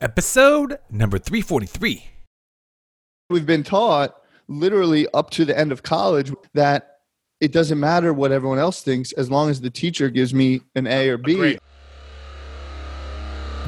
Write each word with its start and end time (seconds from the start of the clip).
episode 0.00 0.78
number 0.90 1.18
343. 1.18 2.04
We've 3.28 3.44
been 3.44 3.62
taught 3.62 4.16
literally 4.48 5.06
up 5.12 5.30
to 5.30 5.44
the 5.44 5.56
end 5.56 5.72
of 5.72 5.82
college 5.82 6.32
that 6.54 7.00
it 7.40 7.52
doesn't 7.52 7.78
matter 7.78 8.12
what 8.12 8.32
everyone 8.32 8.58
else 8.58 8.82
thinks 8.82 9.12
as 9.12 9.30
long 9.30 9.50
as 9.50 9.60
the 9.60 9.70
teacher 9.70 10.08
gives 10.08 10.32
me 10.32 10.62
an 10.74 10.86
A 10.86 11.10
or 11.10 11.18
B. 11.18 11.34
Agreed. 11.34 11.60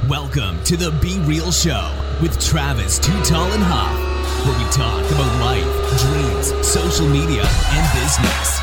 Welcome 0.09 0.63
to 0.65 0.77
the 0.77 0.91
Be 1.03 1.19
Real 1.21 1.53
Show 1.53 1.95
with 2.21 2.41
Travis 2.41 2.99
Too 2.99 3.23
Tall 3.23 3.53
and 3.53 3.63
Huff, 3.63 4.47
where 4.47 4.59
we 4.59 4.65
talk 4.73 5.05
about 5.13 5.41
life, 5.41 5.65
dreams, 6.01 6.67
social 6.67 7.09
media, 7.09 7.45
and 7.45 8.01
business. 8.01 8.59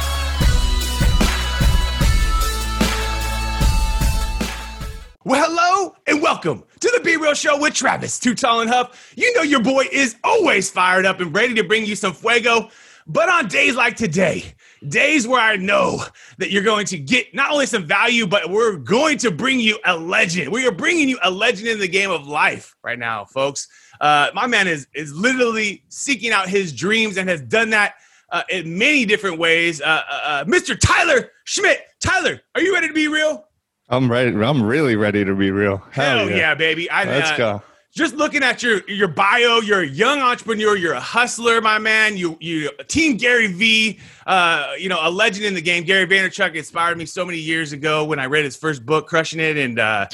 Well, 5.23 5.45
hello 5.47 5.68
and 6.09 6.23
welcome 6.23 6.63
to 6.79 6.91
the 6.95 7.03
Be 7.03 7.17
Real 7.17 7.35
Show 7.35 7.59
with 7.59 7.75
Travis, 7.75 8.17
Too 8.17 8.33
Tall 8.33 8.61
and 8.61 8.69
Huff. 8.69 9.13
You 9.15 9.31
know 9.35 9.43
your 9.43 9.61
boy 9.61 9.85
is 9.91 10.15
always 10.23 10.67
fired 10.67 11.05
up 11.05 11.19
and 11.19 11.31
ready 11.35 11.53
to 11.53 11.63
bring 11.63 11.85
you 11.85 11.95
some 11.95 12.13
fuego. 12.13 12.69
But 13.05 13.29
on 13.29 13.47
days 13.47 13.75
like 13.75 13.95
today, 13.95 14.55
days 14.87 15.27
where 15.27 15.39
I 15.39 15.55
know 15.55 16.03
that 16.39 16.49
you're 16.49 16.63
going 16.63 16.87
to 16.87 16.97
get 16.97 17.35
not 17.35 17.51
only 17.51 17.67
some 17.67 17.85
value, 17.85 18.25
but 18.25 18.49
we're 18.49 18.77
going 18.77 19.19
to 19.19 19.29
bring 19.29 19.59
you 19.59 19.77
a 19.85 19.95
legend. 19.95 20.51
We 20.51 20.65
are 20.65 20.71
bringing 20.71 21.09
you 21.09 21.19
a 21.21 21.29
legend 21.29 21.67
in 21.67 21.77
the 21.79 21.87
game 21.87 22.09
of 22.09 22.25
life 22.25 22.75
right 22.83 22.97
now, 22.97 23.25
folks. 23.25 23.67
Uh, 24.01 24.31
my 24.33 24.47
man 24.47 24.67
is 24.67 24.87
is 24.95 25.13
literally 25.13 25.83
seeking 25.89 26.31
out 26.31 26.49
his 26.49 26.73
dreams 26.73 27.17
and 27.17 27.29
has 27.29 27.41
done 27.41 27.69
that 27.69 27.93
uh, 28.31 28.41
in 28.49 28.79
many 28.79 29.05
different 29.05 29.37
ways. 29.37 29.79
Uh, 29.79 30.01
uh, 30.09 30.19
uh, 30.23 30.43
Mr. 30.45 30.75
Tyler 30.79 31.29
Schmidt. 31.43 31.81
Tyler, 31.99 32.41
are 32.55 32.61
you 32.61 32.73
ready 32.73 32.87
to 32.87 32.93
be 32.93 33.07
real? 33.07 33.45
I'm 33.89 34.11
ready. 34.11 34.29
I'm 34.29 34.61
really 34.61 34.95
ready 34.95 35.25
to 35.25 35.35
be 35.35 35.51
real. 35.51 35.77
Hell, 35.91 36.29
yeah. 36.29 36.53
baby! 36.53 36.89
I, 36.89 37.05
Let's 37.05 37.31
uh, 37.31 37.37
go. 37.37 37.63
Just 37.91 38.15
looking 38.15 38.43
at 38.43 38.61
your 38.61 38.87
your 38.87 39.07
bio, 39.07 39.61
you're 39.61 39.81
a 39.81 39.87
young 39.87 40.19
entrepreneur. 40.19 40.75
You're 40.75 40.93
a 40.93 40.99
hustler, 40.99 41.59
my 41.59 41.79
man. 41.79 42.15
You 42.15 42.37
you 42.39 42.69
Team 42.87 43.17
Gary 43.17 43.47
V. 43.47 43.99
Uh, 44.27 44.73
you 44.77 44.89
know, 44.89 44.99
a 45.01 45.09
legend 45.09 45.45
in 45.45 45.55
the 45.55 45.61
game. 45.61 45.83
Gary 45.83 46.05
Vaynerchuk 46.05 46.53
inspired 46.53 46.99
me 46.99 47.05
so 47.05 47.25
many 47.25 47.39
years 47.39 47.73
ago 47.73 48.05
when 48.05 48.19
I 48.19 48.27
read 48.27 48.45
his 48.45 48.55
first 48.55 48.85
book, 48.85 49.07
Crushing 49.07 49.39
It, 49.39 49.57
and 49.57 49.79
uh, 49.79 50.05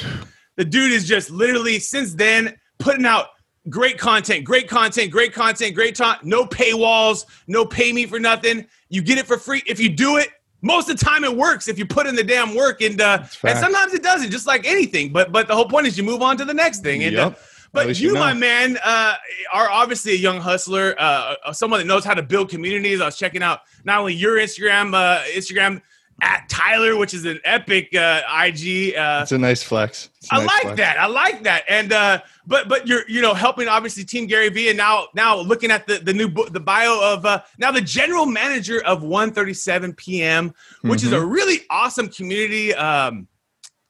the 0.55 0.63
dude 0.63 0.93
is 0.93 1.05
just 1.05 1.29
literally 1.29 1.79
since 1.79 2.13
then 2.13 2.55
putting 2.79 3.05
out 3.05 3.27
great 3.69 3.97
content, 3.97 4.45
great 4.45 4.69
content, 4.69 5.11
great 5.11 5.33
content, 5.33 5.75
great 5.75 5.95
time. 5.95 6.19
No 6.23 6.45
paywalls, 6.45 7.25
no 7.47 7.65
pay 7.65 7.91
me 7.91 8.05
for 8.05 8.19
nothing. 8.19 8.67
You 8.87 9.01
get 9.01 9.17
it 9.17 9.25
for 9.25 9.37
free 9.37 9.63
if 9.67 9.81
you 9.81 9.89
do 9.89 10.15
it. 10.15 10.29
Most 10.65 10.89
of 10.89 10.97
the 10.97 11.05
time, 11.05 11.23
it 11.23 11.35
works 11.37 11.67
if 11.67 11.77
you 11.77 11.85
put 11.85 12.07
in 12.07 12.15
the 12.15 12.23
damn 12.23 12.55
work, 12.55 12.81
and 12.81 12.99
uh, 12.99 13.19
and 13.43 13.59
sometimes 13.59 13.93
it 13.93 14.01
doesn't, 14.01 14.31
just 14.31 14.47
like 14.47 14.65
anything. 14.65 15.13
But 15.13 15.31
but 15.31 15.47
the 15.47 15.53
whole 15.55 15.69
point 15.69 15.85
is 15.85 15.95
you 15.97 16.03
move 16.03 16.21
on 16.23 16.37
to 16.37 16.45
the 16.45 16.53
next 16.55 16.79
thing. 16.81 17.03
And 17.03 17.15
uh, 17.15 17.19
Yep. 17.25 17.31
At 17.33 17.39
but 17.71 17.99
you, 17.99 18.07
you 18.07 18.13
know. 18.13 18.21
my 18.21 18.33
man, 18.33 18.77
uh, 18.83 19.15
are 19.51 19.69
obviously 19.69 20.13
a 20.13 20.15
young 20.15 20.39
hustler, 20.39 20.95
uh, 20.97 21.35
uh, 21.45 21.51
someone 21.53 21.79
that 21.81 21.85
knows 21.85 22.05
how 22.05 22.13
to 22.13 22.23
build 22.23 22.49
communities. 22.49 23.01
I 23.01 23.05
was 23.05 23.17
checking 23.17 23.43
out 23.43 23.59
not 23.83 23.99
only 23.99 24.13
your 24.13 24.37
Instagram, 24.37 24.93
uh, 24.95 25.21
Instagram 25.35 25.81
at 26.21 26.47
Tyler, 26.47 26.95
which 26.95 27.13
is 27.13 27.25
an 27.25 27.39
epic 27.43 27.93
uh, 27.93 28.21
IG. 28.43 28.95
Uh, 28.95 29.19
It's 29.23 29.33
a 29.33 29.37
nice 29.37 29.61
flex. 29.61 30.09
A 30.31 30.35
I 30.35 30.37
nice 30.39 30.47
like 30.47 30.61
flex. 30.61 30.77
that. 30.77 30.97
I 30.97 31.07
like 31.07 31.43
that. 31.43 31.63
And 31.67 31.91
uh, 31.91 32.21
but 32.47 32.67
but 32.69 32.87
you're 32.87 33.07
you 33.09 33.21
know 33.21 33.33
helping 33.33 33.67
obviously 33.67 34.03
Team 34.03 34.27
Gary 34.27 34.49
Vee, 34.49 34.69
and 34.69 34.77
now 34.77 35.07
now 35.15 35.37
looking 35.39 35.71
at 35.71 35.87
the 35.87 35.97
the 35.99 36.13
new 36.13 36.27
book, 36.29 36.51
the 36.53 36.59
bio 36.59 36.99
of 37.13 37.25
uh, 37.25 37.41
now 37.57 37.71
the 37.71 37.81
general 37.81 38.25
manager 38.25 38.83
of 38.85 39.01
1:37 39.03 39.95
p.m., 39.97 40.53
which 40.81 41.03
is 41.03 41.11
a 41.11 41.15
Mm-hmm. 41.15 41.29
really 41.29 41.59
awesome 41.69 42.07
community. 42.09 42.73
Um, 42.73 43.27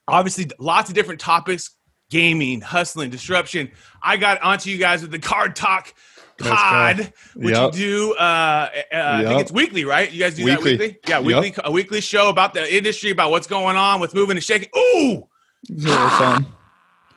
obviously, 0.07 0.49
lots 0.59 0.89
of 0.89 0.95
different 0.95 1.19
topics: 1.19 1.71
gaming, 2.09 2.61
hustling, 2.61 3.09
disruption. 3.09 3.71
I 4.01 4.17
got 4.17 4.41
onto 4.41 4.69
you 4.69 4.77
guys 4.77 5.01
with 5.01 5.11
the 5.11 5.19
Card 5.19 5.55
Talk 5.55 5.93
pod, 6.39 7.13
which 7.35 7.55
Yep. 7.55 7.73
you 7.75 7.79
do. 7.79 8.13
Uh, 8.15 8.21
uh, 8.21 8.71
I 8.93 9.23
think 9.25 9.41
it's 9.41 9.51
weekly, 9.51 9.85
right? 9.85 10.11
You 10.11 10.19
guys 10.19 10.35
do 10.35 10.43
Weekly. 10.45 10.75
that 10.77 10.79
weekly. 10.83 10.99
Yeah, 11.07 11.19
Yep. 11.19 11.25
weekly. 11.43 11.53
A 11.63 11.71
weekly 11.71 12.01
show 12.01 12.29
about 12.29 12.53
the 12.53 12.75
industry, 12.75 13.11
about 13.11 13.31
what's 13.31 13.47
going 13.47 13.77
on 13.77 13.99
with 13.99 14.13
moving 14.13 14.35
and 14.37 14.43
shaking. 14.43 14.69
Ooh 14.77 15.27
It's 15.69 15.85
a 15.85 15.87
little 15.89 16.09
something. 16.09 16.51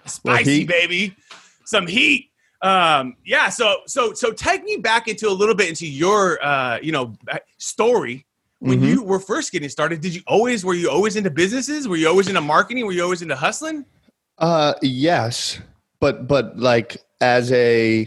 spicy 0.06 0.65
baby 0.65 1.16
some 1.69 1.87
heat 1.87 2.31
um 2.62 3.15
yeah 3.25 3.49
so 3.51 3.77
so 3.87 4.12
so 4.15 4.33
take 4.33 4.65
me 4.65 4.77
back 4.79 5.06
into 5.06 5.29
a 5.29 5.37
little 5.41 5.55
bit 5.55 5.69
into 5.69 5.87
your 5.87 6.43
uh 6.45 6.79
you 6.83 6.91
know 6.91 7.15
story 7.59 8.25
when 8.61 8.81
Mhm. 8.81 8.89
you 8.89 9.03
were 9.05 9.21
first 9.21 9.53
getting 9.53 9.69
started 9.69 10.01
did 10.01 10.15
you 10.15 10.23
always 10.27 10.65
were 10.65 10.75
you 10.75 10.91
always 10.91 11.15
into 11.15 11.31
businesses 11.31 11.87
were 11.87 11.97
you 11.97 12.09
always 12.09 12.27
into 12.29 12.41
marketing 12.41 12.84
were 12.87 12.93
you 12.93 13.03
always 13.05 13.23
into 13.23 13.37
hustling 13.37 13.84
Uh, 14.39 14.73
yes, 14.83 15.59
but 16.01 16.27
but 16.29 16.56
like 16.59 16.97
as 17.21 17.51
a 17.53 18.06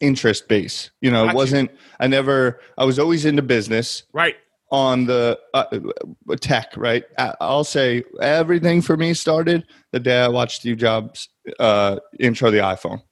interest 0.00 0.48
base, 0.48 0.90
you 1.02 1.10
know, 1.10 1.24
Gotcha. 1.24 1.34
it 1.34 1.36
wasn't. 1.36 1.70
I 2.00 2.06
never. 2.08 2.58
I 2.78 2.84
was 2.84 2.98
always 2.98 3.24
into 3.26 3.42
business. 3.42 4.02
right 4.14 4.36
on 4.72 5.04
the 5.04 5.38
uh, 5.52 5.64
uh, 5.70 6.36
tech, 6.40 6.72
right? 6.76 7.04
I'll 7.40 7.62
say 7.62 8.02
everything 8.20 8.80
for 8.80 8.96
me 8.96 9.12
started 9.12 9.66
the 9.92 10.00
day 10.00 10.22
I 10.22 10.28
watched 10.28 10.60
Steve 10.60 10.78
Jobs 10.78 11.28
uh, 11.60 12.00
intro 12.18 12.50
the 12.50 12.58
iPhone. 12.58 13.02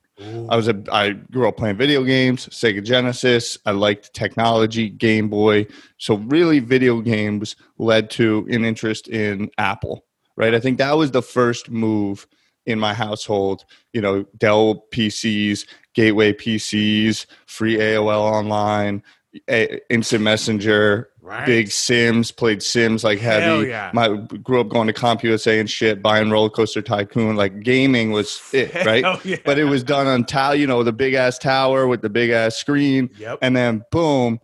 I 0.51 0.57
was 0.57 0.69
a 0.69 0.83
I 0.93 1.13
grew 1.13 1.49
up 1.49 1.57
playing 1.57 1.77
video 1.77 2.05
games, 2.05 2.47
Sega 2.49 2.85
Genesis. 2.85 3.57
I 3.65 3.71
liked 3.71 4.13
technology, 4.13 4.91
Game 4.91 5.31
Boy. 5.31 5.67
So 5.97 6.17
really, 6.17 6.59
video 6.59 7.01
games 7.01 7.57
led 7.79 8.11
to 8.11 8.47
an 8.51 8.67
interest 8.67 9.09
in 9.09 9.51
Apple, 9.57 10.05
right? 10.37 10.55
I 10.55 10.61
think 10.61 10.77
that 10.77 10.97
was 10.99 11.11
the 11.11 11.23
first 11.23 11.71
move 11.71 12.27
in 12.67 12.79
my 12.79 12.93
household. 12.93 13.65
You 13.95 14.03
know, 14.03 14.25
Dell 14.37 14.85
PCs, 14.93 15.67
Gateway 15.95 16.35
PCs, 16.35 17.25
free 17.47 17.79
AOL 17.79 18.21
online, 18.21 19.03
a, 19.49 19.81
Instant 19.93 20.23
Messenger, 20.23 21.09
right 21.23 21.47
big 21.47 21.71
Sims, 21.71 22.31
played 22.33 22.63
Sims 22.63 23.05
like 23.05 23.19
heavy. 23.19 23.45
Hell 23.45 23.65
yeah. 23.65 23.91
My 23.95 24.17
grew 24.17 24.61
up 24.61 24.69
going 24.69 24.87
to 24.87 24.93
CompUSA 24.93 25.61
and 25.61 25.71
shit, 25.71 26.03
buying 26.03 26.31
Roller 26.31 26.51
Coaster 26.51 26.83
Tycoon. 26.83 27.37
Like 27.37 27.61
gaming 27.63 28.11
was 28.11 28.41
it, 28.53 28.75
right? 28.87 29.05
Yeah. 29.25 29.37
But 29.45 29.59
it 29.59 29.65
was 29.65 29.85
done 29.85 30.07
on 30.07 30.25
tile 30.25 30.55
you 30.55 30.67
know, 30.67 30.83
the 30.83 30.93
big 30.93 31.15
ass 31.15 31.39
tower 31.39 31.87
with 31.87 32.03
the 32.03 32.11
big 32.11 32.31
ass 32.31 32.57
screen, 32.57 33.11
yep 33.19 33.39
and 33.43 33.57
then 33.57 33.83
boom, 33.91 34.41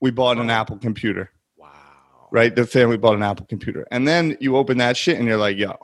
we 0.00 0.10
bought 0.10 0.38
an 0.38 0.50
Oh. 0.50 0.54
Apple 0.54 0.78
computer. 0.78 1.30
wow 1.56 1.68
Right, 2.30 2.54
the 2.54 2.66
family 2.66 2.98
bought 2.98 3.14
an 3.16 3.22
Apple 3.22 3.46
computer, 3.46 3.86
and 3.90 4.06
then 4.06 4.36
you 4.40 4.56
open 4.56 4.78
that 4.78 4.96
shit, 4.96 5.18
and 5.18 5.26
you're 5.26 5.38
like, 5.38 5.56
"Yo, 5.56 5.74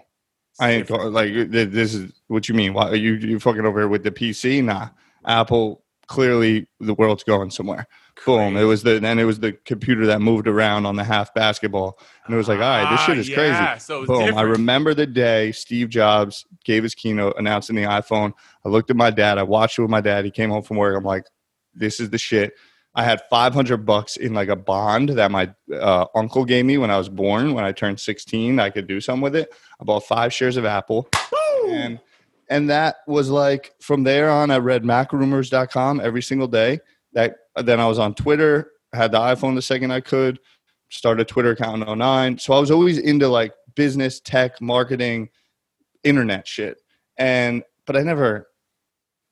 I 0.60 0.70
ain't 0.72 0.86
going 0.86 1.12
like 1.12 1.32
this 1.50 1.94
is 1.94 2.12
what 2.28 2.48
you 2.48 2.54
mean? 2.54 2.74
Why 2.74 2.90
are 2.90 2.96
you 2.96 3.14
you 3.14 3.40
fucking 3.40 3.64
over 3.64 3.80
here 3.80 3.88
with 3.88 4.04
the 4.04 4.10
PC? 4.10 4.62
Nah, 4.62 4.88
Apple 5.24 5.82
clearly 6.06 6.66
the 6.80 6.94
world's 6.94 7.24
going 7.24 7.50
somewhere. 7.50 7.86
Boom! 8.24 8.56
It 8.56 8.64
was 8.64 8.82
the 8.82 9.00
then 9.00 9.18
it 9.18 9.24
was 9.24 9.40
the 9.40 9.52
computer 9.52 10.06
that 10.06 10.20
moved 10.20 10.46
around 10.48 10.86
on 10.86 10.96
the 10.96 11.04
half 11.04 11.34
basketball, 11.34 11.98
and 12.24 12.34
it 12.34 12.36
was 12.38 12.48
like, 12.48 12.58
all 12.58 12.62
right, 12.62 12.90
this 12.90 13.00
Ah, 13.00 13.06
shit 13.06 13.18
is 13.18 13.28
yeah, 13.28 13.66
crazy. 13.74 13.80
so 13.80 14.06
Boom! 14.06 14.36
I 14.36 14.42
remember 14.42 14.94
the 14.94 15.06
day 15.06 15.52
Steve 15.52 15.88
Jobs 15.88 16.46
gave 16.64 16.82
his 16.82 16.94
keynote 16.94 17.34
announcing 17.38 17.76
the 17.76 17.82
iPhone. 17.82 18.32
I 18.64 18.68
looked 18.68 18.90
at 18.90 18.96
my 18.96 19.10
dad. 19.10 19.36
I 19.38 19.42
watched 19.42 19.78
it 19.78 19.82
with 19.82 19.90
my 19.90 20.00
dad. 20.00 20.24
He 20.24 20.30
came 20.30 20.50
home 20.50 20.62
from 20.62 20.76
work. 20.76 20.96
I'm 20.96 21.04
like, 21.04 21.26
this 21.74 21.98
is 22.00 22.10
the 22.10 22.18
shit. 22.18 22.54
I 22.94 23.02
had 23.02 23.22
500 23.28 23.78
bucks 23.78 24.16
in 24.16 24.34
like 24.34 24.48
a 24.48 24.54
bond 24.56 25.08
that 25.10 25.32
my 25.32 25.52
uh, 25.74 26.06
uncle 26.14 26.44
gave 26.44 26.64
me 26.64 26.78
when 26.78 26.92
I 26.92 26.96
was 26.96 27.08
born. 27.08 27.52
When 27.52 27.64
I 27.64 27.72
turned 27.72 27.98
16, 27.98 28.60
I 28.60 28.70
could 28.70 28.86
do 28.86 29.00
something 29.00 29.20
with 29.22 29.34
it. 29.34 29.52
I 29.80 29.84
bought 29.84 30.04
five 30.04 30.32
shares 30.32 30.56
of 30.56 30.64
Apple, 30.64 31.08
Woo! 31.32 31.70
and 31.72 31.98
and 32.48 32.70
that 32.70 32.96
was 33.08 33.28
like 33.30 33.74
from 33.80 34.04
there 34.04 34.30
on. 34.30 34.52
I 34.52 34.58
read 34.58 34.84
MacRumors.com 34.84 36.00
every 36.00 36.22
single 36.22 36.46
day. 36.48 36.78
That 37.14 37.36
then 37.62 37.80
I 37.80 37.86
was 37.86 37.98
on 37.98 38.14
Twitter. 38.14 38.70
Had 38.92 39.12
the 39.12 39.18
iPhone 39.18 39.54
the 39.54 39.62
second 39.62 39.90
I 39.90 40.00
could. 40.00 40.38
Started 40.90 41.22
a 41.22 41.24
Twitter 41.24 41.50
account 41.50 41.86
in 41.86 41.98
09. 41.98 42.38
So 42.38 42.54
I 42.54 42.60
was 42.60 42.70
always 42.70 42.98
into 42.98 43.28
like 43.28 43.52
business, 43.74 44.20
tech, 44.20 44.60
marketing, 44.60 45.30
internet 46.04 46.46
shit. 46.46 46.78
And 47.16 47.62
but 47.86 47.96
I 47.96 48.02
never. 48.02 48.48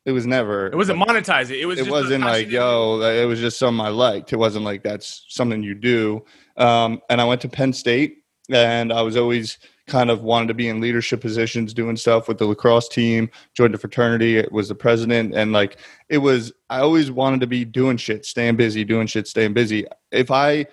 It 0.05 0.11
was 0.11 0.27
never. 0.27 0.67
it 0.67 0.75
wasn't 0.75 0.99
monetize 0.99 1.51
it 1.51 1.61
it 1.61 1.67
was 1.67 1.79
it 1.79 1.89
wasn't 1.89 2.25
like 2.25 2.51
yo 2.51 3.01
it 3.03 3.25
was 3.25 3.39
just 3.39 3.57
something 3.57 3.87
i 3.87 3.89
liked 3.89 4.33
it 4.33 4.37
wasn't 4.37 4.65
like 4.65 4.83
that's 4.83 5.25
something 5.29 5.63
you 5.63 5.77
do 5.77 6.25
um, 6.57 7.01
and 7.09 7.21
i 7.21 7.25
went 7.25 7.41
to 7.43 7.49
penn 7.49 7.73
state 7.73 8.17
and 8.51 8.93
i 8.93 9.01
was 9.01 9.17
always 9.17 9.59
kind 9.87 10.11
of 10.11 10.23
wanted 10.23 10.47
to 10.49 10.55
be 10.55 10.69
in 10.69 10.81
leadership 10.81 11.21
positions 11.21 11.75
doing 11.75 11.97
stuff 11.97 12.29
with 12.29 12.39
the 12.39 12.45
lacrosse 12.47 12.89
team 12.89 13.29
joined 13.55 13.75
a 13.75 13.79
fraternity 13.79 14.37
it 14.39 14.51
was 14.53 14.69
the 14.69 14.75
president 14.75 15.35
and 15.35 15.53
like 15.53 15.77
it 16.09 16.19
was 16.19 16.53
i 16.71 16.79
always 16.79 17.11
wanted 17.11 17.41
to 17.41 17.47
be 17.49 17.65
doing 17.65 17.97
shit 17.97 18.25
staying 18.25 18.55
busy 18.57 18.85
doing 18.85 19.07
shit 19.09 19.27
staying 19.27 19.53
busy 19.53 19.85
if 20.13 20.31
i 20.31 20.65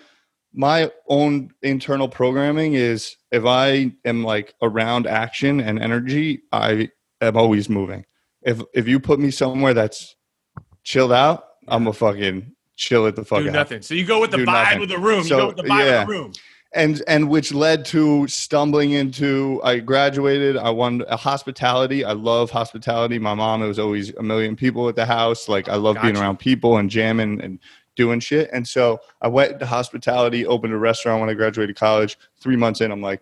my 0.54 0.92
own 1.08 1.52
internal 1.64 2.08
programming 2.08 2.74
is 2.74 3.18
if 3.32 3.46
i 3.46 3.92
am 4.06 4.24
like 4.24 4.54
around 4.62 5.08
action 5.08 5.60
and 5.60 5.80
energy 5.80 6.42
i 6.52 6.88
am 7.22 7.36
always 7.36 7.68
moving 7.68 8.06
if 8.44 8.62
if 8.74 8.88
you 8.88 9.00
put 9.00 9.20
me 9.20 9.32
somewhere 9.32 9.74
that's 9.74 10.16
chilled 10.84 11.12
out, 11.12 11.46
I'm 11.68 11.88
a 11.88 11.94
fucking 11.94 12.54
chill 12.78 13.06
it 13.06 13.16
the 13.16 13.26
fuck 13.26 13.42
do 13.44 13.50
out. 13.50 13.54
nothing 13.54 13.82
so 13.82 13.94
you 13.94 14.06
go 14.06 14.22
with 14.22 14.32
the 14.32 14.38
Do 14.38 14.46
vibe 14.46 14.64
nothing. 14.64 14.82
of 14.84 14.90
the 14.90 14.98
room 14.98 15.18
you 15.20 15.24
So, 15.26 15.38
go 15.38 15.48
with 15.48 15.58
the 15.58 15.64
vibe 15.64 15.86
yeah. 15.86 16.02
of 16.04 16.08
the 16.08 16.14
room 16.14 16.34
and 16.74 17.02
and 17.08 17.30
which 17.30 17.54
led 17.54 17.84
to 17.86 18.28
stumbling 18.28 18.92
into 18.92 19.60
I 19.64 19.80
graduated. 19.80 20.56
I 20.58 20.70
won 20.70 21.04
a 21.08 21.18
hospitality. 21.18 22.06
I 22.06 22.12
love 22.12 22.52
hospitality. 22.52 23.18
My 23.18 23.34
mom, 23.34 23.64
it 23.64 23.68
was 23.68 23.80
always 23.80 24.14
a 24.16 24.24
million 24.24 24.56
people 24.56 24.88
at 24.88 24.96
the 24.96 25.06
house. 25.06 25.50
Like 25.50 25.68
I 25.68 25.76
love 25.76 25.98
being 26.02 26.18
around 26.18 26.38
people 26.38 26.78
and 26.78 26.90
jamming 26.90 27.42
and 27.42 27.60
doing 27.96 28.20
shit. 28.20 28.50
And 28.54 28.68
so 28.68 29.00
I 29.22 29.28
went 29.28 29.60
to 29.60 29.66
hospitality, 29.66 30.46
opened 30.46 30.74
a 30.74 30.78
restaurant 30.78 31.22
when 31.22 31.30
I 31.30 31.34
graduated 31.34 31.76
college. 31.76 32.18
Three 32.40 32.56
months 32.56 32.82
in, 32.82 32.92
I'm 32.92 33.02
like, 33.02 33.22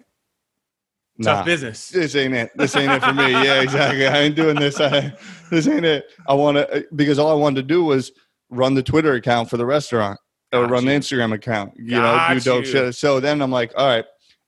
Tough 1.23 1.45
business. 1.45 1.89
this 1.89 2.15
ain't 2.15 2.35
it. 2.35 2.51
This 2.55 2.75
ain't 2.75 2.91
it 2.91 3.01
for 3.01 3.13
me. 3.13 3.31
Yeah, 3.31 3.61
exactly. 3.61 4.05
I 4.05 4.19
ain't 4.19 4.35
doing 4.35 4.55
this. 4.55 4.79
I, 4.79 5.13
this 5.49 5.67
ain't 5.67 5.85
it. 5.85 6.05
I 6.27 6.33
want 6.33 6.57
to 6.57 6.71
uh, 6.71 6.81
because 6.95 7.17
all 7.17 7.31
I 7.31 7.33
wanted 7.33 7.61
to 7.61 7.67
do 7.67 7.83
was 7.83 8.11
run 8.49 8.75
the 8.75 8.83
Twitter 8.83 9.13
account 9.13 9.49
for 9.49 9.57
the 9.57 9.65
restaurant 9.65 10.19
or 10.53 10.61
Got 10.61 10.69
run 10.71 10.85
the. 10.85 10.91
Instagram 10.91 11.33
account. 11.33 11.73
You 11.77 11.91
Got 11.91 12.29
know, 12.29 12.35
do 12.35 12.43
dope 12.43 12.65
you. 12.65 12.71
shit. 12.71 12.95
So 12.95 13.19
then 13.19 13.41
I'm 13.41 13.51
like, 13.51 13.73
all 13.75 13.87
right, 13.87 14.05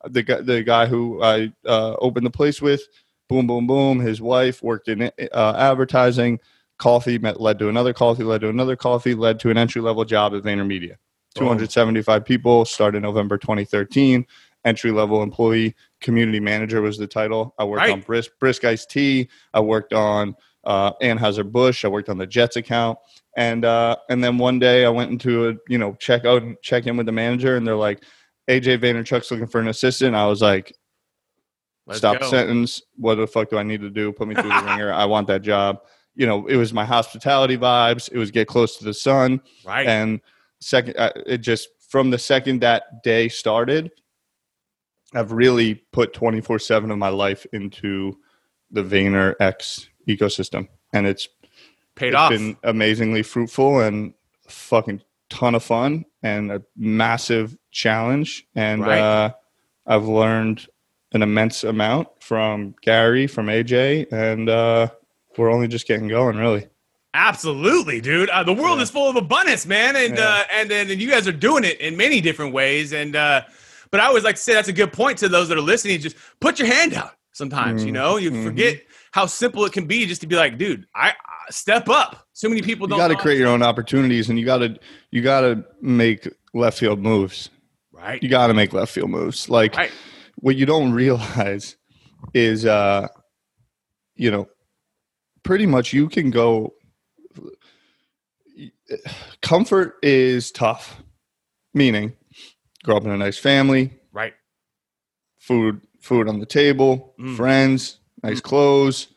the 0.09 0.23
guy, 0.23 0.41
the 0.41 0.63
guy 0.63 0.85
who 0.85 1.21
I 1.21 1.51
uh, 1.65 1.95
opened 1.99 2.25
the 2.25 2.29
place 2.31 2.61
with, 2.61 2.81
boom, 3.27 3.47
boom, 3.47 3.67
boom. 3.67 3.99
His 3.99 4.21
wife 4.21 4.63
worked 4.63 4.87
in 4.87 5.03
uh, 5.31 5.55
advertising. 5.57 6.39
Coffee 6.77 7.17
met, 7.19 7.41
led 7.41 7.59
to 7.59 7.67
another 7.67 7.93
coffee, 7.93 8.23
led 8.23 8.41
to 8.41 8.49
another 8.49 8.77
coffee, 8.77 9.13
led 9.13 9.39
to 9.41 9.49
an 9.49 9.57
entry 9.57 9.81
level 9.81 10.05
job 10.05 10.33
at 10.33 10.43
VaynerMedia. 10.43 10.95
Boom. 11.35 11.45
275 11.57 12.23
people, 12.25 12.63
started 12.65 13.01
November 13.01 13.37
2013. 13.37 14.25
Entry 14.65 14.91
level 14.91 15.21
employee, 15.23 15.75
community 16.01 16.39
manager 16.39 16.81
was 16.81 16.97
the 16.97 17.07
title. 17.07 17.53
I 17.57 17.63
worked 17.65 17.79
Right. 17.81 17.91
on 17.91 18.01
Brisk, 18.01 18.31
Brisk 18.39 18.63
Iced 18.65 18.89
Tea. 18.89 19.29
I 19.53 19.59
worked 19.59 19.93
on 19.93 20.35
uh, 20.63 20.93
Anheuser 21.01 21.49
Busch. 21.49 21.85
I 21.85 21.87
worked 21.87 22.09
on 22.09 22.17
the 22.17 22.27
Jets 22.27 22.55
account, 22.57 22.97
and 23.37 23.65
uh, 23.65 23.95
and 24.09 24.23
then 24.23 24.37
one 24.37 24.59
day 24.59 24.85
I 24.85 24.89
went 24.89 25.11
into 25.11 25.49
a 25.49 25.53
you 25.67 25.77
know 25.77 25.93
check 25.99 26.25
out 26.25 26.41
and 26.43 26.57
check 26.61 26.85
in 26.87 26.97
with 26.97 27.05
the 27.05 27.11
manager, 27.11 27.55
and 27.57 27.65
they're 27.67 27.75
like, 27.75 28.03
AJ 28.49 28.79
Vaynerchuk's 28.79 29.31
looking 29.31 29.47
for 29.47 29.59
an 29.61 29.67
assistant. 29.67 30.15
I 30.15 30.25
was 30.27 30.41
like, 30.41 30.75
Let's 31.87 31.99
stop 31.99 32.19
go. 32.19 32.29
sentence. 32.29 32.81
What 32.97 33.15
the 33.15 33.27
fuck 33.27 33.49
do 33.49 33.57
I 33.57 33.63
need 33.63 33.81
to 33.81 33.89
do? 33.89 34.11
Put 34.11 34.27
me 34.27 34.35
through 34.35 34.49
the 34.49 34.63
ringer. 34.65 34.91
I 34.93 35.05
want 35.05 35.27
that 35.27 35.41
job. 35.41 35.79
You 36.15 36.25
know, 36.27 36.45
it 36.47 36.55
was 36.57 36.73
my 36.73 36.83
hospitality 36.85 37.57
vibes. 37.57 38.09
It 38.11 38.17
was 38.17 38.29
get 38.31 38.47
close 38.47 38.77
to 38.77 38.83
the 38.83 38.93
sun 38.93 39.41
Right. 39.65 39.87
and 39.87 40.19
second 40.59 40.95
uh, 40.97 41.11
it 41.25 41.37
just 41.37 41.69
from 41.89 42.09
the 42.09 42.17
second 42.17 42.59
that 42.59 43.01
day 43.01 43.29
started 43.29 43.89
i've 45.15 45.31
really 45.31 45.75
put 45.93 46.13
24-7 46.13 46.91
of 46.91 46.97
my 46.97 47.07
life 47.07 47.45
into 47.53 48.13
the 48.71 48.83
VaynerX 48.83 49.87
ecosystem 50.17 50.67
and 50.93 51.05
it's, 51.07 51.27
Paid 51.95 52.09
it's 52.09 52.15
off. 52.17 52.31
been 52.31 52.57
amazingly 52.63 53.23
fruitful 53.23 53.81
and 53.81 54.13
fucking 54.47 55.01
ton 55.29 55.55
of 55.55 55.63
fun 55.63 56.05
and 56.23 56.51
a 56.51 56.61
massive 56.75 57.55
challenge 57.71 58.45
and 58.55 58.81
Right. 58.81 58.99
uh, 58.99 59.31
i've 59.85 60.05
learned 60.05 60.67
an 61.13 61.21
immense 61.21 61.63
amount 61.63 62.07
from 62.19 62.73
gary 62.81 63.27
from 63.27 63.45
aj 63.47 64.11
and 64.11 64.49
uh, 64.49 64.87
we're 65.37 65.51
only 65.51 65.67
just 65.67 65.87
getting 65.87 66.07
going 66.07 66.37
really 66.37 66.67
Absolutely, 67.15 68.01
dude. 68.01 68.29
Uh, 68.29 68.43
the 68.43 68.53
world 68.53 68.77
Yeah. 68.77 68.83
is 68.83 68.91
full 68.91 69.09
of 69.09 69.15
abundance, 69.15 69.65
man, 69.65 69.95
and 69.95 70.15
Yeah. 70.15 70.23
uh, 70.27 70.43
and 70.53 70.69
then 70.69 70.91
and 70.91 71.01
you 71.01 71.09
guys 71.09 71.27
are 71.27 71.31
doing 71.31 71.63
it 71.63 71.79
in 71.81 71.97
many 71.97 72.21
different 72.21 72.53
ways. 72.53 72.93
And 72.93 73.15
uh, 73.15 73.41
but 73.89 73.99
I 73.99 74.05
always 74.05 74.23
like 74.23 74.35
to 74.35 74.41
say 74.41 74.53
that's 74.53 74.67
a 74.67 74.73
good 74.73 74.93
point 74.93 75.17
to 75.19 75.27
those 75.27 75.49
that 75.49 75.57
are 75.57 75.61
listening. 75.61 75.99
Just 75.99 76.15
put 76.39 76.59
your 76.59 76.67
hand 76.67 76.93
out. 76.93 77.15
Sometimes 77.33 77.83
you 77.83 77.89
Mhm. 77.91 77.95
know 77.95 78.17
you 78.17 78.43
forget 78.43 78.81
how 79.11 79.25
simple 79.25 79.65
it 79.65 79.73
can 79.73 79.85
be 79.85 80.05
just 80.05 80.21
to 80.21 80.27
be 80.27 80.35
like, 80.35 80.57
dude, 80.57 80.85
I, 80.95 81.09
I 81.09 81.51
step 81.51 81.89
up. 81.89 82.27
So 82.33 82.47
many 82.49 82.61
people 82.61 82.87
don't. 82.87 82.97
You 82.97 83.03
got 83.03 83.07
to 83.09 83.15
create 83.15 83.37
your 83.39 83.47
own 83.49 83.63
opportunities 83.63 84.29
and 84.29 84.37
you 84.39 84.45
got 84.45 84.59
to 84.59 84.77
you 85.11 85.21
got 85.21 85.41
to 85.41 85.65
make 85.81 86.27
left 86.53 86.77
field 86.79 86.99
moves 86.99 87.49
right. 87.91 88.21
you 88.23 88.29
got 88.29 88.47
to 88.47 88.53
make 88.53 88.73
left 88.73 88.91
field 88.91 89.09
moves 89.09 89.49
like 89.49 89.75
Right. 89.75 89.91
what 90.37 90.55
you 90.55 90.65
don't 90.65 90.91
realize 91.03 91.75
is 92.33 92.65
uh 92.65 93.07
you 94.15 94.31
know 94.31 94.47
pretty 95.43 95.65
much 95.65 95.93
you 95.93 96.09
can 96.09 96.31
go 96.31 96.73
comfort 99.41 99.97
is 100.03 100.51
tough 100.51 101.01
meaning 101.73 102.13
grow 102.83 102.97
up 102.97 103.03
in 103.05 103.11
a 103.11 103.17
nice 103.17 103.37
family 103.37 103.91
Right. 104.11 104.33
food 105.39 105.81
food 106.01 106.27
on 106.27 106.39
the 106.39 106.45
table 106.45 107.13
Mm. 107.19 107.35
friends 107.35 107.98
nice 108.23 108.41
clothes 108.41 109.07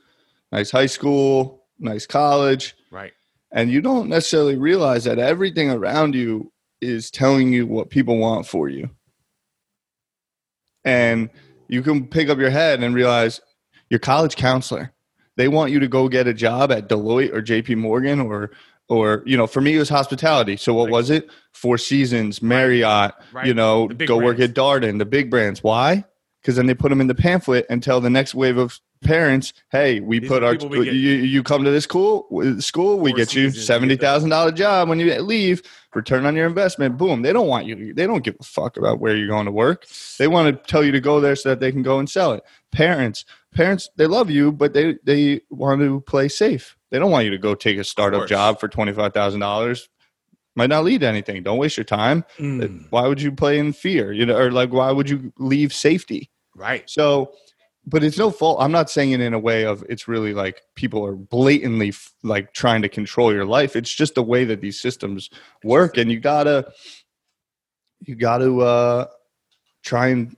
nice 0.51 0.71
high 0.71 0.87
school 0.87 1.65
nice 1.79 2.07
college. 2.07 2.75
Right. 2.91 3.13
and 3.51 3.71
you 3.71 3.81
don't 3.81 4.09
necessarily 4.09 4.57
realize 4.57 5.05
that 5.05 5.19
everything 5.19 5.71
around 5.71 6.15
you 6.15 6.53
is 6.81 7.11
telling 7.11 7.53
you 7.53 7.67
what 7.67 7.91
people 7.91 8.19
want 8.19 8.47
for 8.47 8.69
you. 8.69 8.91
And 10.85 11.31
you 11.69 11.83
can 11.83 12.07
pick 12.07 12.29
up 12.29 12.39
your 12.39 12.51
head 12.51 12.83
and 12.83 12.95
realize 12.95 13.41
your 13.91 14.01
college 14.01 14.37
counselor 14.37 14.93
they 15.37 15.49
want 15.49 15.73
you 15.73 15.81
to 15.81 15.89
go 15.89 16.09
get 16.09 16.27
a 16.27 16.35
job 16.35 16.71
at 16.71 16.89
deloitte 16.91 17.33
or 17.33 17.41
jp 17.43 17.77
morgan 17.77 18.21
or 18.21 18.51
or 18.89 19.23
you 19.25 19.37
know 19.37 19.47
for 19.47 19.61
me 19.63 19.77
it 19.77 19.79
was 19.79 19.89
hospitality. 19.89 20.57
So 20.57 20.75
what 20.75 20.85
Right. 20.87 20.93
was 20.93 21.11
it? 21.11 21.29
Four 21.53 21.79
seasons 21.79 22.43
marriott 22.43 23.13
Right. 23.33 23.47
you 23.47 23.55
know 23.55 23.89
go 23.89 24.19
work 24.19 24.41
at 24.41 24.55
darden 24.55 24.99
the 24.99 25.05
big 25.07 25.31
brands. 25.31 25.63
Why? 25.63 26.05
Because 26.41 26.57
then 26.57 26.67
they 26.67 26.75
put 26.75 26.89
them 26.91 27.01
in 27.01 27.07
the 27.07 27.15
pamphlet 27.15 27.65
and 27.71 27.83
tell 27.83 28.01
the 28.01 28.11
next 28.11 28.35
wave 28.35 28.59
of 28.59 28.79
parents 29.03 29.53
hey 29.71 30.01
we 30.01 30.21
These 30.21 30.29
put 30.29 30.43
our 30.43 30.57
we 30.57 30.91
you, 30.91 31.17
you 31.17 31.43
come 31.43 31.65
to 31.65 31.71
this 31.71 31.85
school 31.85 32.27
school 32.61 32.99
we 32.99 33.13
get 33.13 33.35
you 33.35 33.51
get 33.51 33.67
the- 33.67 33.97
$70000 33.97 34.55
job 34.55 34.89
when 34.89 34.99
you 34.99 35.13
leave 35.21 35.63
return 35.95 36.25
on 36.25 36.35
your 36.35 36.47
investment 36.47 36.97
boom 36.97 37.23
they 37.23 37.33
don't 37.33 37.49
want 37.49 37.67
you 37.67 37.93
they 37.93 38.07
don't 38.07 38.25
give 38.25 38.37
a 38.41 38.45
fuck 38.45 38.77
about 38.77 39.01
where 39.01 39.17
you're 39.17 39.29
going 39.29 39.47
to 39.47 39.53
work. 39.53 39.87
They 40.19 40.29
want 40.29 40.57
to 40.57 40.71
tell 40.71 40.83
you 40.85 40.93
to 40.93 41.01
go 41.01 41.21
there 41.21 41.37
so 41.37 41.51
that 41.51 41.61
they 41.61 41.73
can 41.73 41.83
go 41.83 41.99
and 41.99 42.09
sell 42.09 42.33
it. 42.33 42.43
Parents 42.71 43.25
parents 43.55 43.91
they 43.97 44.07
love 44.07 44.31
you 44.31 44.53
but 44.53 44.73
they 44.73 44.97
they 45.05 45.41
want 45.51 45.81
to 45.81 46.01
play 46.03 46.29
safe. 46.29 46.77
They 46.91 46.99
don't 46.99 47.11
want 47.11 47.25
you 47.25 47.31
to 47.31 47.39
go 47.39 47.55
take 47.55 47.79
a 47.79 47.85
startup 47.85 48.29
job 48.29 48.61
for 48.61 48.69
$25000 48.69 49.89
might 50.55 50.69
not 50.69 50.85
lead 50.85 51.01
to 51.01 51.07
anything. 51.07 51.43
Don't 51.43 51.57
waste 51.59 51.79
your 51.79 51.85
time. 51.85 52.25
Mm. 52.39 52.87
why 52.91 53.07
would 53.09 53.21
you 53.21 53.33
play 53.33 53.59
in 53.59 53.73
fear 53.73 54.13
you 54.13 54.27
know 54.27 54.37
or 54.37 54.51
like 54.51 54.73
why 54.73 54.91
would 54.93 55.09
you 55.11 55.33
leave 55.39 55.73
safety? 55.73 56.31
Right. 56.55 56.89
so, 56.89 57.33
but 57.87 58.05
it's 58.05 58.19
no 58.19 58.31
fault. 58.31 58.59
I'm 58.61 58.73
not 58.73 58.91
saying 58.91 59.13
it 59.13 59.21
in 59.21 59.35
a 59.35 59.39
way 59.39 59.65
of 59.65 59.85
it's 59.89 60.07
really 60.07 60.35
like 60.35 60.63
people 60.75 61.05
are 61.05 61.17
blatantly 61.17 61.89
f- 61.89 62.13
like 62.23 62.53
trying 62.53 62.83
to 62.83 62.89
control 62.89 63.33
your 63.33 63.45
life. 63.45 63.75
It's 63.75 63.93
just 63.93 64.15
the 64.15 64.23
way 64.23 64.45
that 64.45 64.61
these 64.61 64.81
systems 64.81 65.31
work, 65.65 65.97
and 65.97 66.11
you 66.11 66.21
gotta, 66.21 66.73
you 68.01 68.15
gotta 68.15 68.57
uh, 68.61 69.07
try 69.83 70.09
and 70.09 70.37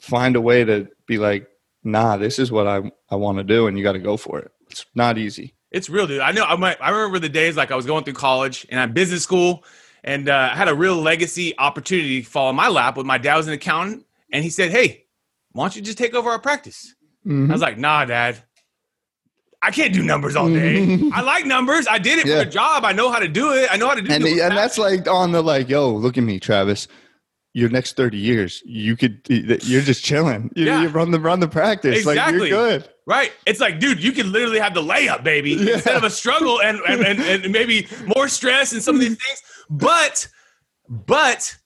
find 0.00 0.36
a 0.36 0.40
way 0.40 0.64
to 0.64 0.88
be 1.06 1.18
like, 1.18 1.48
nah, 1.84 2.16
this 2.16 2.38
is 2.38 2.50
what 2.50 2.66
I 2.66 2.90
I 3.10 3.16
want 3.16 3.38
to 3.38 3.44
do, 3.44 3.66
and 3.66 3.76
you 3.76 3.84
got 3.84 3.92
to 3.92 3.98
go 3.98 4.16
for 4.16 4.38
it. 4.38 4.50
It's 4.70 4.86
not 4.94 5.18
easy. 5.18 5.54
It's 5.70 5.90
real, 5.90 6.06
dude. 6.06 6.20
I 6.20 6.32
know. 6.32 6.44
I, 6.44 6.56
might, 6.56 6.78
I 6.80 6.90
remember 6.90 7.18
the 7.18 7.28
days 7.28 7.56
like 7.56 7.70
I 7.70 7.76
was 7.76 7.84
going 7.84 8.04
through 8.04 8.14
college 8.14 8.66
and 8.70 8.80
I'm 8.80 8.92
business 8.92 9.22
school, 9.22 9.64
and 10.02 10.28
uh, 10.28 10.50
I 10.52 10.56
had 10.56 10.68
a 10.68 10.74
real 10.74 10.96
legacy 10.96 11.56
opportunity 11.58 12.22
fall 12.22 12.48
in 12.48 12.56
my 12.56 12.68
lap. 12.68 12.96
With 12.96 13.06
my 13.06 13.18
dad 13.18 13.36
was 13.36 13.46
an 13.46 13.52
accountant, 13.52 14.06
and 14.32 14.42
he 14.42 14.50
said, 14.50 14.70
"Hey, 14.70 15.04
why 15.58 15.64
don't 15.64 15.76
you 15.76 15.82
just 15.82 15.98
take 15.98 16.14
over 16.14 16.30
our 16.30 16.38
practice?" 16.38 16.94
Mm-hmm. 17.26 17.50
I 17.50 17.54
was 17.54 17.62
like, 17.62 17.78
"Nah, 17.78 18.04
dad, 18.04 18.38
I 19.62 19.70
can't 19.70 19.92
do 19.92 20.02
numbers 20.02 20.36
all 20.36 20.48
day. 20.48 20.98
I 21.12 21.20
like 21.22 21.44
numbers. 21.44 21.86
I 21.88 21.98
did 21.98 22.18
it 22.20 22.26
Yeah. 22.26 22.36
for 22.42 22.48
a 22.48 22.50
job. 22.50 22.84
I 22.84 22.92
know 22.92 23.10
how 23.10 23.18
to 23.18 23.28
do 23.28 23.52
it. 23.54 23.68
I 23.70 23.76
know 23.76 23.88
how 23.88 23.94
to 23.94 24.02
do 24.02 24.12
and 24.12 24.24
it." 24.24 24.38
and 24.40 24.56
that's 24.56 24.78
like 24.78 25.08
on 25.08 25.32
the 25.32 25.42
like, 25.42 25.68
yo, 25.68 25.90
look 25.90 26.16
at 26.16 26.24
me, 26.24 26.38
Travis. 26.38 26.86
Your 27.54 27.70
next 27.70 27.96
thirty 27.96 28.18
years, 28.18 28.62
you 28.66 28.96
could 28.96 29.20
you're 29.28 29.82
just 29.82 30.04
chilling. 30.04 30.50
You, 30.54 30.66
Yeah. 30.66 30.82
you 30.82 30.88
run 30.88 31.10
the 31.10 31.18
run 31.18 31.40
the 31.40 31.48
practice, 31.48 32.04
like 32.06 32.14
Exactly. 32.16 32.48
you're 32.50 32.58
good. 32.78 32.88
Right. 33.06 33.32
It's 33.46 33.58
like, 33.58 33.80
dude, 33.80 34.02
you 34.02 34.12
can 34.12 34.30
literally 34.30 34.58
have 34.60 34.74
the 34.74 34.82
layup, 34.82 35.24
baby, 35.24 35.52
Yeah. 35.52 35.74
instead 35.74 35.96
of 35.96 36.04
a 36.04 36.10
struggle 36.10 36.60
and, 36.60 36.78
and, 36.86 37.00
and, 37.00 37.18
and 37.44 37.52
maybe 37.52 37.88
more 38.16 38.28
stress 38.28 38.72
and 38.72 38.82
some 38.82 38.94
of 38.96 39.00
these 39.00 39.16
things. 39.24 39.42
But, 39.70 40.28
but 40.88 41.56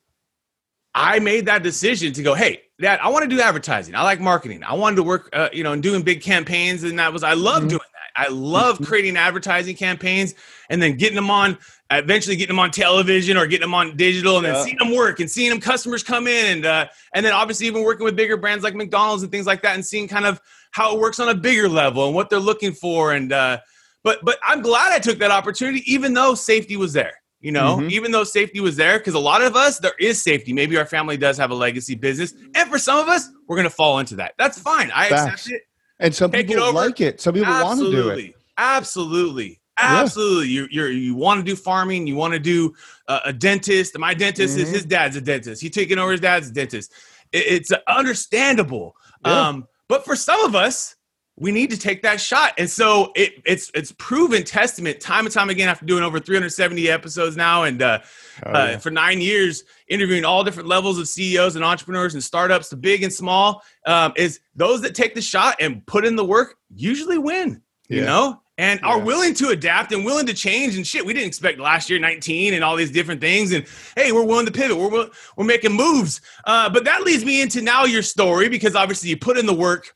I 0.95 1.19
made 1.21 1.47
that 1.47 1.63
decision 1.63 2.13
to 2.13 2.23
go, 2.23 2.35
hey, 2.35 2.63
dad, 2.81 3.01
I 3.03 3.09
want 3.09 3.29
to 3.29 3.35
do 3.35 3.41
advertising. 3.41 3.95
I 3.95 4.03
like 4.03 4.21
marketing. 4.21 4.63
I 4.63 4.75
wanted 4.75 4.97
to 4.97 5.03
work, 5.03 5.31
uh, 5.33 5.49
you 5.53 5.65
know, 5.65 5.73
and 5.73 5.83
doing 5.83 6.03
big 6.03 6.21
campaigns. 6.21 6.83
And 6.83 6.99
that 6.99 7.13
was, 7.13 7.23
I 7.23 7.33
love 7.33 7.65
Mhm. 7.65 7.69
doing 7.71 7.81
that. 7.81 8.25
I 8.25 8.29
love 8.29 8.79
creating 8.83 9.17
advertising 9.17 9.75
campaigns 9.75 10.35
and 10.69 10.83
then 10.83 10.99
getting 10.99 11.17
them 11.17 11.31
on, 11.31 11.57
eventually 11.91 12.37
getting 12.37 12.55
them 12.55 12.59
on 12.61 12.71
television 12.71 13.39
or 13.39 13.47
getting 13.47 13.63
them 13.63 13.73
on 13.73 13.97
digital 13.97 14.37
and 14.37 14.45
then 14.45 14.63
seeing 14.63 14.77
them 14.77 14.95
work 14.95 15.19
and 15.21 15.31
seeing 15.31 15.49
them 15.49 15.61
customers 15.61 16.03
come 16.03 16.27
in. 16.27 16.57
And, 16.59 16.67
uh, 16.67 16.89
and 17.15 17.25
then 17.25 17.33
obviously 17.33 17.67
even 17.69 17.83
working 17.85 18.05
with 18.05 18.15
bigger 18.15 18.37
brands 18.37 18.65
like 18.65 18.75
McDonald's 18.75 19.23
and 19.23 19.33
things 19.33 19.47
like 19.47 19.63
that 19.63 19.77
and 19.77 19.87
seeing 19.87 20.09
kind 20.09 20.27
of 20.27 20.41
how 20.73 20.95
it 20.95 21.01
works 21.01 21.21
on 21.21 21.31
a 21.31 21.35
bigger 21.35 21.71
level 21.71 22.05
and 22.05 22.15
what 22.15 22.29
they're 22.29 22.39
looking 22.39 22.73
for. 22.73 23.13
And, 23.13 23.33
uh, 23.33 23.61
but, 24.05 24.19
but 24.23 24.39
I'm 24.47 24.61
glad 24.61 24.93
I 24.93 24.99
took 24.99 25.19
that 25.21 25.31
opportunity, 25.31 25.83
even 25.91 26.13
though 26.13 26.35
safety 26.35 26.77
was 26.77 26.93
there. 26.93 27.22
You 27.43 27.53
know, 27.53 27.79
Mhm. 27.79 27.91
even 27.91 28.13
though 28.13 28.25
safety 28.25 28.61
was 28.61 28.77
there, 28.77 28.99
because 28.99 29.15
a 29.15 29.19
lot 29.19 29.43
of 29.43 29.57
us, 29.57 29.79
there 29.81 29.95
is 29.99 30.23
safety. 30.23 30.53
Maybe 30.53 30.77
our 30.79 30.87
family 30.87 31.17
does 31.17 31.37
have 31.39 31.51
a 31.51 31.55
legacy 31.55 31.97
business. 31.97 32.33
And 32.55 32.71
for 32.71 32.79
some 32.79 32.99
of 33.01 33.09
us, 33.09 33.29
we're 33.49 33.57
going 33.57 33.69
to 33.69 33.75
fall 33.75 33.99
into 33.99 34.15
that. 34.17 34.33
That's 34.39 34.59
fine. 34.61 34.91
I 34.95 35.09
Facts. 35.09 35.33
accept 35.47 35.51
it. 35.57 35.63
And 35.99 36.15
some 36.15 36.31
Take 36.31 36.47
people 36.49 36.63
over. 36.63 36.73
like 36.79 37.01
it. 37.01 37.21
Some 37.21 37.35
people 37.35 37.53
want 37.53 37.81
to 37.81 37.91
do 37.91 38.09
it. 38.11 38.13
Absolutely. 38.13 38.35
Absolutely. 38.57 39.61
Absolutely. 39.79 40.49
You 40.49 40.69
you're, 40.71 40.91
you 40.91 41.15
want 41.15 41.41
to 41.41 41.45
do 41.45 41.57
farming. 41.57 42.07
You 42.07 42.15
want 42.15 42.33
to 42.35 42.39
do 42.39 42.75
uh, 43.09 43.21
a 43.25 43.33
dentist. 43.33 43.99
My 43.99 44.15
dentist 44.15 44.57
is 44.57 44.69
Mhm. 44.69 44.73
his 44.73 44.85
dad's 44.85 45.17
a 45.17 45.21
dentist. 45.21 45.61
He 45.63 45.69
taking 45.71 45.99
over 45.99 46.13
his 46.13 46.21
dad's 46.21 46.51
dentist. 46.51 46.93
It- 47.33 47.47
it's 47.47 47.73
understandable. 47.89 48.95
Yeah. 49.25 49.49
Um, 49.49 49.67
but 49.89 50.05
for 50.05 50.15
some 50.17 50.41
of 50.45 50.55
us, 50.55 50.95
we 51.43 51.51
need 51.51 51.71
to 51.71 51.77
take 51.79 52.03
that 52.03 52.21
shot. 52.21 52.53
And 52.57 52.71
so 52.71 53.11
it, 53.17 53.43
it's 53.45 53.71
it's 53.75 53.91
proven 53.99 54.45
testament 54.45 55.01
time 55.01 55.27
and 55.27 55.35
time 55.35 55.51
again 55.51 55.69
after 55.69 55.85
doing 55.85 56.05
over 56.05 56.21
370 56.21 56.89
episodes 56.89 57.37
now 57.37 57.65
and 57.65 57.83
uh, 57.83 57.99
Oh, 58.47 58.51
uh, 58.51 58.79
for 58.79 58.91
nine 58.91 59.21
years 59.21 59.65
interviewing 59.89 60.25
all 60.25 60.43
different 60.45 60.69
levels 60.69 60.99
of 60.99 61.07
CEOs 61.09 61.57
and 61.57 61.65
entrepreneurs 61.65 62.15
and 62.15 62.23
startups, 62.23 62.69
to 62.71 62.77
big 62.77 63.03
and 63.03 63.13
small, 63.13 63.63
um, 63.87 64.13
is 64.17 64.41
those 64.55 64.81
that 64.83 64.95
take 64.95 65.15
the 65.15 65.21
shot 65.21 65.57
and 65.61 65.85
put 65.87 66.05
in 66.07 66.17
the 66.17 66.25
work 66.25 66.57
usually 66.75 67.19
win. 67.19 67.61
You 67.89 68.03
know, 68.05 68.41
and 68.57 68.81
are 68.85 68.97
Yeah. 68.99 69.05
willing 69.05 69.35
to 69.35 69.49
adapt 69.49 69.93
and 69.93 70.03
willing 70.05 70.25
to 70.27 70.33
change 70.33 70.77
and 70.77 70.87
shit. 70.87 71.05
We 71.05 71.13
didn't 71.13 71.27
expect 71.27 71.59
last 71.59 71.91
year 71.91 71.99
19 71.99 72.55
and 72.55 72.65
all 72.65 72.75
these 72.77 72.91
different 72.91 73.21
things. 73.21 73.53
And 73.53 73.67
hey, 73.97 74.13
we're 74.13 74.25
willing 74.25 74.47
to 74.47 74.53
pivot. 74.53 74.79
We're 74.79 75.09
we're 75.37 75.45
making 75.45 75.73
moves. 75.73 76.21
Uh, 76.47 76.71
but 76.71 76.85
that 76.85 77.03
leads 77.03 77.25
me 77.25 77.43
into 77.43 77.61
now 77.61 77.85
your 77.85 78.03
story 78.03 78.49
because 78.49 78.75
obviously 78.75 79.11
you 79.11 79.17
put 79.19 79.37
in 79.37 79.45
the 79.47 79.53
work. 79.55 79.95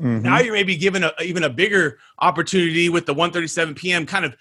Mhm. 0.00 0.22
Now 0.22 0.40
you're 0.40 0.52
maybe 0.54 0.76
given 0.76 1.04
a, 1.04 1.12
even 1.22 1.44
a 1.44 1.50
bigger 1.50 1.98
opportunity 2.18 2.88
with 2.88 3.06
the 3.06 3.14
1:37 3.14 3.76
p.m. 3.76 4.06
kind 4.06 4.24
of 4.24 4.36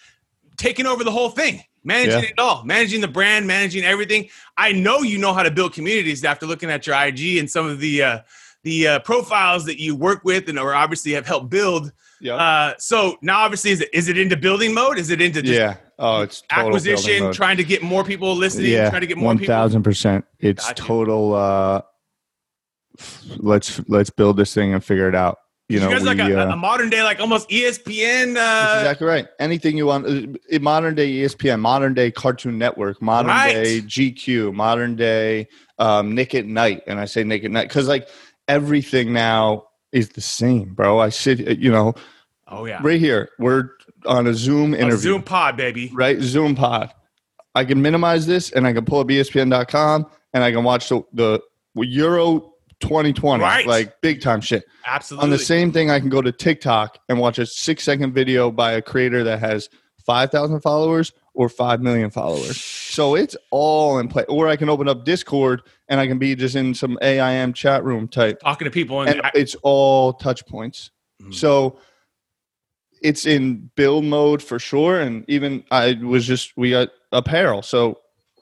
taking 0.57 0.85
over 0.85 1.03
the 1.03 1.11
whole 1.11 1.29
thing, 1.29 1.63
managing 1.83 2.23
Yeah. 2.23 2.29
it 2.29 2.39
all, 2.39 2.63
managing 2.63 3.01
the 3.01 3.07
brand, 3.07 3.45
managing 3.45 3.83
everything. 3.83 4.29
I 4.57 4.71
know 4.71 5.01
you 5.01 5.17
know 5.17 5.33
how 5.33 5.43
to 5.43 5.51
build 5.51 5.73
communities 5.73 6.23
after 6.23 6.45
looking 6.45 6.69
at 6.71 6.87
your 6.87 6.95
IG 6.95 7.37
and 7.37 7.49
some 7.49 7.67
of 7.67 7.79
the 7.79 8.01
uh, 8.03 8.19
the 8.63 8.87
uh, 8.87 8.99
profiles 8.99 9.65
that 9.65 9.79
you 9.79 9.95
work 9.95 10.23
with 10.23 10.49
and 10.49 10.57
or 10.57 10.73
obviously 10.73 11.11
have 11.13 11.27
helped 11.27 11.49
build. 11.49 11.91
Yep. 12.21 12.39
Uh, 12.39 12.73
so 12.79 13.17
now 13.21 13.39
obviously 13.41 13.71
is 13.71 13.81
it 13.81 13.89
is 13.93 14.07
it 14.07 14.17
into 14.17 14.37
building 14.37 14.73
mode? 14.73 14.97
Is 14.97 15.09
it 15.11 15.21
into 15.21 15.41
just 15.41 15.59
yeah. 15.59 15.75
Oh, 15.99 16.21
it's 16.21 16.41
total 16.49 16.69
acquisition, 16.69 17.31
trying 17.31 17.57
to 17.57 17.63
get 17.63 17.83
more 17.83 18.03
people 18.03 18.35
listening, 18.35 18.71
yeah, 18.71 18.89
trying 18.89 19.01
to 19.01 19.07
get 19.07 19.17
more 19.17 19.27
one 19.27 19.37
people? 19.37 19.53
thousand 19.53 19.83
percent. 19.83 20.25
It's 20.39 20.65
Gotcha. 20.65 20.81
total. 20.83 21.35
uh 21.35 21.81
Let's 23.37 23.81
let's 23.89 24.09
build 24.11 24.37
this 24.37 24.53
thing 24.53 24.73
and 24.73 24.83
figure 24.83 25.09
it 25.09 25.15
out. 25.15 25.39
You 25.73 25.81
You, 25.81 25.89
guys 25.89 26.01
are 26.03 26.05
like 26.05 26.19
a, 26.19 26.49
uh, 26.49 26.53
a 26.53 26.55
modern 26.55 26.89
day, 26.89 27.03
like 27.03 27.19
almost 27.19 27.49
ESPN. 27.49 28.35
Uh, 28.37 28.79
exactly 28.79 29.07
right. 29.07 29.27
Anything 29.39 29.77
you 29.77 29.87
want, 29.87 30.05
uh, 30.07 30.59
modern 30.59 30.95
day 30.95 31.11
ESPN, 31.11 31.59
modern 31.59 31.93
day 31.93 32.11
Cartoon 32.11 32.57
Network, 32.57 33.01
modern 33.01 33.29
Right. 33.29 33.53
day 33.53 33.81
GQ, 33.81 34.53
modern 34.53 34.95
day 34.95 35.47
um, 35.79 36.13
Nick 36.15 36.35
at 36.35 36.45
Night, 36.45 36.83
and 36.87 36.99
I 36.99 37.05
say 37.05 37.23
Nick 37.23 37.43
at 37.43 37.51
Night 37.51 37.67
because 37.67 37.87
like 37.87 38.07
everything 38.47 39.13
now 39.13 39.65
is 39.91 40.09
the 40.09 40.21
same, 40.21 40.73
bro. 40.73 40.99
I 40.99 41.09
sit, 41.09 41.47
uh, 41.47 41.51
you 41.51 41.71
know, 41.71 41.93
oh 42.47 42.65
yeah, 42.65 42.79
right 42.83 42.99
here. 42.99 43.29
We're 43.39 43.69
on 44.05 44.27
a 44.27 44.33
Zoom 44.33 44.73
A 44.73 44.77
interview, 44.77 44.97
Zoom 44.97 45.23
pod, 45.23 45.57
baby. 45.57 45.89
right? 45.93 46.19
Zoom 46.19 46.55
pod. 46.55 46.93
I 47.55 47.65
can 47.65 47.81
minimize 47.81 48.25
this, 48.25 48.51
and 48.51 48.65
I 48.65 48.73
can 48.73 48.83
pull 48.85 48.99
up 48.99 49.07
ESPN.com, 49.07 50.07
and 50.33 50.43
I 50.43 50.51
can 50.51 50.63
watch 50.63 50.89
the, 50.89 51.03
the 51.13 51.39
Euro 51.75 52.52
2020, 52.83 53.41
Right. 53.41 53.65
like 53.65 53.99
big 54.01 54.21
time 54.21 54.41
shit. 54.41 54.65
Absolutely. 54.85 55.23
On 55.23 55.29
the 55.29 55.39
same 55.39 55.71
thing, 55.71 55.89
I 55.89 55.99
can 55.99 56.09
go 56.09 56.21
to 56.21 56.31
TikTok 56.31 56.99
and 57.09 57.19
watch 57.19 57.39
a 57.39 57.45
six 57.45 57.83
second 57.83 58.13
video 58.13 58.51
by 58.51 58.73
a 58.73 58.81
creator 58.81 59.23
that 59.23 59.39
has 59.39 59.69
5,000 60.05 60.59
followers 60.61 61.13
or 61.33 61.47
5 61.49 61.81
million 61.81 62.09
followers. 62.11 62.59
So 62.61 63.15
it's 63.15 63.35
all 63.51 63.97
in 63.99 64.07
play. 64.09 64.25
Or 64.27 64.47
I 64.49 64.55
can 64.57 64.69
open 64.69 64.87
up 64.89 65.05
Discord 65.05 65.61
and 65.87 65.99
I 65.99 66.07
can 66.07 66.19
be 66.19 66.35
just 66.35 66.55
in 66.55 66.73
some 66.75 66.97
AIM 67.01 67.53
chat 67.53 67.83
room 67.83 68.07
type. 68.07 68.39
Talking 68.41 68.65
to 68.65 68.71
people 68.71 69.01
and, 69.01 69.09
And 69.21 69.31
it's 69.33 69.55
all 69.63 70.13
touch 70.13 70.45
points. 70.45 70.91
Mhm. 71.23 71.33
So 71.33 71.79
it's 73.01 73.25
in 73.25 73.69
build 73.75 74.03
mode 74.05 74.41
for 74.43 74.59
sure. 74.59 74.99
And 74.99 75.25
even 75.27 75.63
I 75.71 75.97
was 76.03 76.27
just, 76.27 76.51
we 76.57 76.71
got 76.71 76.89
apparel. 77.11 77.61
So 77.61 77.99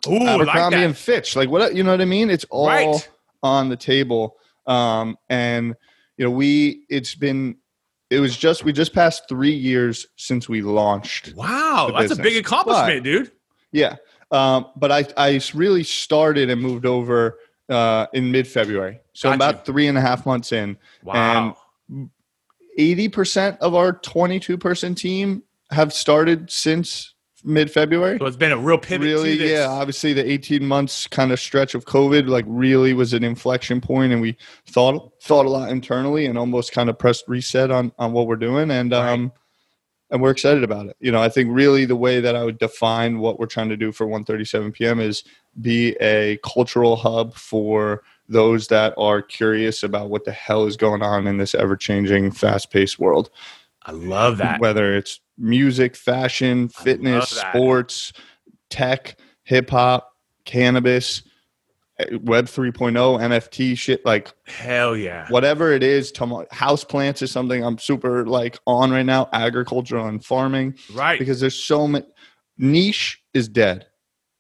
Ooh, 0.08 0.18
like 0.20 0.42
Abercrombie 0.42 0.78
that. 0.78 0.86
and 0.86 0.98
Fitch, 0.98 1.36
like 1.36 1.50
what, 1.50 1.76
you 1.76 1.84
know 1.84 1.92
what 1.92 2.02
I 2.02 2.06
mean? 2.06 2.30
It's 2.30 2.46
all 2.50 2.68
Right. 2.68 3.10
On 3.44 3.70
the 3.70 3.78
table. 3.78 4.38
Um, 4.68 5.18
and 5.30 5.76
you 6.18 6.26
know, 6.26 6.32
we 6.32 6.86
it's 6.90 7.16
been 7.16 7.58
it 8.10 8.20
was 8.20 8.36
just 8.38 8.64
we 8.64 8.74
just 8.74 8.94
passed 8.94 9.28
three 9.28 9.54
years 9.54 10.06
since 10.18 10.48
we 10.48 10.62
launched. 10.62 11.34
Wow, 11.36 11.92
that's 11.98 12.12
a 12.12 12.22
big 12.22 12.38
accomplishment, 12.38 13.04
dude. 13.04 13.32
Yeah. 13.72 13.96
Um, 14.32 14.68
but 14.76 14.92
I 14.92 15.06
I 15.18 15.42
really 15.54 15.84
started 15.84 16.50
and 16.50 16.62
moved 16.62 16.86
over 16.86 17.40
uh, 17.70 18.08
in 18.14 18.32
mid 18.32 18.48
February. 18.48 19.00
So 19.14 19.30
Gotcha. 19.30 19.36
about 19.36 19.66
three 19.66 19.88
and 19.88 19.98
a 19.98 20.02
half 20.02 20.26
months 20.26 20.52
in. 20.52 20.78
Wow. 21.04 21.58
Eighty 22.78 23.10
percent 23.10 23.58
of 23.60 23.76
our 23.76 23.94
twenty 23.94 24.40
two 24.40 24.58
person 24.58 24.96
team 24.96 25.44
have 25.72 25.94
started 25.94 26.52
since 26.52 27.14
mid 27.44 27.72
February. 27.72 28.18
so 28.20 28.26
it's 28.26 28.38
been 28.38 28.52
a 28.52 28.58
real 28.58 28.78
pivot. 28.78 29.06
really 29.06 29.38
to 29.38 29.44
this. 29.44 29.52
yeah 29.52 29.68
obviously 29.68 30.14
the 30.14 30.30
18 30.30 30.66
months 30.66 31.08
kind 31.08 31.32
of 31.32 31.40
stretch 31.40 31.74
of 31.76 31.86
covid 31.86 32.28
like 32.28 32.46
really 32.48 32.94
was 32.94 33.14
an 33.14 33.24
inflection 33.24 33.82
point 33.82 34.14
and 34.14 34.22
we 34.22 34.38
thought 34.68 35.12
thought 35.22 35.46
a 35.46 35.50
lot 35.50 35.70
internally 35.70 36.26
and 36.26 36.38
almost 36.38 36.72
kind 36.72 36.90
of 36.90 36.98
pressed 37.00 37.24
reset 37.28 37.72
on 37.72 37.92
on 37.98 38.12
what 38.14 38.28
we're 38.28 38.36
doing 38.36 38.70
and 38.72 38.94
um 38.94 39.32
and 40.12 40.22
we're 40.22 40.30
excited 40.32 40.64
about 40.64 40.86
it 40.88 40.96
you 41.00 41.12
know 41.12 41.22
i 41.22 41.30
think 41.30 41.50
really 41.52 41.86
the 41.86 41.96
way 41.96 42.20
that 42.20 42.36
i 42.36 42.44
would 42.44 42.58
define 42.60 43.20
what 43.20 43.40
we're 43.40 43.46
trying 43.46 43.70
to 43.70 43.78
do 43.78 43.92
for 43.92 44.06
137 44.06 44.72
p.m 44.72 45.00
is 45.00 45.24
be 45.62 45.96
a 46.02 46.38
cultural 46.44 46.96
hub 46.96 47.34
for 47.34 48.04
those 48.30 48.68
that 48.68 48.94
are 48.98 49.22
curious 49.22 49.84
about 49.84 50.10
what 50.10 50.24
the 50.26 50.32
hell 50.32 50.66
is 50.66 50.78
going 50.78 51.02
on 51.02 51.28
in 51.28 51.38
this 51.38 51.54
ever-changing 51.56 52.32
fast-paced 52.32 53.00
world 53.00 53.30
I 53.84 53.94
love 53.94 54.38
that. 54.38 54.60
whether 54.62 54.96
it's 54.96 55.20
music, 55.42 55.96
fashion, 55.96 56.70
fitness, 56.70 57.30
sports, 57.30 58.14
tech, 58.70 59.18
hip 59.44 59.70
hop, 59.70 60.12
cannabis, 60.46 61.24
Web 62.22 62.46
3.0, 62.46 62.94
NFT 63.20 63.78
shit, 63.78 64.04
like 64.06 64.34
Hell 64.48 64.98
yeah. 64.98 65.28
whatever 65.30 65.72
it 65.72 65.84
is. 65.84 66.12
Tom- 66.12 66.46
house 66.50 66.84
plants 66.84 67.22
is 67.22 67.30
something 67.32 67.64
I'm 67.64 67.78
super 67.78 68.26
like 68.26 68.58
on 68.66 68.90
right 68.92 69.06
now. 69.06 69.30
Agriculture 69.34 70.00
and 70.00 70.24
farming 70.24 70.76
Right. 70.94 71.20
because 71.20 71.40
there's 71.40 71.54
so 71.62 71.88
many. 71.88 72.06
Niche 72.58 73.22
is 73.36 73.48
dead. 73.48 73.86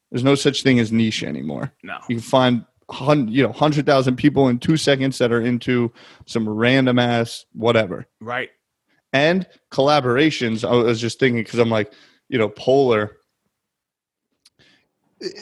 There's 0.09 0.23
no 0.23 0.33
such 0.35 0.63
thing 0.63 0.79
as 0.79 0.91
niche 0.91 1.23
anymore. 1.23 1.71
no. 1.83 1.97
You 2.09 2.15
can 2.15 2.23
find 2.23 2.65
hun- 2.89 3.27
you 3.27 3.43
know 3.43 3.51
hundred 3.51 3.85
thousand 3.85 4.15
people 4.15 4.47
in 4.49 4.57
two 4.57 4.75
seconds 4.75 5.17
that 5.19 5.31
are 5.31 5.41
into 5.41 5.93
some 6.25 6.49
random 6.49 6.97
ass 6.99 7.45
whatever 7.53 8.07
Right. 8.19 8.49
And 9.13 9.45
collaborations. 9.71 10.67
I 10.67 10.71
was 10.73 10.99
just 11.01 11.19
thinking 11.19 11.43
because 11.43 11.59
I'm 11.59 11.69
like, 11.69 11.93
you 12.29 12.37
know, 12.37 12.49
Polar, 12.49 13.17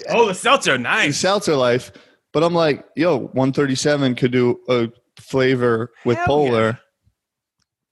Oh, 0.10 0.28
the 0.28 0.34
seltzer, 0.34 0.78
nice. 0.78 1.18
Seltzer 1.18 1.56
Life, 1.56 1.92
but 2.34 2.44
I'm 2.44 2.54
like, 2.54 2.86
yo, 2.98 3.18
137 3.18 4.16
could 4.16 4.32
do 4.32 4.60
a 4.68 4.90
flavor 5.22 5.92
with 6.04 6.18
Hell 6.18 6.26
Polar. 6.28 6.62
yeah. 6.72 6.76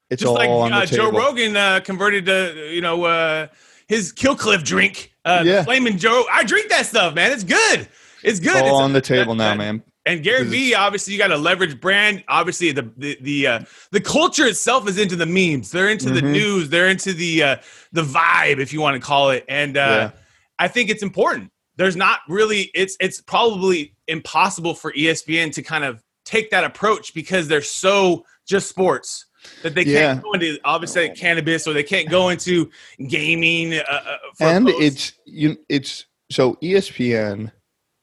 It's 0.10 0.22
Just 0.22 0.30
all 0.30 0.36
like 0.36 0.50
on 0.50 0.72
the 0.72 0.78
uh, 0.78 0.86
Joe. 0.86 1.12
Rogan 1.12 1.56
uh, 1.58 1.80
converted 1.82 2.26
to 2.28 2.70
you 2.74 2.82
know 2.82 3.04
uh, 3.06 3.48
his 3.88 4.14
Killcliff 4.14 4.64
drink. 4.64 5.14
Uh, 5.26 5.44
Yeah. 5.46 5.64
Flaming 5.64 5.98
Joe. 5.98 6.24
I 6.32 6.44
drink 6.46 6.70
that 6.70 6.86
stuff, 6.86 7.14
man. 7.14 7.32
It's 7.34 7.44
good. 7.44 7.88
It's 8.24 8.40
good. 8.40 8.52
It's 8.52 8.62
all 8.62 8.68
It's- 8.68 8.82
on 8.84 8.94
the 8.94 9.02
table 9.02 9.34
that- 9.36 9.38
now, 9.38 9.50
that- 9.52 9.58
man. 9.58 9.84
And 10.08 10.24
Gary 10.24 10.40
Because 10.40 10.52
Vee, 10.54 10.74
obviously, 10.76 11.14
you 11.14 11.20
got 11.20 11.28
to 11.28 11.38
leverage 11.38 11.80
brand. 11.80 12.24
Obviously, 12.28 12.72
the 12.72 12.90
the 12.98 13.18
the 13.22 13.48
uh, 13.48 13.60
the 13.92 14.00
culture 14.02 14.46
itself 14.46 14.88
is 14.88 14.98
into 14.98 15.16
the 15.16 15.26
memes. 15.26 15.70
They're 15.72 15.90
into 15.90 16.10
the 16.10 16.22
Mhm. 16.22 16.32
news. 16.32 16.70
They're 16.70 16.88
into 16.88 17.14
the 17.14 17.44
uh, 17.44 17.56
the 17.92 18.04
vibe, 18.04 18.60
if 18.60 18.72
you 18.74 18.82
want 18.82 18.96
to 18.96 19.00
call 19.06 19.30
it. 19.32 19.44
And 19.50 19.78
uh, 19.78 20.12
Yeah. 20.14 20.22
I 20.60 20.68
think 20.68 20.90
it's 20.90 21.04
important. 21.04 21.52
There's 21.76 21.96
not 21.96 22.22
really. 22.28 22.72
It's 22.74 22.96
it's 23.00 23.22
probably 23.22 23.94
impossible 24.08 24.74
for 24.74 24.92
ESPN 24.94 25.52
to 25.54 25.62
kind 25.62 25.84
of 25.84 26.02
take 26.26 26.50
that 26.52 26.64
approach 26.64 27.14
because 27.14 27.48
they're 27.48 27.62
so 27.62 28.26
just 28.48 28.70
sports 28.70 29.26
that 29.64 29.76
they 29.76 29.84
Yeah. 29.84 30.14
can't 30.14 30.24
go 30.24 30.32
into 30.34 30.58
obviously 30.64 31.10
cannabis 31.10 31.68
or 31.68 31.74
they 31.74 31.84
can't 31.84 32.10
go 32.10 32.30
into 32.30 32.70
gaming. 33.08 33.74
Uh, 33.74 33.84
uh, 33.90 34.18
for 34.38 34.48
And 34.48 34.66
posts. 34.68 34.82
it's 34.82 35.14
you. 35.26 35.58
It's 35.70 36.06
so 36.32 36.56
ESPN, 36.64 37.52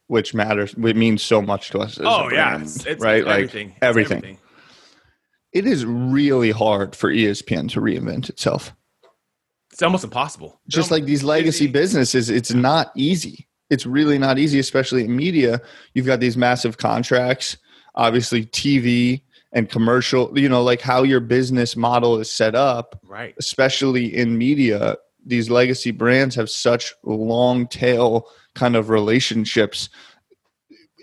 which 0.07 0.35
matters. 0.35 0.75
It 0.75 0.97
means 0.97 1.23
so 1.23 1.41
much 1.41 1.71
to 1.71 1.79
us. 1.81 1.99
Oh 2.03 2.31
yeah, 2.31 2.61
it's, 2.61 2.85
it's 2.87 3.03
right. 3.03 3.25
Like 3.25 3.35
everything. 3.35 3.75
Everything. 3.83 4.39
it 5.53 5.67
is 5.67 5.85
really 5.85 6.51
hard 6.51 6.95
for 6.97 7.11
ESPN 7.11 7.71
to 7.71 7.81
reinvent 7.81 8.29
itself. 8.29 8.75
It's 9.75 9.83
almost 9.83 10.05
impossible. 10.05 10.61
just 10.69 10.93
like 10.93 11.05
these 11.05 11.25
legacy 11.25 11.67
busy. 11.67 11.73
businesses 11.73 12.31
it's 12.31 12.55
not 12.55 12.93
easy 12.95 13.49
it's 13.71 13.85
really 13.85 14.19
not 14.19 14.39
easy 14.39 14.61
especially 14.61 15.05
in 15.05 15.17
media 15.17 15.61
you've 15.95 16.07
got 16.07 16.21
these 16.21 16.37
massive 16.37 16.79
contracts 16.79 17.57
obviously 17.97 18.47
tv 18.47 19.21
and 19.53 19.69
commercial 19.69 20.39
you 20.39 20.49
know 20.49 20.63
like 20.63 20.81
how 20.81 21.03
your 21.03 21.19
business 21.19 21.75
model 21.75 22.21
is 22.21 22.31
set 22.31 22.55
up 22.55 23.01
right. 23.09 23.35
especially 23.37 24.15
in 24.15 24.39
media 24.39 24.97
these 25.27 25.51
legacy 25.51 25.91
brands 25.91 26.35
have 26.35 26.51
such 26.51 26.93
long 27.03 27.67
tail 27.67 28.27
kind 28.55 28.77
of 28.77 28.89
relationships 28.91 29.89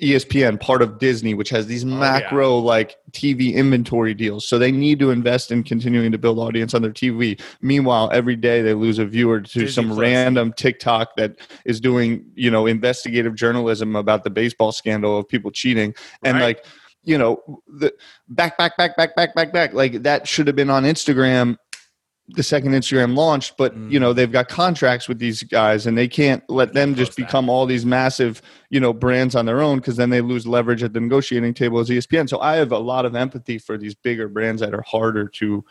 espn 0.02 0.60
part 0.60 0.82
of 0.82 0.98
disney 0.98 1.36
which 1.36 1.50
has 1.50 1.68
these 1.68 1.84
Oh, 1.86 1.90
yeah. 1.90 2.00
macro 2.00 2.58
like 2.58 2.96
tv 3.12 3.54
inventory 3.54 4.16
deals 4.16 4.48
so 4.48 4.58
they 4.58 4.72
need 4.72 4.98
to 5.00 5.12
invest 5.12 5.52
in 5.52 5.64
continuing 5.64 6.12
to 6.12 6.18
build 6.18 6.40
audience 6.40 6.74
on 6.74 6.82
their 6.82 6.92
tv 6.92 7.40
meanwhile 7.62 8.10
every 8.12 8.36
day 8.36 8.64
they 8.64 8.74
lose 8.74 8.98
a 8.98 9.06
viewer 9.06 9.42
to 9.42 9.60
Disney 9.60 9.68
some 9.72 9.88
Plus. 9.90 10.00
random 10.00 10.54
tiktok 10.54 11.16
that 11.18 11.36
is 11.66 11.80
doing 11.80 12.26
you 12.34 12.50
know 12.50 12.66
investigative 12.66 13.36
journalism 13.36 13.96
about 13.96 14.24
the 14.24 14.30
baseball 14.32 14.72
scandal 14.72 15.20
of 15.20 15.28
people 15.28 15.52
cheating 15.52 15.94
and 16.24 16.38
Right. 16.38 16.44
like 16.58 16.66
you 17.04 17.18
know, 17.18 17.42
the 17.68 17.92
back, 18.30 18.60
back, 18.60 18.78
back, 18.78 18.96
back, 18.96 19.16
back, 19.16 19.34
back, 19.34 19.52
back. 19.52 19.74
Like 19.74 20.04
that 20.04 20.28
should 20.28 20.46
have 20.46 20.56
been 20.56 20.70
on 20.70 20.84
Instagram 20.84 21.58
the 22.36 22.44
second 22.44 22.72
Instagram 22.72 23.16
launched, 23.16 23.58
but 23.58 23.76
you 23.90 24.00
know 24.00 24.14
they've 24.14 24.32
got 24.32 24.48
contracts 24.48 25.08
with 25.08 25.20
these 25.20 25.44
guys, 25.44 25.88
and 25.88 25.98
they 25.98 26.08
can't 26.08 26.44
let 26.50 26.74
them 26.74 26.96
just 26.96 27.12
post 27.12 27.18
that. 27.18 27.26
become 27.28 27.50
all 27.50 27.66
these 27.66 27.86
massive 27.86 28.42
you 28.70 28.80
know 28.80 28.94
brands 28.94 29.36
on 29.36 29.46
their 29.46 29.62
own 29.62 29.78
because 29.78 29.98
then 29.98 30.10
they 30.10 30.22
lose 30.22 30.48
leverage 30.48 30.84
at 30.84 30.94
the 30.94 31.00
negotiating 31.00 31.54
table 31.54 31.80
as 31.80 31.90
ESPN. 31.90 32.30
So 32.30 32.40
I 32.40 32.56
have 32.56 32.72
a 32.72 32.78
lot 32.78 33.06
of 33.06 33.16
empathy 33.16 33.58
for 33.58 33.78
these 33.78 33.96
bigger 33.96 34.28
brands 34.28 34.62
that 34.62 34.74
are 34.74 34.84
harder 34.84 35.28
to 35.28 35.64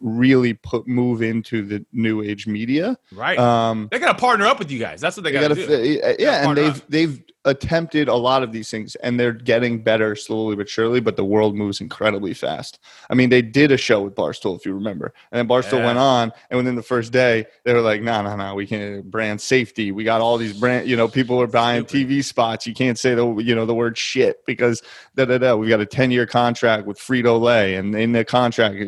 really 0.00 0.54
put 0.54 0.86
move 0.86 1.22
into 1.22 1.62
the 1.64 1.84
new 1.92 2.22
age 2.22 2.46
media. 2.46 2.96
Right. 3.12 3.38
Um, 3.38 3.88
they 3.90 3.98
got 3.98 4.12
to 4.12 4.18
partner 4.20 4.46
up 4.46 4.58
with 4.58 4.70
you 4.70 4.78
guys. 4.78 5.00
That's 5.00 5.16
what 5.16 5.24
they 5.24 5.32
they 5.32 5.40
got 5.40 5.48
to 5.54 5.54
do. 5.66 6.00
yeah, 6.18 6.48
and 6.48 6.56
they've 6.56 6.76
up. 6.76 6.88
they've 6.88 7.22
attempted 7.44 8.08
a 8.08 8.14
lot 8.14 8.42
of 8.42 8.52
these 8.52 8.70
things, 8.70 8.94
and 8.96 9.18
they're 9.18 9.32
getting 9.32 9.82
better 9.82 10.14
slowly 10.14 10.54
but 10.54 10.68
surely. 10.68 11.00
But 11.00 11.16
the 11.16 11.24
world 11.24 11.54
moves 11.56 11.80
incredibly 11.80 12.34
fast. 12.34 12.78
I 13.08 13.14
mean, 13.14 13.30
they 13.30 13.40
did 13.42 13.72
a 13.72 13.76
show 13.76 14.02
with 14.02 14.14
Barstool, 14.14 14.56
if 14.56 14.66
you 14.66 14.74
remember, 14.74 15.14
and 15.32 15.38
then 15.38 15.48
Barstool 15.48 15.78
Yeah. 15.78 15.86
went 15.86 15.98
on, 15.98 16.32
and 16.50 16.58
within 16.58 16.74
the 16.74 16.82
first 16.82 17.12
day, 17.12 17.46
they 17.64 17.72
were 17.72 17.80
like, 17.80 18.02
"No, 18.02 18.20
no, 18.22 18.36
no, 18.36 18.54
we 18.54 18.66
can 18.66 19.02
brand 19.08 19.40
safety. 19.40 19.92
We 19.92 20.04
got 20.04 20.20
all 20.20 20.36
these 20.36 20.52
brand. 20.58 20.88
You 20.88 20.96
know, 20.96 21.08
people 21.08 21.40
are 21.40 21.46
buying 21.46 21.86
Stupid. 21.88 22.08
TV 22.08 22.24
spots. 22.24 22.66
You 22.66 22.74
can't 22.74 22.98
say 22.98 23.14
the 23.14 23.26
you 23.36 23.54
know 23.54 23.66
the 23.66 23.74
word 23.74 23.96
shit 23.96 24.44
because 24.46 24.82
da 25.16 25.24
da 25.24 25.38
da. 25.38 25.54
We 25.56 25.68
got 25.68 25.80
a 25.80 25.86
ten 25.86 26.10
year 26.10 26.26
contract 26.26 26.86
with 26.86 26.98
Frito 26.98 27.40
Lay, 27.40 27.76
and 27.76 27.94
in 27.94 28.12
the 28.12 28.24
contract." 28.24 28.78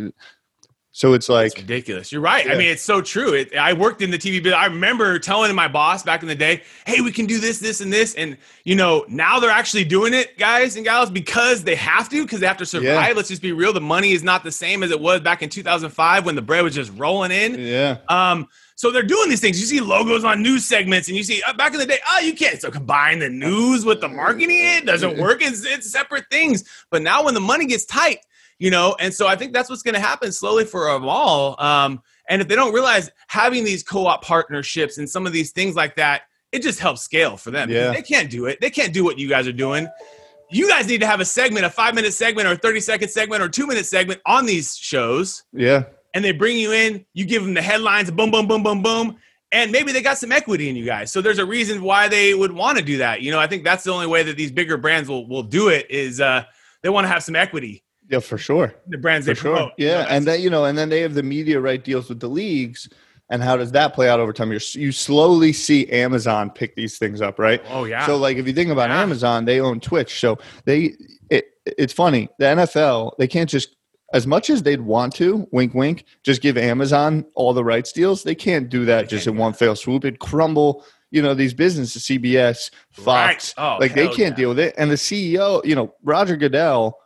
So 0.93 1.13
it's 1.13 1.29
like, 1.29 1.57
ridiculous. 1.57 2.11
You're 2.11 2.21
right. 2.21 2.51
I 2.51 2.57
mean, 2.57 2.69
it's 2.69 2.83
so 2.83 3.01
true. 3.01 3.33
It, 3.33 3.55
I 3.55 3.73
worked 3.75 4.03
in 4.03 4.11
the 4.11 4.19
TV 4.19 4.43
business. 4.43 4.55
I 4.55 4.67
remember 4.67 5.21
telling 5.21 5.55
my 5.55 5.69
boss 5.69 6.03
back 6.03 6.23
in 6.23 6.29
the 6.29 6.35
day, 6.35 6.63
"Hey, 6.85 7.01
we 7.01 7.13
can 7.13 7.27
do 7.27 7.39
this, 7.39 7.61
this, 7.61 7.81
and 7.81 7.93
this." 7.93 8.15
And 8.17 8.37
you 8.65 8.75
know, 8.75 9.05
now 9.09 9.39
they're 9.39 9.51
actually 9.51 9.85
doing 9.85 10.15
it, 10.15 10.37
guys 10.37 10.75
and 10.75 10.85
gals, 10.85 11.09
because 11.09 11.63
they 11.63 11.77
have 11.77 12.09
to, 12.09 12.23
because 12.25 12.41
they 12.41 12.47
have 12.47 12.57
to 12.57 12.67
survive. 12.67 13.09
Yeah. 13.09 13.13
Let's 13.15 13.29
just 13.29 13.41
be 13.41 13.53
real. 13.53 13.73
The 13.73 13.81
money 13.81 14.11
is 14.11 14.25
not 14.25 14.43
the 14.43 14.51
same 14.51 14.83
as 14.83 14.91
it 14.91 15.01
was 15.01 15.21
back 15.21 15.43
in 15.43 15.49
2005 15.49 16.27
when 16.27 16.35
the 16.35 16.43
bread 16.43 16.65
was 16.65 16.75
just 16.75 16.93
rolling 16.97 17.31
in. 17.31 17.61
yeah. 17.61 17.99
Um, 18.09 18.49
so 18.75 18.91
they're 18.91 19.03
doing 19.03 19.29
these 19.29 19.43
things. 19.43 19.61
You 19.61 19.67
see 19.67 19.81
logos 19.81 20.25
on 20.25 20.43
news 20.43 20.65
segments, 20.65 21.07
and 21.07 21.17
you 21.17 21.23
see 21.23 21.43
uh, 21.47 21.53
back 21.53 21.73
in 21.75 21.79
the 21.79 21.87
day, 21.87 21.99
oh, 22.11 22.21
you 22.21 22.33
can't 22.33 22.61
so 22.61 22.71
combine 22.71 23.19
the 23.19 23.29
news 23.29 23.85
with 23.85 24.01
the 24.01 24.09
marketing. 24.09 24.59
It 24.59 24.87
doesn't 24.87 25.19
work. 25.19 25.41
It's 25.41 25.65
it's 25.65 25.89
separate 25.91 26.25
things. 26.31 26.65
But 26.91 27.03
now 27.03 27.25
when 27.25 27.35
the 27.35 27.41
money 27.41 27.67
gets 27.67 27.85
tight, 27.85 28.21
you 28.61 28.71
know, 28.71 28.95
and 29.01 29.13
so 29.13 29.27
I 29.27 29.35
think 29.35 29.53
that's 29.53 29.69
what's 29.69 29.83
going 29.83 29.95
to 29.97 30.01
happen 30.01 30.31
slowly 30.31 30.65
for 30.65 30.93
them 30.93 31.09
all. 31.09 31.61
Um, 31.61 32.01
and 32.29 32.41
if 32.41 32.47
they 32.47 32.55
don't 32.55 32.73
realize 32.73 33.11
having 33.27 33.65
these 33.65 33.83
co-op 33.83 34.23
partnerships 34.23 34.99
and 34.99 35.11
some 35.11 35.27
of 35.27 35.33
these 35.33 35.51
things 35.51 35.75
like 35.75 35.97
that, 35.97 36.23
it 36.53 36.63
just 36.63 36.79
helps 36.79 37.01
scale 37.01 37.37
for 37.37 37.51
them. 37.51 37.71
Yeah. 37.71 37.91
They 37.91 38.03
can't 38.03 38.31
do 38.31 38.47
it. 38.47 38.61
They 38.61 38.71
can't 38.71 38.93
do 38.93 39.03
what 39.03 39.19
you 39.19 39.29
guys 39.29 39.49
are 39.49 39.53
doing. 39.53 39.89
You 40.51 40.69
guys 40.69 40.87
need 40.87 41.01
to 41.01 41.07
have 41.07 41.21
a 41.21 41.25
segment, 41.25 41.65
a 41.65 41.71
five 41.71 41.95
minute 41.95 42.13
segment, 42.13 42.47
or 42.49 42.53
a 42.53 42.57
30 42.57 42.81
second 42.81 43.09
segment, 43.09 43.43
or 43.43 43.49
two 43.49 43.67
minute 43.67 43.87
segment 43.87 44.21
on 44.27 44.47
these 44.47 44.77
shows 44.77 45.43
Yeah. 45.53 45.85
and 46.15 46.25
they 46.25 46.33
bring 46.33 46.57
you 46.59 46.73
in, 46.73 47.05
you 47.15 47.25
give 47.25 47.43
them 47.43 47.55
the 47.55 47.63
headlines, 47.63 48.11
boom, 48.11 48.31
boom, 48.31 48.47
boom, 48.47 48.63
boom, 48.63 48.83
boom, 48.83 49.17
and 49.53 49.73
maybe 49.73 49.91
they 49.93 50.03
got 50.03 50.19
some 50.19 50.33
equity 50.33 50.69
in 50.69 50.77
you 50.77 50.85
guys. 50.85 51.11
So 51.13 51.21
there's 51.23 51.39
a 51.39 51.47
reason 51.47 51.83
why 51.83 52.09
they 52.09 52.35
would 52.35 52.53
want 52.53 52.79
to 52.79 52.85
do 52.85 52.99
that. 52.99 53.23
You 53.23 53.31
know, 53.31 53.39
I 53.39 53.47
think 53.47 53.65
that's 53.65 53.85
the 53.85 53.93
only 53.93 54.07
way 54.09 54.23
that 54.25 54.37
these 54.37 54.51
bigger 54.53 54.77
brands 54.77 55.09
will 55.09 55.27
will 55.29 55.43
do 55.45 55.69
it 55.69 55.89
is 55.91 56.21
uh, 56.21 56.45
they 56.83 56.89
want 56.89 57.05
to 57.05 57.09
have 57.09 57.23
some 57.23 57.37
equity. 57.37 57.85
Yeah, 58.11 58.19
for 58.21 58.37
sure. 58.39 58.75
The 58.89 58.99
brands 58.99 59.27
they 59.27 59.35
For 59.35 59.41
sure. 59.43 59.55
promote. 59.57 59.73
You 59.79 59.87
know, 59.89 59.93
Yeah, 60.01 60.07
and 60.11 60.27
then 60.27 60.41
you 60.41 60.51
know, 60.51 60.65
and 60.65 60.77
then 60.77 60.89
they 60.89 61.01
have 61.01 61.15
the 61.15 61.23
media 61.23 61.61
right 61.61 61.83
deals 61.83 62.09
with 62.09 62.21
the 62.21 62.29
leagues. 62.29 62.89
And 63.33 63.41
how 63.45 63.57
does 63.57 63.71
that 63.73 63.95
play 63.95 64.09
out 64.09 64.19
over 64.19 64.33
time? 64.33 64.51
You're, 64.51 64.61
you 64.73 64.91
slowly 64.91 65.53
see 65.53 65.89
Amazon 65.93 66.51
pick 66.51 66.75
these 66.75 66.99
things 66.99 67.21
up, 67.21 67.39
right? 67.39 67.63
oh 67.71 67.85
yeah, 67.85 68.05
So, 68.05 68.17
like, 68.17 68.37
if 68.39 68.47
you 68.49 68.53
think 68.53 68.71
about 68.71 68.91
Yeah. 68.91 69.01
Amazon, 69.03 69.45
they 69.45 69.61
own 69.61 69.79
Twitch. 69.79 70.19
So 70.19 70.39
they, 70.65 70.95
it, 71.31 71.45
it's 71.65 71.93
funny. 71.93 72.29
The 72.41 72.47
NFL, 72.47 73.13
they 73.19 73.29
can't 73.29 73.49
just, 73.49 73.77
as 74.13 74.27
much 74.27 74.51
as 74.51 74.65
they'd 74.65 74.81
want 74.81 75.15
to, 75.15 75.47
wink, 75.53 75.75
wink, 75.75 76.07
just 76.25 76.43
give 76.43 76.59
Amazon 76.59 77.25
all 77.37 77.53
the 77.53 77.63
rights 77.63 77.93
deals. 77.93 78.25
They 78.25 78.35
can't 78.35 78.69
do 78.69 78.85
that 78.87 79.09
just 79.09 79.29
in 79.29 79.37
one 79.37 79.53
fell 79.53 79.77
swoop. 79.77 80.05
It'd 80.05 80.19
crumble. 80.19 80.85
You 81.13 81.23
know 81.23 81.35
these 81.35 81.55
businesses, 81.55 82.03
CBS, 82.05 82.71
Fox, 82.91 83.07
Right. 83.07 83.55
Oh, 83.59 83.77
like 83.79 83.95
they 83.95 84.07
can't 84.07 84.19
yeah. 84.19 84.31
deal 84.35 84.49
with 84.51 84.59
it. 84.61 84.75
And 84.77 84.91
the 84.91 84.97
CEO, 84.97 85.65
you 85.65 85.77
know, 85.77 85.95
Roger 86.03 86.37
Goodell, 86.37 86.99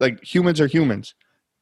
like 0.00 0.22
humans 0.22 0.60
are 0.60 0.66
humans. 0.66 1.14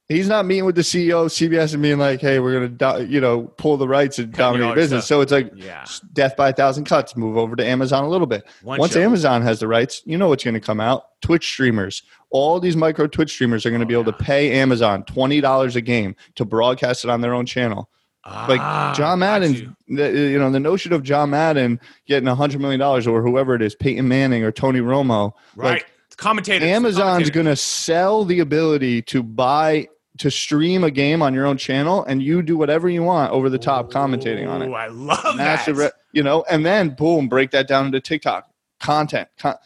He's 0.07 0.29
not 0.29 0.45
meeting 0.45 0.67
with 0.67 0.75
the 0.75 0.83
CEO 0.83 1.25
of 1.25 1.33
CBS 1.33 1.73
and 1.73 1.83
being 1.83 1.99
like, 1.99 2.21
"Hey, 2.21 2.39
we're 2.39 2.53
gonna, 2.53 2.69
do, 2.99 3.07
you 3.11 3.23
know, 3.23 3.45
pull 3.57 3.79
the 3.79 3.89
rights 3.89 4.19
and 4.19 4.31
dominate 4.35 4.75
business." 4.75 5.07
stuff. 5.07 5.17
So 5.17 5.21
it's 5.23 5.33
like 5.33 5.51
yeah, 5.57 5.87
death 6.13 6.37
by 6.37 6.51
a 6.51 6.53
thousand 6.53 6.85
cuts. 6.85 7.17
Move 7.17 7.39
over 7.39 7.57
to 7.57 7.65
Amazon 7.67 8.05
a 8.05 8.09
little 8.11 8.27
bit. 8.27 8.45
One 8.63 8.79
Once 8.81 8.93
show. 8.93 9.01
Amazon 9.01 9.41
has 9.41 9.61
the 9.61 9.67
rights, 9.69 10.03
you 10.05 10.19
know 10.19 10.29
what's 10.29 10.45
going 10.45 10.53
to 10.55 10.61
come 10.61 10.79
out. 10.79 11.07
Twitch 11.23 11.47
streamers, 11.47 12.03
all 12.29 12.61
these 12.61 12.77
micro 12.77 13.07
Twitch 13.07 13.31
streamers 13.33 13.65
are 13.65 13.71
going 13.71 13.81
to 13.81 13.87
Oh, 13.87 13.89
be 13.89 13.95
able 13.95 14.05
yeah. 14.13 14.19
to 14.19 14.25
pay 14.25 14.53
Amazon 14.61 15.05
twenty 15.05 15.41
dollars 15.41 15.75
a 15.75 15.81
game 15.81 16.15
to 16.35 16.45
broadcast 16.45 17.05
it 17.05 17.11
on 17.11 17.23
their 17.23 17.33
own 17.33 17.47
channel. 17.47 17.89
Like 18.27 18.61
Ah, 18.61 18.93
John 18.95 19.19
Madden, 19.21 19.55
you. 19.55 19.75
the, 19.97 20.11
you 20.11 20.39
know, 20.39 20.51
the 20.51 20.61
notion 20.61 20.93
of 20.93 21.03
John 21.03 21.31
Madden 21.31 21.81
getting 22.07 22.29
a 22.29 22.35
hundred 22.35 22.61
million 22.61 22.81
dollars 22.81 23.07
or 23.07 23.23
whoever 23.23 23.55
it 23.55 23.63
is, 23.63 23.75
Peyton 23.75 24.07
Manning 24.09 24.45
or 24.45 24.53
Tony 24.53 24.81
Romo, 24.81 25.33
right? 25.57 25.73
like 25.73 25.87
Commentators. 26.15 26.69
Amazon's 26.69 27.31
going 27.31 27.47
to 27.47 27.57
sell 27.57 28.25
the 28.25 28.41
ability 28.41 29.03
to 29.03 29.23
buy 29.23 29.89
to 30.19 30.31
stream 30.31 30.85
a 30.85 30.91
game 30.91 31.23
on 31.23 31.35
your 31.35 31.45
own 31.45 31.57
channel, 31.59 32.05
and 32.05 32.23
you 32.23 32.41
do 32.43 32.57
whatever 32.57 32.89
you 32.89 33.03
want 33.03 33.33
over 33.33 33.51
the 33.51 33.59
top 33.59 33.91
commentating 33.91 34.49
on 34.49 34.63
it 34.63 34.69
Ooh, 34.69 34.75
I 34.75 34.87
love 34.87 35.37
that. 35.39 35.67
re- 35.67 35.91
you 36.13 36.23
know, 36.23 36.45
and 36.49 36.65
then 36.65 36.91
boom, 36.91 37.29
break 37.29 37.51
that 37.51 37.67
down 37.67 37.87
into 37.87 38.01
TikTok 38.01 38.49
content. 38.79 39.29
Con- 39.39 39.57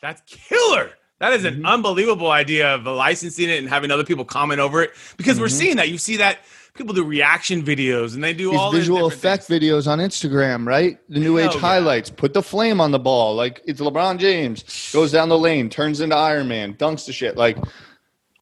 That's 0.00 0.22
killer. 0.26 0.90
That 1.18 1.32
is 1.32 1.44
an 1.44 1.62
Mhm. 1.62 1.66
unbelievable 1.66 2.30
idea 2.30 2.74
of 2.74 2.84
licensing 2.86 3.48
it 3.50 3.58
and 3.58 3.68
having 3.68 3.90
other 3.90 4.04
people 4.04 4.24
comment 4.24 4.60
over 4.60 4.82
it 4.82 4.92
because 5.16 5.38
we're 5.40 5.46
Mhm. 5.46 5.50
seeing 5.58 5.76
that. 5.76 5.88
You 5.88 5.98
see 5.98 6.16
that 6.18 6.38
people 6.76 6.94
do 6.94 7.04
reaction 7.04 7.62
videos 7.62 8.14
and 8.14 8.22
they 8.22 8.32
do 8.32 8.50
these 8.50 8.58
all 8.60 8.72
visual 8.72 9.06
effect 9.06 9.44
things. 9.44 9.62
videos 9.62 9.86
on 9.86 9.98
Instagram, 9.98 10.66
right? 10.66 10.98
The 11.08 11.20
new 11.20 11.38
age 11.38 11.54
yeah. 11.54 11.60
highlights. 11.60 12.10
Put 12.10 12.34
the 12.34 12.42
flame 12.42 12.80
on 12.80 12.90
the 12.90 12.98
ball, 12.98 13.34
like 13.34 13.62
it's 13.66 13.80
LeBron 13.80 14.18
James 14.18 14.90
goes 14.92 15.12
down 15.12 15.28
the 15.28 15.38
lane, 15.38 15.68
turns 15.70 16.00
into 16.00 16.16
Iron 16.16 16.48
Man, 16.48 16.74
dunks 16.74 17.06
the 17.06 17.12
shit. 17.12 17.36
Like 17.36 17.58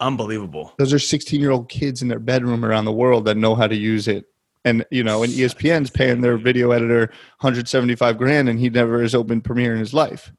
Unbelievable. 0.01 0.73
those 0.79 0.93
are 0.93 0.99
sixteen 0.99 1.41
year 1.41 1.51
old 1.51 1.69
kids 1.69 2.03
in 2.03 2.09
their 2.09 2.19
bedroom 2.19 2.65
around 2.65 2.85
the 2.85 2.93
world 2.93 3.25
that 3.27 3.37
know 3.37 3.55
how 3.55 3.67
to 3.67 3.77
use 3.77 4.09
it. 4.09 4.27
And 4.65 4.85
you 4.91 5.05
know, 5.05 5.23
and 5.23 5.33
ESPN's 5.33 5.91
paying 5.91 6.21
their 6.23 6.37
video 6.39 6.71
editor 6.71 7.11
175 7.41 8.17
grand, 8.19 8.49
and 8.49 8.59
he 8.59 8.71
never 8.71 9.03
has 9.03 9.15
opened 9.15 9.45
Premiere 9.45 9.73
in 9.73 9.79
his 9.79 9.93
life. 9.93 10.33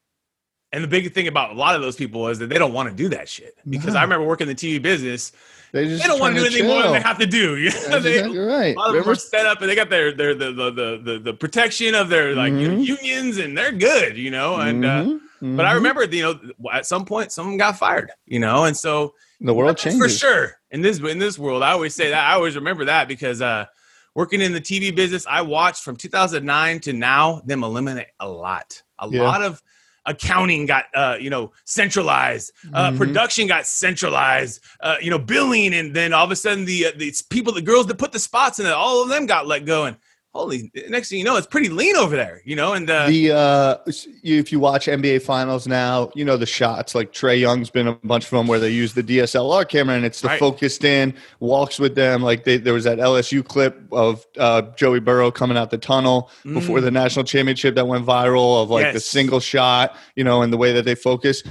And 0.71 0.83
the 0.83 0.87
big 0.87 1.13
thing 1.13 1.27
about 1.27 1.51
a 1.51 1.53
lot 1.53 1.75
of 1.75 1.81
those 1.81 1.95
people 1.95 2.27
is 2.27 2.39
that 2.39 2.47
they 2.47 2.57
don't 2.57 2.73
want 2.73 2.89
to 2.89 2.95
do 2.95 3.07
that 3.09 3.29
shit 3.29 3.55
because 3.69 3.93
No. 3.93 3.99
I 3.99 4.03
remember 4.03 4.25
working 4.27 4.49
in 4.49 4.55
the 4.55 4.59
TV 4.59 4.81
business. 4.81 5.31
They 5.75 5.87
just 5.87 6.03
They 6.03 6.07
don't 6.07 6.21
want 6.21 6.35
to 6.35 6.39
do 6.39 6.45
anything 6.47 6.67
more 6.67 6.83
than 6.83 6.93
they 6.93 7.01
have 7.01 7.17
to 7.19 7.25
do. 7.25 7.57
You 7.57 7.69
know, 7.89 7.99
they, 7.99 8.19
exactly 8.19 8.37
right. 8.39 8.75
a 8.77 8.79
lot 8.79 8.95
of 8.95 9.03
them 9.03 9.09
are 9.11 9.15
set 9.15 9.45
up 9.45 9.59
and 9.59 9.69
they 9.69 9.75
got 9.75 9.89
their 9.89 10.13
their 10.13 10.33
the 10.33 10.53
the 10.53 10.71
the, 10.71 11.01
the, 11.03 11.19
the 11.19 11.33
protection 11.33 11.93
of 11.95 12.07
their 12.07 12.33
like 12.33 12.53
you 12.53 12.69
know, 12.69 12.77
Mhm. 12.77 12.85
unions 12.85 13.37
and 13.39 13.57
they're 13.57 13.73
good, 13.73 14.17
you 14.17 14.31
know. 14.31 14.55
And 14.55 14.85
uh, 14.85 15.03
Mhm, 15.03 15.19
but 15.57 15.65
I 15.65 15.71
mhm. 15.71 15.75
remember, 15.75 16.05
you 16.05 16.23
know, 16.23 16.39
at 16.71 16.85
some 16.85 17.03
point 17.03 17.33
someone 17.33 17.57
got 17.57 17.77
fired, 17.77 18.11
you 18.25 18.39
know, 18.39 18.63
and 18.63 18.77
so 18.77 19.15
the 19.41 19.53
world 19.53 19.77
changes 19.77 19.99
for 20.01 20.07
sure. 20.07 20.57
In 20.71 20.81
this 20.81 20.99
in 20.99 21.19
this 21.19 21.37
world, 21.37 21.61
I 21.61 21.71
always 21.71 21.93
say 21.93 22.09
that. 22.09 22.23
I 22.23 22.35
always 22.35 22.55
remember 22.55 22.85
that 22.85 23.09
because 23.09 23.41
uh, 23.41 23.65
working 24.13 24.39
in 24.39 24.53
the 24.53 24.61
TV 24.61 24.95
business, 24.95 25.25
I 25.29 25.41
watched 25.41 25.83
from 25.83 25.97
2009 25.97 26.79
to 26.81 26.93
now 26.93 27.41
them 27.45 27.65
eliminate 27.65 28.07
a 28.21 28.29
lot. 28.29 28.81
A 28.99 29.09
Yeah. 29.09 29.23
lot 29.23 29.41
of 29.43 29.61
accounting 30.05 30.65
got 30.65 30.85
uh, 30.95 31.17
you 31.19 31.29
know 31.29 31.51
centralized, 31.65 32.51
uh, 32.73 32.91
Mhm. 32.91 32.97
production 32.97 33.47
got 33.47 33.65
centralized, 33.65 34.61
uh, 34.81 34.95
you 35.01 35.09
know 35.09 35.19
billing, 35.19 35.73
and 35.73 35.93
then 35.95 36.13
all 36.13 36.25
of 36.25 36.31
a 36.31 36.35
sudden 36.35 36.65
the 36.65 36.87
uh, 36.87 36.91
the 36.95 37.13
people, 37.29 37.53
the 37.53 37.61
girls 37.61 37.87
that 37.87 37.97
put 37.97 38.11
the 38.11 38.19
spots 38.19 38.59
in 38.59 38.65
it, 38.65 38.71
all 38.71 39.01
of 39.01 39.09
them 39.09 39.25
got 39.25 39.47
let 39.47 39.65
go. 39.65 39.85
And 39.85 39.97
holy, 40.35 40.69
next 40.89 41.07
thing 41.09 41.17
you 41.19 41.23
know, 41.23 41.37
it's 41.37 41.47
pretty 41.47 41.69
lean 41.69 41.95
over 41.95 42.13
there, 42.15 42.41
you 42.43 42.57
know. 42.57 42.73
And 42.73 42.89
uh, 42.89 43.07
the 43.07 43.31
uh 43.31 43.77
you- 44.21 44.37
if 44.39 44.51
you 44.51 44.59
watch 44.59 44.87
NBA 44.87 45.21
finals 45.21 45.65
now, 45.65 46.11
you 46.13 46.25
know 46.25 46.35
the 46.35 46.45
shots 46.45 46.93
like 46.93 47.13
Trae 47.13 47.39
Young's 47.39 47.69
been 47.69 47.87
a 47.87 47.93
bunch 48.03 48.25
of 48.25 48.31
them 48.31 48.45
where 48.47 48.59
they 48.59 48.69
use 48.69 48.93
the 48.93 49.01
DSLR 49.01 49.67
camera 49.67 49.95
and 49.95 50.03
it's 50.05 50.19
the 50.21 50.27
Right. 50.27 50.39
focused 50.39 50.83
in, 50.83 51.13
walks 51.39 51.79
with 51.79 51.95
them. 51.95 52.21
Like 52.21 52.43
they, 52.43 52.57
there 52.57 52.73
was 52.73 52.83
that 52.83 52.97
LSU 52.97 53.45
clip 53.45 53.81
of 53.93 54.25
uh, 54.37 54.63
Joey 54.75 54.99
Burrow 54.99 55.31
coming 55.31 55.55
out 55.57 55.71
the 55.71 55.77
tunnel 55.77 56.29
before 56.43 56.79
Mm. 56.79 56.83
the 56.83 56.91
national 56.91 57.23
championship 57.25 57.75
that 57.75 57.87
went 57.87 58.05
viral 58.05 58.61
of 58.61 58.69
like 58.69 58.91
the 58.93 58.99
single 58.99 59.39
shot, 59.39 59.95
you 60.17 60.23
know, 60.25 60.41
and 60.41 60.51
the 60.51 60.57
way 60.57 60.73
that 60.73 60.83
they 60.83 60.95
focus. 60.95 61.43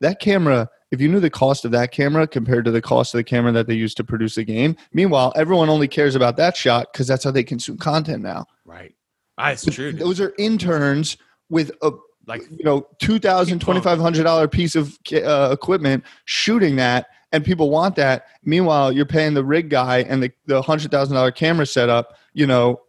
That 0.00 0.20
camera, 0.20 0.70
if 0.90 1.00
you 1.00 1.08
knew 1.08 1.20
the 1.20 1.30
cost 1.30 1.64
of 1.64 1.70
that 1.72 1.92
camera 1.92 2.26
compared 2.26 2.64
to 2.64 2.70
the 2.70 2.80
cost 2.82 3.14
of 3.14 3.18
the 3.18 3.24
camera 3.24 3.52
that 3.52 3.66
they 3.66 3.74
use 3.74 3.94
to 3.94 4.04
produce 4.04 4.34
the 4.36 4.44
game, 4.44 4.76
meanwhile, 4.92 5.32
everyone 5.36 5.68
only 5.68 5.88
cares 5.88 6.14
about 6.14 6.36
that 6.38 6.56
shot 6.56 6.92
because 6.92 7.06
that's 7.06 7.24
how 7.24 7.30
they 7.30 7.44
consume 7.44 7.76
content 7.76 8.22
now. 8.22 8.46
right, 8.64 8.94
that's 9.36 9.64
true. 9.66 9.92
Those 9.92 10.20
are 10.20 10.32
interns 10.38 11.16
with 11.50 11.70
a 11.82 11.90
Like 12.26 12.42
you 12.50 12.64
know 12.64 12.86
two 12.98 13.18
thousand 13.18 13.60
twenty 13.60 13.80
five 13.80 13.98
hundred 13.98 14.24
dollar 14.24 14.48
piece 14.48 14.74
of 14.76 14.98
uh, 15.12 15.50
equipment 15.52 16.04
shooting 16.26 16.76
that 16.76 17.06
and 17.32 17.44
people 17.44 17.68
want 17.70 17.94
that 17.96 18.26
meanwhile 18.44 18.90
you're 18.92 19.06
paying 19.06 19.32
the 19.34 19.44
rig 19.44 19.68
guy 19.70 19.98
and 20.02 20.22
the, 20.22 20.30
the 20.46 20.60
hundred 20.62 20.90
thousand 20.90 21.14
dollar 21.14 21.30
camera 21.30 21.64
setup 21.66 22.16
you 22.34 22.46
know 22.46 22.80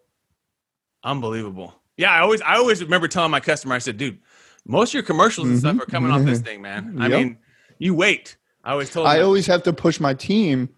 Unbelievable. 1.03 1.73
Yeah, 1.97 2.11
I 2.11 2.19
always 2.19 2.41
I 2.41 2.55
always 2.55 2.81
remember 2.83 3.07
telling 3.07 3.31
my 3.31 3.39
customer, 3.39 3.75
I 3.75 3.79
said, 3.79 3.97
dude, 3.97 4.19
most 4.65 4.89
of 4.89 4.93
your 4.95 5.03
commercials 5.03 5.47
and 5.49 5.57
stuff 5.59 5.75
Mhm. 5.77 5.81
are 5.81 5.85
coming 5.85 6.11
off 6.11 6.23
this 6.23 6.41
thing, 6.41 6.61
man. 6.61 6.95
I 6.99 7.07
Yep. 7.07 7.17
mean, 7.17 7.37
You 7.79 7.95
wait. 7.95 8.37
I 8.63 8.73
always 8.73 8.91
told. 8.91 9.07
I 9.07 9.17
them, 9.17 9.25
always 9.25 9.47
have 9.47 9.63
to 9.63 9.73
push 9.73 9.99
my 9.99 10.13
team 10.13 10.69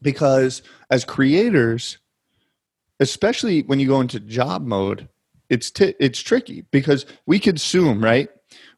because 0.00 0.62
as 0.90 1.04
creators, 1.04 1.98
especially 3.00 3.62
when 3.62 3.78
you 3.78 3.86
go 3.86 4.00
into 4.00 4.18
job 4.18 4.66
mode, 4.66 5.08
it's 5.48 5.70
t- 5.70 5.94
it's 6.00 6.20
tricky 6.20 6.62
because 6.70 7.06
we 7.26 7.38
consume 7.38 8.02
right. 8.02 8.28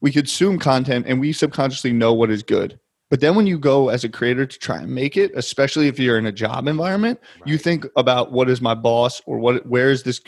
We 0.00 0.12
consume 0.12 0.58
content 0.58 1.06
and 1.08 1.20
we 1.20 1.32
subconsciously 1.32 1.92
know 1.92 2.12
what 2.12 2.30
is 2.30 2.42
good. 2.42 2.78
But 3.10 3.20
then 3.20 3.36
when 3.36 3.46
you 3.46 3.58
go 3.58 3.90
as 3.90 4.02
a 4.02 4.08
creator 4.08 4.44
to 4.44 4.58
try 4.58 4.78
and 4.78 4.92
make 4.92 5.16
it, 5.16 5.30
especially 5.34 5.88
if 5.88 5.98
you're 5.98 6.18
in 6.18 6.26
a 6.26 6.32
job 6.32 6.66
environment, 6.66 7.20
you 7.44 7.58
think 7.58 7.86
about 7.96 8.32
what 8.32 8.50
is 8.50 8.60
my 8.60 8.74
boss 8.74 9.22
or 9.26 9.38
what 9.38 9.64
where 9.66 9.90
is 9.90 10.02
this 10.02 10.20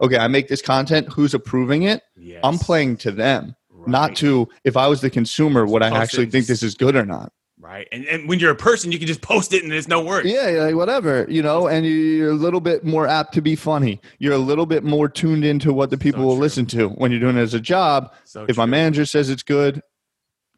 okay, 0.00 0.18
I 0.18 0.28
make 0.28 0.48
this 0.48 0.62
content, 0.62 1.08
who's 1.12 1.34
approving 1.34 1.82
it? 1.82 2.02
Yes. 2.16 2.40
I'm 2.44 2.58
playing 2.58 2.98
to 2.98 3.10
them, 3.10 3.56
not 3.88 4.14
to 4.16 4.48
if 4.64 4.76
I 4.76 4.86
was 4.86 5.00
the 5.00 5.10
consumer, 5.10 5.66
would 5.66 5.82
I 5.82 5.88
actually 5.96 6.26
think 6.26 6.46
this 6.46 6.62
is 6.62 6.74
good 6.74 6.94
or 6.96 7.04
not? 7.06 7.32
right. 7.60 7.88
And 7.90 8.06
and 8.06 8.28
when 8.28 8.38
you're 8.38 8.52
a 8.52 8.56
person, 8.56 8.92
you 8.92 8.98
can 8.98 9.08
just 9.08 9.20
post 9.20 9.52
it 9.52 9.62
and 9.64 9.72
there's 9.72 9.88
no 9.88 10.00
words. 10.00 10.28
Yeah, 10.28 10.46
like 10.66 10.76
whatever, 10.76 11.26
you 11.28 11.42
know, 11.42 11.66
and 11.66 11.84
you're 11.84 12.30
a 12.30 12.34
little 12.34 12.60
bit 12.60 12.84
more 12.84 13.06
apt 13.08 13.34
to 13.34 13.42
be 13.42 13.56
funny. 13.56 14.00
You're 14.20 14.34
a 14.34 14.38
little 14.38 14.64
bit 14.64 14.84
more 14.84 15.08
tuned 15.08 15.44
into 15.44 15.72
what 15.72 15.90
the 15.90 15.98
people 15.98 16.20
So 16.20 16.26
will 16.26 16.34
true. 16.36 16.40
listen 16.42 16.66
to 16.66 16.88
when 16.90 17.10
you're 17.10 17.20
doing 17.20 17.36
it 17.36 17.40
as 17.40 17.54
a 17.54 17.60
job. 17.60 18.12
So 18.24 18.46
if 18.48 18.56
my 18.56 18.64
manager 18.66 19.04
says 19.04 19.28
it's 19.28 19.42
good, 19.42 19.82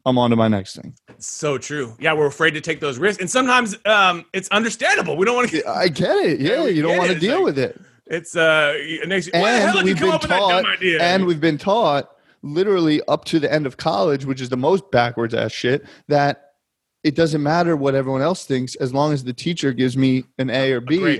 I'm 0.05 0.17
on 0.19 0.29
to 0.29 0.35
my 0.35 0.47
next 0.47 0.75
thing. 0.75 0.93
So 1.17 1.57
true. 1.57 1.95
Yeah, 1.99 2.13
we're 2.13 2.27
afraid 2.27 2.51
to 2.51 2.61
take 2.61 2.79
those 2.79 2.97
risks, 2.99 3.19
and 3.19 3.29
sometimes 3.29 3.77
um, 3.85 4.25
it's 4.31 4.47
understandable. 4.49 5.17
We 5.17 5.25
don't 5.25 5.35
want 5.35 5.49
to. 5.49 5.57
Yeah, 5.57 5.71
I 5.71 5.87
get 5.87 6.15
it. 6.17 6.39
Yeah, 6.39 6.63
Yeah, 6.63 6.65
you 6.67 6.81
don't 6.83 6.97
want 6.97 7.11
to 7.11 7.19
deal 7.19 7.37
like- 7.37 7.45
with 7.45 7.59
it. 7.59 7.81
It's 8.07 8.35
uh, 8.35 8.73
next. 9.07 9.29
Why 9.33 9.53
the 9.53 9.59
hell 9.61 9.77
And 9.77 9.85
we've 9.85 9.95
come 9.95 10.07
been 10.07 10.15
up 10.15 10.21
with 10.21 10.29
that 10.29 10.39
taught, 10.39 10.83
and 11.01 11.25
we've 11.25 11.39
been 11.41 11.57
taught 11.57 12.11
literally 12.43 13.01
up 13.07 13.25
to 13.25 13.39
the 13.39 13.51
end 13.51 13.65
of 13.65 13.77
college, 13.77 14.25
which 14.25 14.41
is 14.41 14.49
the 14.49 14.57
most 14.57 14.89
backwards 14.91 15.33
ass 15.33 15.51
shit, 15.51 15.85
that 16.07 16.51
it 17.03 17.15
doesn't 17.15 17.41
matter 17.41 17.75
what 17.75 17.95
everyone 17.95 18.21
else 18.21 18.45
thinks 18.45 18.75
as 18.75 18.93
long 18.93 19.11
as 19.13 19.23
the 19.23 19.33
teacher 19.33 19.73
gives 19.73 19.97
me 19.97 20.23
an 20.37 20.49
A 20.49 20.71
or 20.71 20.81
B. 20.81 21.19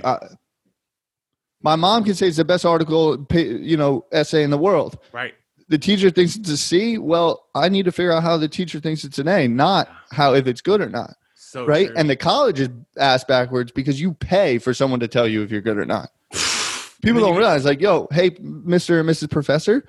My 1.63 1.75
mom 1.75 2.03
can 2.03 2.15
say 2.15 2.27
it's 2.27 2.37
the 2.37 2.45
best 2.45 2.65
article, 2.65 3.25
you 3.33 3.77
know, 3.77 4.05
essay 4.11 4.43
in 4.43 4.49
the 4.49 4.57
world. 4.57 4.97
right. 5.11 5.33
The 5.69 5.77
teacher 5.77 6.09
thinks 6.09 6.35
it's 6.35 6.49
a 6.49 6.57
C. 6.57 6.97
Well, 6.97 7.47
I 7.55 7.69
need 7.69 7.85
to 7.85 7.93
figure 7.93 8.11
out 8.11 8.23
how 8.23 8.35
the 8.35 8.49
teacher 8.49 8.81
thinks 8.81 9.05
it's 9.05 9.19
an 9.19 9.29
A, 9.29 9.47
not 9.47 9.87
how 10.11 10.33
if 10.33 10.45
it's 10.45 10.59
good 10.59 10.81
or 10.81 10.89
not, 10.89 11.13
So 11.33 11.65
right? 11.65 11.87
true. 11.87 11.95
And 11.95 12.09
the 12.09 12.17
college 12.17 12.59
is 12.59 12.67
ass 12.99 13.23
backwards 13.23 13.71
because 13.71 14.01
you 14.01 14.13
pay 14.15 14.57
for 14.57 14.73
someone 14.73 14.99
to 14.99 15.07
tell 15.07 15.25
you 15.29 15.43
if 15.43 15.49
you're 15.51 15.61
good 15.61 15.77
or 15.77 15.85
not. 15.85 16.09
People 17.01 17.21
don't 17.21 17.37
realize, 17.37 17.63
like, 17.63 17.79
yo, 17.79 18.07
hey, 18.11 18.31
Mr. 18.31 18.99
and 18.99 19.07
Mrs. 19.09 19.31
Professor, 19.31 19.85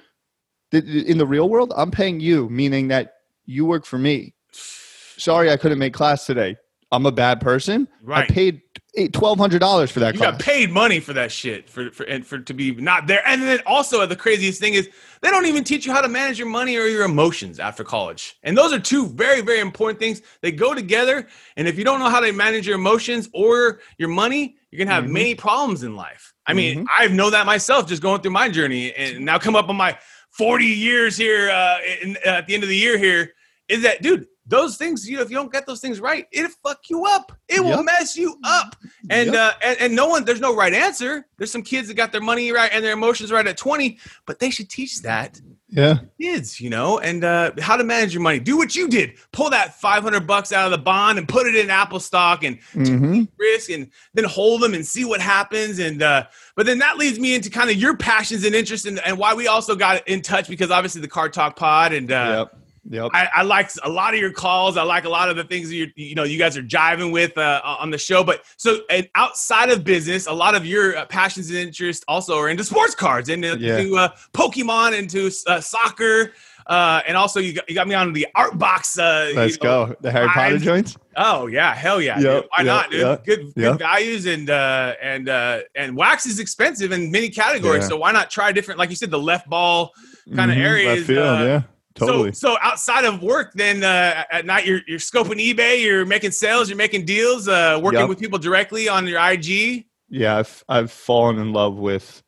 in 0.73 1.19
the 1.19 1.27
real 1.27 1.49
world, 1.49 1.73
I'm 1.77 1.91
paying 1.91 2.21
you, 2.21 2.49
meaning 2.49 2.89
that 2.89 3.15
you 3.47 3.65
work 3.67 3.85
for 3.85 3.99
me. 3.99 4.35
Sorry, 4.53 5.51
I 5.51 5.57
couldn't 5.57 5.79
make 5.79 5.95
class 5.95 6.27
today. 6.27 6.57
I'm 6.91 7.07
a 7.07 7.13
bad 7.13 7.41
person. 7.41 7.89
Right. 8.03 8.31
I 8.31 8.33
paid 8.33 8.61
$1,200 8.99 9.91
for 9.91 10.01
that 10.01 10.13
you 10.15 10.21
class. 10.21 10.33
got 10.33 10.41
paid 10.41 10.71
money 10.71 11.01
for 11.01 11.15
that 11.15 11.33
shit 11.33 11.69
for 11.71 11.91
for 11.91 12.03
and 12.05 12.27
for 12.27 12.39
to 12.41 12.53
be 12.53 12.73
not 12.75 13.07
there. 13.07 13.23
And 13.27 13.41
then 13.43 13.61
also 13.65 14.05
the 14.05 14.17
craziest 14.17 14.61
thing 14.61 14.75
is 14.75 14.91
they 15.23 15.31
don't 15.31 15.47
even 15.47 15.65
teach 15.65 15.87
you 15.87 15.93
how 15.93 16.03
to 16.03 16.09
manage 16.09 16.39
your 16.39 16.49
money 16.49 16.77
or 16.77 16.85
your 16.87 17.05
emotions 17.05 17.59
after 17.59 17.83
college. 17.85 18.37
And 18.43 18.59
those 18.59 18.73
are 18.75 18.79
two 18.79 19.07
very 19.09 19.41
very 19.41 19.61
important 19.61 19.99
things. 20.01 20.21
They 20.43 20.53
go 20.53 20.75
together. 20.75 21.27
And 21.57 21.67
if 21.67 21.79
you 21.79 21.85
don't 21.85 21.99
know 22.01 22.11
how 22.11 22.21
to 22.21 22.31
manage 22.33 22.67
your 22.67 22.77
emotions 22.77 23.31
or 23.33 23.81
your 23.97 24.11
money, 24.11 24.57
you're 24.71 24.85
gonna 24.85 24.95
have 24.95 25.05
Mhm. 25.05 25.13
many 25.13 25.35
problems 25.35 25.83
in 25.85 25.97
life. 25.97 26.35
I 26.47 26.53
mean, 26.53 26.81
Mhm. 26.85 26.87
I 26.95 27.07
know 27.09 27.31
that 27.31 27.47
myself 27.47 27.89
just 27.89 28.03
going 28.03 28.21
through 28.21 28.33
my 28.33 28.51
journey 28.51 28.93
and 28.93 29.25
now 29.25 29.39
come 29.39 29.57
up 29.57 29.71
on 29.71 29.77
my 29.77 29.97
40 30.33 30.65
years 30.65 31.17
here 31.17 31.51
uh, 31.51 31.79
in, 32.03 32.17
at 32.25 32.47
the 32.47 32.55
end 32.55 32.63
of 32.63 32.69
the 32.69 32.77
year 32.77 32.99
here 32.99 33.33
is 33.69 33.83
that 33.83 34.03
dude 34.03 34.27
those 34.45 34.77
things 34.77 35.09
you 35.09 35.17
know 35.17 35.23
if 35.23 35.31
you 35.31 35.37
don't 35.37 35.53
get 35.53 35.67
those 35.67 35.81
things 35.81 36.01
right 36.01 36.27
it'll 36.33 36.51
fuck 36.63 36.91
you 36.91 37.05
up. 37.07 37.33
It 37.49 37.63
will 37.63 37.83
mess 37.85 38.17
you 38.17 38.37
up. 38.45 38.75
And 39.09 39.33
Yep. 39.33 39.37
uh 39.37 39.53
and, 39.63 39.81
and 39.81 39.97
no 39.97 40.09
one 40.09 40.25
there's 40.25 40.41
no 40.41 40.55
right 40.55 40.75
answer. 40.75 41.27
There's 41.39 41.53
some 41.53 41.63
kids 41.63 41.87
that 41.89 41.95
got 41.95 42.11
their 42.13 42.21
money 42.21 42.51
right 42.51 42.71
and 42.73 42.85
their 42.85 42.93
emotions 42.93 43.31
right 43.31 43.47
at 43.47 43.57
20 43.57 43.99
but 44.27 44.39
they 44.41 44.51
should 44.51 44.69
teach 44.69 45.03
that 45.03 45.41
yeah. 45.73 45.99
kids 46.21 46.61
you 46.61 46.69
know 46.69 46.99
and 46.99 47.25
uh 47.25 47.51
how 47.61 47.77
to 47.77 47.85
manage 47.85 48.13
your 48.13 48.23
money 48.23 48.39
do 48.39 48.57
what 48.57 48.77
you 48.77 48.89
did 48.89 49.13
pull 49.33 49.51
that 49.51 49.75
500 49.81 50.27
bucks 50.27 50.53
out 50.53 50.67
of 50.67 50.71
the 50.71 50.79
bond 50.79 51.19
and 51.19 51.27
put 51.27 51.47
it 51.47 51.57
in 51.57 51.71
apple 51.71 51.99
stock 51.99 52.45
and 52.45 52.59
hmm 52.73 53.23
risk 53.39 53.71
and 53.71 53.91
then 54.15 54.25
hold 54.25 54.61
them 54.61 54.75
and 54.75 54.87
see 54.87 55.05
what 55.05 55.21
happens 55.21 55.79
and 55.79 56.03
uh 56.03 56.25
but 56.55 56.67
then 56.67 56.79
that 56.79 56.99
leads 56.99 57.19
me 57.19 57.35
into 57.35 57.51
kind 57.51 57.71
of 57.71 57.77
your 57.77 57.97
passions 57.97 58.45
and 58.45 58.55
interests 58.55 58.87
and, 58.87 59.01
and 59.07 59.17
why 59.19 59.35
we 59.35 59.49
also 59.49 59.75
got 59.75 60.07
in 60.07 60.21
touch 60.21 60.49
because 60.49 60.71
obviously 60.71 61.01
the 61.01 61.09
car 61.09 61.29
talk 61.29 61.57
pod 61.57 61.93
and 61.93 62.13
uh 62.13 62.47
yep. 62.51 62.62
Yep. 62.91 63.11
I, 63.15 63.29
I 63.37 63.43
like 63.43 63.71
a 63.85 63.89
lot 63.89 64.13
of 64.13 64.19
your 64.21 64.33
calls. 64.33 64.77
I 64.77 64.83
like 64.83 65.05
a 65.05 65.09
lot 65.09 65.29
of 65.29 65.37
the 65.37 65.45
things 65.45 65.73
you 65.73 65.89
you 65.95 66.17
know 66.17 66.25
you 66.25 66.37
guys 66.37 66.57
are 66.57 66.63
jiving 66.65 67.13
with 67.13 67.39
uh, 67.39 67.61
on 67.65 67.91
the 67.91 67.99
show. 67.99 68.25
But 68.25 68.43
so 68.57 68.81
and 68.91 69.09
outside 69.15 69.71
of 69.71 69.85
business, 69.85 70.27
a 70.27 70.33
lot 70.33 70.57
of 70.57 70.67
your 70.67 70.97
uh, 70.97 71.07
passions 71.07 71.49
and 71.49 71.59
interests 71.59 72.05
also 72.09 72.37
are 72.37 72.49
into 72.49 72.65
sports 72.65 72.95
cards, 72.97 73.29
into 73.29 73.57
Yeah. 73.59 73.79
into, 73.79 73.97
uh, 73.97 74.09
Pokemon, 74.35 74.99
into 74.99 75.31
uh, 75.47 75.61
soccer, 75.61 76.33
uh, 76.67 77.03
and 77.07 77.17
also 77.17 77.39
you 77.39 77.53
got, 77.53 77.69
you 77.69 77.75
got 77.77 77.87
me 77.87 77.95
on 77.95 78.13
the 78.13 78.27
art 78.35 78.59
box. 78.59 78.99
Uh, 78.99 79.31
Let's 79.35 79.63
know. 79.63 79.87
go. 79.87 79.97
The 80.01 80.11
Harry 80.11 80.29
Potter 80.29 80.59
joints. 80.59 80.97
Oh 81.17 81.47
yeah, 81.47 81.75
hell 81.75 82.03
yeah! 82.03 82.19
Yep. 82.19 82.47
Why 82.49 82.65
yep, 82.65 82.67
not, 82.67 82.91
dude? 82.91 83.01
yep, 83.01 83.25
Good, 83.25 83.55
good 83.55 83.79
values 83.79 84.27
and 84.27 84.51
uh, 84.51 84.95
and 85.01 85.29
uh, 85.29 85.61
and 85.77 85.97
wax 85.97 86.27
is 86.27 86.41
expensive 86.41 86.91
in 86.91 87.13
many 87.13 87.29
categories. 87.29 87.83
Yeah. 87.85 87.89
So 87.91 87.97
why 87.99 88.11
not 88.11 88.29
try 88.29 88.51
different? 88.51 88.79
Like 88.81 88.91
you 88.91 88.97
said, 88.97 89.13
the 89.13 89.21
left 89.21 89.49
ball 89.49 89.93
kind 90.35 90.51
of 90.51 90.57
Mhm. 90.57 90.61
areas. 90.65 90.97
Left 90.97 91.07
field, 91.07 91.19
uh, 91.41 91.45
yeah. 91.45 91.63
Totally. 91.95 92.33
so, 92.33 92.51
so 92.53 92.57
outside 92.63 93.05
of 93.05 93.23
work, 93.23 93.53
then 93.55 93.85
uh, 93.85 94.25
at 94.31 94.47
night 94.47 94.67
you're 94.67 94.81
you're 94.87 94.99
scoping 94.99 95.41
eBay, 95.55 95.83
you're 95.83 96.07
making 96.07 96.31
sales, 96.31 96.69
you're 96.69 96.79
making 96.79 97.05
deals, 97.05 97.49
uh, 97.49 97.79
working 97.83 98.01
Yep. 98.01 98.09
with 98.09 98.19
people 98.19 98.39
directly 98.39 98.89
on 98.89 99.07
your 99.07 99.21
IG. 99.21 99.85
yeah 100.09 100.39
I've, 100.39 100.65
I've 100.69 100.91
fallen 100.93 101.39
in 101.39 101.53
love 101.53 101.77
with 101.77 102.23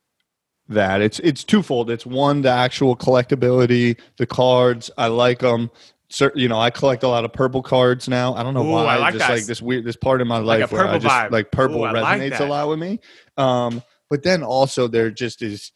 that 0.68 1.03
it's 1.03 1.18
it's 1.18 1.44
twofold 1.44 1.90
it's 1.90 2.07
one 2.07 2.40
the 2.40 2.48
actual 2.48 2.96
collectability 2.96 4.00
the 4.16 4.27
cards 4.27 4.90
i 4.96 5.09
like 5.09 5.40
them 5.40 5.70
Cer- 6.09 6.33
you 6.35 6.48
know 6.48 6.59
i 6.59 6.70
collect 6.70 7.03
a 7.03 7.09
lot 7.09 7.27
of 7.27 7.35
purple 7.35 7.62
cards 7.62 8.09
now 8.09 8.33
i 8.35 8.42
don't 8.42 8.55
know 8.55 8.64
Ooh, 8.66 8.70
why 8.70 8.94
I 8.94 8.96
like 8.96 9.12
just 9.12 9.27
that. 9.29 9.35
like 9.35 9.44
this 9.44 9.61
weird 9.61 9.85
this 9.85 9.96
part 9.96 10.22
of 10.22 10.27
my 10.27 10.38
Like 10.38 10.61
life 10.61 10.72
where 10.72 10.87
i 10.88 10.96
just 10.98 11.14
vibe. 11.14 11.33
like 11.33 11.50
purple 11.50 11.81
Ooh, 11.83 11.85
I 11.85 11.90
like 11.92 12.18
resonates 12.18 12.40
a 12.40 12.46
lot 12.46 12.66
with 12.70 12.79
me 12.79 12.98
um 13.37 13.83
but 14.09 14.22
then 14.22 14.42
also 14.42 14.88
there 14.88 15.11
just 15.11 15.42
is 15.42 15.70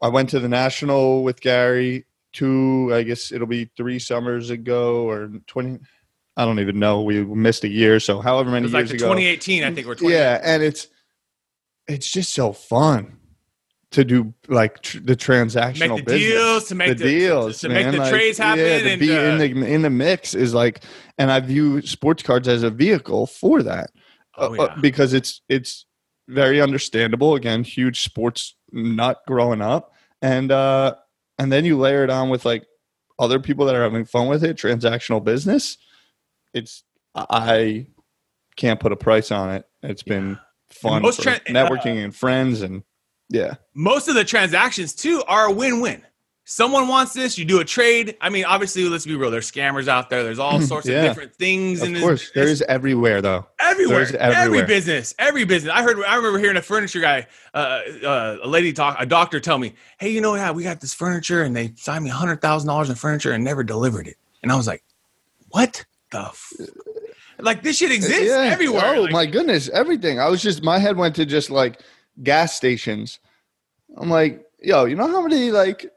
i 0.00 0.06
went 0.06 0.28
to 0.30 0.38
the 0.38 0.48
national 0.48 1.24
with 1.24 1.40
gary 1.40 2.04
two 2.34 2.90
i 2.92 3.02
guess 3.02 3.32
it'll 3.32 3.46
be 3.46 3.70
three 3.76 3.98
summers 3.98 4.50
ago 4.50 5.08
or 5.08 5.30
20 5.46 5.78
i 6.36 6.44
don't 6.44 6.58
even 6.60 6.78
know 6.78 7.00
we 7.02 7.24
missed 7.24 7.64
a 7.64 7.68
year 7.68 7.98
so 8.00 8.20
however 8.20 8.50
many 8.50 8.66
like 8.68 8.80
years 8.80 8.90
the 8.90 8.96
ago 8.96 9.06
2018, 9.06 9.64
I 9.64 9.72
think 9.72 9.86
we're 9.86 9.94
20. 9.94 10.12
yeah, 10.14 10.40
and 10.44 10.62
it's 10.62 10.88
it's 11.88 12.10
just 12.10 12.34
so 12.34 12.52
fun 12.52 13.18
to 13.92 14.04
do 14.04 14.34
like 14.48 14.82
tr- 14.82 14.98
the 14.98 15.14
to 15.14 15.32
transactional 15.32 15.96
make 15.96 16.04
the 16.06 16.12
business. 16.12 16.32
deals, 16.32 16.68
to 16.68 16.74
make 16.74 16.88
the, 16.88 16.94
the, 16.94 17.04
deals, 17.04 17.60
to, 17.60 17.68
man. 17.68 17.84
make 17.84 17.92
the 17.92 17.98
Like, 18.00 18.10
trades 18.10 18.38
happen, 18.38 18.58
Yeah, 18.58 18.78
to 18.80 18.90
and 18.90 19.00
be 19.00 19.16
uh, 19.16 19.20
in 19.20 19.38
the 19.38 19.66
in 19.72 19.82
the 19.82 19.90
mix 19.90 20.34
is 20.34 20.52
like, 20.52 20.82
and 21.18 21.30
I 21.30 21.38
view 21.38 21.80
sports 21.82 22.22
cards 22.24 22.48
as 22.48 22.64
a 22.64 22.70
vehicle 22.70 23.26
for 23.28 23.62
that 23.62 23.90
oh, 24.36 24.46
uh, 24.46 24.50
uh, 24.62 24.66
yeah. 24.74 24.80
because 24.80 25.12
it's 25.12 25.42
it's 25.48 25.86
very 26.26 26.60
understandable. 26.60 27.36
Again, 27.36 27.62
huge 27.62 28.02
sports 28.02 28.56
nut 28.72 29.20
growing 29.28 29.60
up, 29.62 29.92
and 30.20 30.50
uh 30.50 30.96
and 31.38 31.52
then 31.52 31.64
you 31.64 31.78
layer 31.78 32.04
it 32.04 32.10
on 32.10 32.28
with 32.30 32.44
like 32.44 32.66
other 33.18 33.38
people 33.38 33.66
that 33.66 33.74
are 33.74 33.82
having 33.82 34.04
fun 34.04 34.28
with 34.28 34.44
it, 34.44 34.56
transactional 34.56 35.22
business. 35.22 35.78
It's 36.52 36.84
I 37.14 37.86
can't 38.56 38.80
put 38.80 38.92
a 38.92 38.96
price 38.96 39.30
on 39.30 39.50
it. 39.50 39.66
It's 39.82 40.02
been 40.02 40.38
fun 40.68 41.02
most 41.02 41.20
tran- 41.20 41.44
networking 41.46 42.02
and 42.02 42.14
friends 42.14 42.62
and 42.62 42.82
yeah. 43.28 43.54
most 43.74 44.08
of 44.08 44.14
the 44.14 44.24
transactions 44.24 44.94
too 44.94 45.22
are 45.26 45.46
a 45.46 45.52
win-win. 45.52 46.02
Someone 46.46 46.88
wants 46.88 47.14
this, 47.14 47.38
you 47.38 47.46
do 47.46 47.60
a 47.60 47.64
trade. 47.64 48.16
I 48.20 48.28
mean, 48.28 48.44
obviously, 48.44 48.86
let's 48.86 49.06
be 49.06 49.16
real. 49.16 49.30
There's 49.30 49.50
scammers 49.50 49.88
out 49.88 50.10
there. 50.10 50.22
There's 50.22 50.38
all 50.38 50.60
sorts 50.60 50.86
Yeah. 50.86 50.96
of 51.02 51.08
different 51.08 51.34
things. 51.36 51.80
Of 51.80 51.88
in 51.88 51.94
this 51.94 52.02
course, 52.02 52.30
there 52.34 52.46
is 52.46 52.60
everywhere 52.68 53.22
though. 53.22 53.46
everywhere, 53.60 54.04
There's 54.04 54.12
every 54.16 54.62
business, 54.64 55.14
every 55.18 55.44
business. 55.44 55.72
I 55.74 55.82
heard. 55.82 55.98
I 56.04 56.16
remember 56.16 56.38
hearing 56.38 56.58
a 56.58 56.62
furniture 56.62 57.00
guy, 57.00 57.26
uh, 57.54 57.80
uh, 58.04 58.36
a 58.42 58.46
lady 58.46 58.74
talk, 58.74 58.96
a 59.00 59.06
doctor 59.06 59.40
tell 59.40 59.56
me, 59.56 59.72
"Hey, 59.98 60.10
you 60.10 60.20
know, 60.20 60.34
yeah, 60.34 60.50
we 60.50 60.62
got 60.64 60.82
this 60.82 60.92
furniture, 60.92 61.42
and 61.42 61.56
they 61.56 61.72
signed 61.76 62.04
me 62.04 62.10
hundred 62.10 62.42
thousand 62.42 62.68
dollars 62.68 62.90
in 62.90 62.96
furniture 62.96 63.32
and 63.32 63.42
never 63.42 63.64
delivered 63.64 64.06
it." 64.06 64.16
And 64.42 64.52
I 64.52 64.56
was 64.56 64.66
like, 64.66 64.84
"What 65.48 65.82
the?" 66.10 66.20
F-? 66.26 66.52
Like 67.38 67.62
this 67.62 67.78
shit 67.78 67.90
exists 67.90 68.26
Yeah. 68.26 68.42
everywhere. 68.52 68.96
Oh 68.96 69.00
Like, 69.02 69.12
my 69.12 69.24
goodness, 69.26 69.70
everything. 69.70 70.20
I 70.20 70.28
was 70.28 70.42
just 70.42 70.62
my 70.62 70.78
head 70.78 70.96
went 70.98 71.16
to 71.16 71.24
just 71.24 71.48
like 71.48 71.80
gas 72.22 72.54
stations. 72.54 73.18
I'm 73.96 74.10
like, 74.10 74.44
yo, 74.62 74.84
you 74.84 74.94
know 74.94 75.08
how 75.08 75.22
many 75.22 75.50
like 75.50 75.90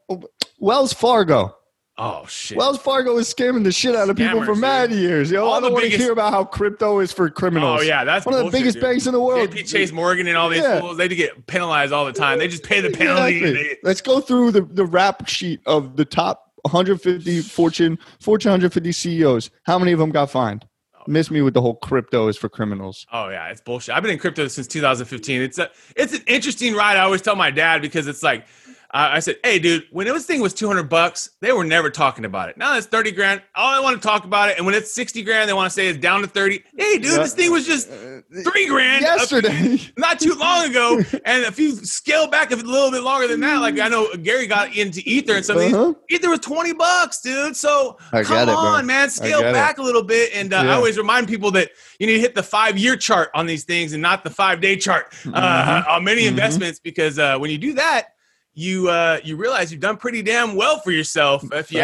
Wells 0.59 0.93
Fargo? 0.93 1.53
oh 1.99 2.23
shit. 2.27 2.55
Wells 2.57 2.77
Fargo 2.77 3.17
is 3.17 3.33
scamming 3.33 3.63
the 3.63 3.71
shit 3.71 3.95
out 3.95 4.07
of 4.09 4.15
people 4.17 4.43
for 4.45 4.53
mad 4.55 4.91
dude. 4.91 4.99
years. 4.99 5.31
Yo, 5.31 5.43
All 5.45 5.53
I 5.55 5.59
don't 5.61 5.73
want 5.73 5.85
to 5.85 5.97
hear 5.97 6.11
about 6.11 6.31
how 6.31 6.43
crypto 6.45 6.99
is 6.99 7.11
for 7.11 7.27
criminals. 7.29 7.79
Oh 7.81 7.83
yeah, 7.83 8.03
that's 8.03 8.23
one 8.25 8.35
of 8.35 8.45
the 8.45 8.51
biggest 8.51 8.75
dude. 8.75 8.83
banks 8.83 9.07
in 9.07 9.13
the 9.13 9.19
world. 9.19 9.49
JP 9.49 9.67
Chase 9.67 9.91
Morgan 9.91 10.27
and 10.27 10.37
all 10.37 10.47
these 10.49 10.61
Yeah. 10.61 10.79
fools, 10.79 10.97
they 10.97 11.07
get 11.07 11.47
penalized 11.47 11.91
all 11.93 12.05
the 12.05 12.13
time. 12.13 12.37
They 12.37 12.47
just 12.47 12.63
pay 12.63 12.81
the 12.81 12.91
penalty. 12.91 13.37
Exactly. 13.37 13.53
They- 13.63 13.77
Let's 13.83 14.01
go 14.01 14.19
through 14.19 14.51
the, 14.51 14.61
the 14.61 14.85
rap 14.85 15.27
sheet 15.27 15.59
of 15.65 15.95
the 15.95 16.05
top 16.05 16.51
150 16.63 17.41
Fortune 17.41 17.97
Fortune 18.21 18.51
150 18.51 18.91
CEOs. 18.91 19.49
How 19.63 19.79
many 19.79 19.91
of 19.91 19.97
them 19.99 20.11
got 20.11 20.29
fined? 20.29 20.67
Oh, 20.95 21.03
Miss 21.07 21.31
me 21.31 21.41
with 21.41 21.55
the 21.55 21.61
whole 21.61 21.75
crypto 21.77 22.27
is 22.27 22.37
for 22.37 22.47
criminals. 22.49 23.07
Oh 23.11 23.29
yeah, 23.29 23.47
it's 23.47 23.61
bullshit. 23.61 23.95
I've 23.95 24.03
been 24.03 24.11
in 24.11 24.19
crypto 24.19 24.47
since 24.49 24.67
2015. 24.67 25.41
It's 25.41 25.57
a 25.57 25.71
it's 25.95 26.13
an 26.13 26.21
interesting 26.27 26.75
ride. 26.75 26.97
I 26.97 27.01
always 27.01 27.23
tell 27.23 27.35
my 27.35 27.49
dad 27.49 27.81
because 27.81 28.05
it's 28.07 28.21
like 28.21 28.45
uh, 28.93 29.09
I 29.13 29.19
said, 29.19 29.35
"Hey, 29.43 29.59
dude, 29.59 29.83
when 29.91 30.07
this 30.07 30.25
thing 30.25 30.39
was 30.41 30.53
200 30.53 30.83
bucks, 30.83 31.29
they 31.41 31.51
were 31.51 31.65
never 31.65 31.89
talking 31.89 32.23
about 32.25 32.49
it. 32.49 32.57
Now 32.57 32.77
it's 32.77 32.87
30 32.87 33.11
grand. 33.11 33.41
All 33.55 33.73
I 33.73 33.79
want 33.79 34.01
to 34.01 34.07
talk 34.07 34.23
about 34.23 34.49
it, 34.49 34.57
and 34.57 34.65
when 34.65 34.75
it's 34.75 34.93
60 34.95 35.23
grand, 35.23 35.49
they 35.49 35.53
want 35.53 35.67
to 35.69 35.73
say 35.73 35.87
it's 35.87 35.99
down 35.99 36.21
to 36.21 36.27
30. 36.27 36.63
Hey, 36.77 36.97
dude, 36.97 37.11
Yeah. 37.11 37.17
this 37.17 37.33
thing 37.33 37.51
was 37.51 37.65
just 37.65 37.89
three 37.89 38.67
grand 38.67 39.01
Yesterday. 39.01 39.79
not 39.97 40.19
too 40.19 40.33
long 40.35 40.69
ago. 40.69 40.97
and 41.25 41.43
if 41.43 41.59
you 41.59 41.75
scale 41.75 42.27
back 42.27 42.51
a 42.51 42.55
little 42.55 42.91
bit 42.91 43.03
longer 43.03 43.27
than 43.27 43.39
that, 43.41 43.59
like 43.59 43.79
I 43.79 43.87
know 43.89 44.07
Gary 44.15 44.47
got 44.47 44.75
into 44.75 45.01
Ether 45.05 45.35
and 45.35 45.45
some 45.45 45.57
Uh-huh. 45.57 45.93
Ether 46.09 46.29
was 46.29 46.39
20 46.39 46.73
bucks, 46.73 47.19
dude. 47.21 47.55
So 47.57 47.97
I 48.13 48.23
come 48.23 48.37
get 48.37 48.43
it, 48.43 48.51
bro. 48.51 48.55
on, 48.55 48.85
man, 48.85 49.09
scale 49.09 49.39
get 49.41 49.49
it. 49.49 49.53
back 49.53 49.79
a 49.79 49.81
little 49.83 50.03
bit. 50.03 50.31
And 50.33 50.53
uh, 50.53 50.57
I 50.59 50.69
always 50.71 50.97
remind 50.97 51.27
people 51.27 51.51
that 51.51 51.71
you 51.99 52.07
need 52.07 52.13
to 52.15 52.19
hit 52.21 52.35
the 52.35 52.43
five 52.43 52.77
year 52.77 52.95
chart 52.95 53.29
on 53.33 53.45
these 53.45 53.63
things 53.65 53.93
and 53.93 54.01
not 54.01 54.23
the 54.23 54.29
five 54.29 54.61
day 54.61 54.77
chart 54.77 55.13
uh, 55.33 55.83
on 55.89 56.03
many 56.03 56.23
Mhm. 56.23 56.27
investments 56.29 56.79
because 56.79 57.19
uh, 57.19 57.37
when 57.37 57.51
you 57.51 57.57
do 57.57 57.73
that, 57.73 58.13
you 58.57 58.89
uh, 58.89 59.19
you 59.23 59.35
realize 59.35 59.71
you've 59.71 59.81
done 59.81 59.97
pretty 59.97 60.23
damn 60.23 60.55
well 60.55 60.79
for 60.79 60.89
yourself 60.89 61.43
if 61.53 61.71
you 61.71 61.77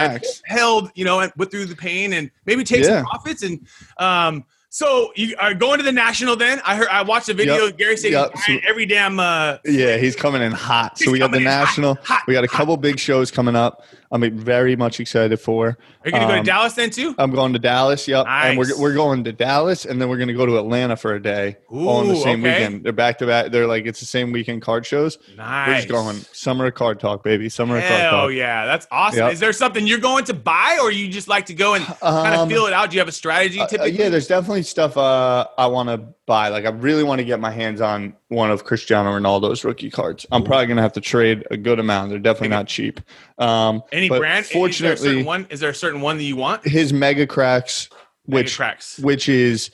held, 0.46 0.90
you 0.96 1.06
know, 1.06 1.20
and 1.20 1.32
put 1.36 1.52
through 1.52 1.66
the 1.66 1.76
pain 1.76 2.14
and 2.14 2.32
maybe 2.48 2.64
take 2.64 2.84
Yeah. 2.84 3.02
some 3.02 3.06
profits. 3.06 3.44
And 3.44 3.68
um, 3.98 4.44
so 4.76 5.12
you 5.16 5.36
are 5.40 5.54
going 5.54 5.78
to 5.78 5.84
the 5.84 5.92
national. 5.92 6.36
Then 6.36 6.60
I 6.66 6.76
heard 6.76 6.88
I 6.90 7.04
watched 7.04 7.28
the 7.28 7.36
video. 7.36 7.66
Yep. 7.66 7.78
Gary 7.78 7.96
said 7.96 8.12
Yep. 8.12 8.32
buying 8.48 8.62
every 8.68 8.88
damn. 8.88 9.20
Uh, 9.20 9.58
Yeah, 9.66 9.98
he's 9.98 10.16
coming 10.16 10.42
in 10.42 10.52
hot. 10.52 10.98
So 10.98 11.12
we 11.12 11.20
got 11.20 11.30
the 11.32 11.38
in 11.38 11.44
hot, 11.46 11.50
national. 11.68 11.96
hot, 12.04 12.24
we 12.28 12.34
got 12.34 12.44
a 12.44 12.48
hot. 12.48 12.58
couple 12.58 12.78
big 12.78 12.98
shows 13.00 13.30
coming 13.30 13.56
up. 13.56 13.84
I'm 14.12 14.38
very 14.38 14.76
much 14.76 15.00
excited 15.00 15.38
for. 15.40 15.70
are 15.70 15.76
you 16.06 16.12
going 16.12 16.22
to 16.22 16.28
go 16.28 16.34
to 16.34 16.40
Um, 16.40 16.46
Dallas 16.46 16.74
then 16.74 16.90
too? 16.92 17.16
I'm 17.18 17.32
going 17.32 17.54
to 17.54 17.60
Dallas. 17.60 18.08
Yep, 18.08 18.26
and 18.28 18.58
we're 18.60 18.78
we're 18.80 18.94
going 18.94 19.24
to 19.24 19.32
Dallas, 19.34 19.86
and 19.86 20.00
then 20.02 20.08
we're 20.10 20.18
going 20.18 20.28
to 20.28 20.36
go 20.36 20.46
to 20.46 20.58
Atlanta 20.60 20.96
for 20.96 21.16
a 21.16 21.22
day 21.22 21.58
Ooh. 21.74 21.90
on 21.90 22.08
the 22.08 22.16
same 22.16 22.42
okay. 22.42 22.54
weekend. 22.60 22.84
They're 22.84 22.94
back 22.94 23.18
to 23.20 23.26
back. 23.28 23.52
They're 23.52 23.66
like 23.68 23.86
it's 23.88 24.00
the 24.00 24.06
same 24.06 24.32
weekend 24.32 24.62
card 24.62 24.86
shows. 24.86 25.18
Nice. 25.36 25.68
We're 25.68 25.76
just 25.78 25.88
going 25.88 26.18
summer 26.32 26.68
of 26.68 26.76
card 26.76 27.00
talk, 27.00 27.24
baby. 27.24 27.50
Summer 27.50 27.78
of 27.78 27.84
card 27.84 28.02
Hell 28.02 28.12
talk. 28.12 28.32
yeah, 28.34 28.66
that's 28.68 28.86
awesome. 28.92 29.20
Yep. 29.20 29.34
Is 29.34 29.40
there 29.40 29.54
something 29.54 29.88
you're 29.88 29.98
going 30.00 30.26
to 30.26 30.34
buy, 30.36 30.78
or 30.82 30.92
you 30.92 31.08
just 31.08 31.28
like 31.28 31.48
to 31.48 31.54
go 31.56 31.74
and 31.74 31.84
kind 31.86 32.36
of 32.36 32.40
Um, 32.42 32.50
feel 32.50 32.66
it 32.68 32.74
out? 32.74 32.92
Do 32.92 32.96
you 32.96 33.00
have 33.02 33.08
a 33.08 33.12
strategy 33.12 33.60
Uh, 33.60 33.64
uh, 33.64 33.68
typically? 33.68 33.92
yeah, 33.98 34.10
there's 34.10 34.28
definitely 34.28 34.63
stuff 34.66 34.98
uh, 34.98 35.48
I 35.58 35.68
want 35.68 35.90
to 35.90 35.98
buy. 36.26 36.50
Like 36.50 36.66
I 36.66 36.70
really 36.70 37.04
want 37.04 37.20
to 37.20 37.26
get 37.26 37.40
my 37.40 37.52
hands 37.52 37.82
on 37.82 38.16
one 38.30 38.50
of 38.52 38.64
Cristiano 38.64 39.12
Ronaldo's 39.12 39.64
rookie 39.64 39.90
cards. 39.90 40.26
I'm 40.32 40.44
probably 40.44 40.66
going 40.68 40.78
to 40.78 40.84
have 40.84 40.94
to 40.94 41.02
trade 41.02 41.46
a 41.52 41.58
good 41.58 41.80
amount. 41.80 42.10
They're 42.10 42.20
definitely 42.20 42.50
not 42.50 42.68
cheap. 42.68 43.00
Um, 43.38 43.84
Any 43.92 44.10
but 44.10 44.20
brand? 44.20 44.46
Is 44.46 44.52
there 44.52 44.64
a 44.66 44.72
certain 44.74 44.88
Fortunately, 44.98 45.24
one? 45.24 45.48
Is 45.50 45.60
there 45.60 45.70
a 45.70 45.76
certain 45.76 46.02
one 46.02 46.18
that 46.18 46.24
you 46.24 46.36
want? 46.36 46.66
his 46.66 46.92
mega 46.94 47.28
cracks, 47.28 47.90
which 48.26 48.56
cracks. 48.58 49.00
which 49.00 49.30
is 49.30 49.70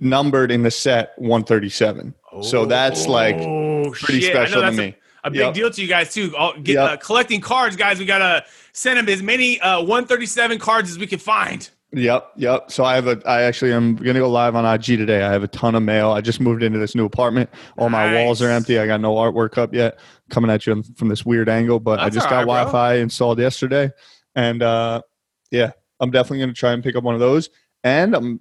numbered 0.00 0.50
in 0.50 0.62
the 0.62 0.70
set 0.70 1.12
137. 1.18 2.14
So 2.42 2.64
that's 2.66 3.06
like 3.06 3.36
Oh, 3.36 3.90
pretty 3.92 4.20
shit. 4.22 4.32
Special 4.32 4.56
to 4.56 4.60
that's 4.62 4.76
a- 4.76 4.80
me. 4.80 4.96
A 5.24 5.30
big 5.30 5.38
Yep. 5.40 5.54
deal 5.54 5.70
to 5.70 5.80
you 5.82 5.86
guys 5.86 6.12
too. 6.12 6.34
All, 6.36 6.52
get, 6.58 6.72
Yep. 6.74 6.90
uh, 6.90 6.96
collecting 6.96 7.40
cards, 7.40 7.76
guys. 7.76 8.00
We 8.00 8.06
gotta 8.06 8.44
send 8.72 8.98
them 8.98 9.08
as 9.08 9.22
many 9.22 9.60
uh, 9.60 9.80
137 9.80 10.58
cards 10.58 10.90
as 10.90 10.98
we 10.98 11.06
can 11.06 11.20
find. 11.20 11.70
Yep, 11.94 12.32
yep. 12.36 12.70
So 12.70 12.84
I 12.84 12.94
have 12.94 13.06
a. 13.06 13.20
I 13.26 13.42
actually 13.42 13.72
am 13.72 13.96
gonna 13.96 14.18
go 14.18 14.30
live 14.30 14.56
on 14.56 14.64
IG 14.64 14.84
today. 14.84 15.22
I 15.22 15.30
have 15.30 15.42
a 15.42 15.48
ton 15.48 15.74
of 15.74 15.82
mail. 15.82 16.10
I 16.10 16.22
just 16.22 16.40
moved 16.40 16.62
into 16.62 16.78
this 16.78 16.94
new 16.94 17.04
apartment. 17.04 17.50
All 17.76 17.90
my 17.90 18.14
walls 18.14 18.40
are 18.40 18.48
empty. 18.48 18.78
I 18.78 18.86
got 18.86 19.02
no 19.02 19.14
artwork 19.14 19.58
up 19.58 19.74
yet. 19.74 19.98
Coming 20.30 20.50
at 20.50 20.66
you 20.66 20.82
from 20.96 21.08
this 21.08 21.26
weird 21.26 21.50
angle, 21.50 21.80
but 21.80 22.00
I 22.00 22.08
just 22.08 22.30
got 22.30 22.46
right. 22.46 22.64
Wi-Fi 22.64 22.94
installed 22.94 23.38
yesterday, 23.38 23.90
and 24.34 24.62
uh, 24.62 25.02
yeah, 25.50 25.72
I'm 26.00 26.10
definitely 26.10 26.40
gonna 26.40 26.54
try 26.54 26.72
and 26.72 26.82
pick 26.82 26.96
up 26.96 27.04
one 27.04 27.14
of 27.14 27.20
those. 27.20 27.50
And 27.84 28.14
I'm 28.14 28.40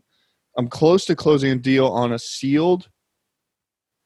I'm 0.58 0.70
close 0.70 1.04
to 1.06 1.16
closing 1.16 1.52
a 1.52 1.56
deal 1.56 1.88
on 1.88 2.14
a 2.14 2.20
sealed, 2.20 2.88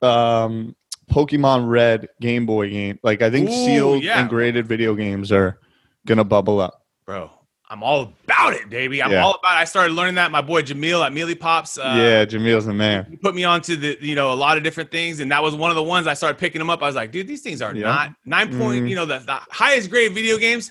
um, 0.01 0.75
Pokemon 1.11 1.69
Red 1.69 2.09
Game 2.19 2.47
Boy 2.47 2.71
game. 2.71 2.99
Like 3.03 3.21
I 3.21 3.29
think 3.29 3.49
Ooh, 3.49 3.53
sealed 3.53 4.03
yeah. 4.03 4.21
and 4.21 4.29
graded 4.29 4.65
video 4.65 4.95
games 4.95 5.31
are 5.31 5.59
gonna 6.07 6.23
bubble 6.23 6.59
up. 6.59 6.81
Bro, 7.05 7.29
I'm 7.69 7.81
all 7.81 8.13
about 8.25 8.53
it, 8.53 8.69
baby. 8.69 9.01
I'm 9.01 9.11
Yeah. 9.11 9.23
all 9.23 9.33
about 9.35 9.57
it. 9.57 9.61
I 9.61 9.65
started 9.65 9.93
learning 9.93 10.15
that. 10.15 10.29
My 10.31 10.41
boy 10.41 10.61
Jamil 10.61 11.03
at 11.03 11.11
Mealy 11.13 11.33
Pops. 11.33 11.77
Uh, 11.79 11.95
yeah, 11.97 12.23
Jamil's 12.25 12.65
the 12.67 12.73
man. 12.73 13.07
he 13.09 13.17
put 13.17 13.33
me 13.33 13.43
onto 13.43 13.75
the 13.75 13.97
you 14.01 14.13
know 14.15 14.31
a 14.31 14.35
lot 14.35 14.55
of 14.57 14.63
different 14.63 14.91
things 14.91 15.19
and 15.19 15.31
that 15.31 15.41
was 15.41 15.55
one 15.55 15.71
of 15.71 15.75
the 15.75 15.81
ones 15.83 16.05
i 16.05 16.13
started 16.13 16.37
picking 16.37 16.59
them 16.59 16.69
up 16.69 16.83
i 16.83 16.85
was 16.85 16.95
like 16.95 17.11
dude 17.11 17.27
these 17.27 17.41
things 17.41 17.61
are 17.61 17.73
Yeah. 17.75 17.85
not 17.87 18.13
nine 18.25 18.49
point 18.57 18.83
Mhm. 18.85 18.89
you 18.89 18.95
know 18.95 19.05
the, 19.05 19.17
the 19.19 19.39
highest 19.49 19.89
grade 19.89 20.13
video 20.13 20.37
games 20.37 20.69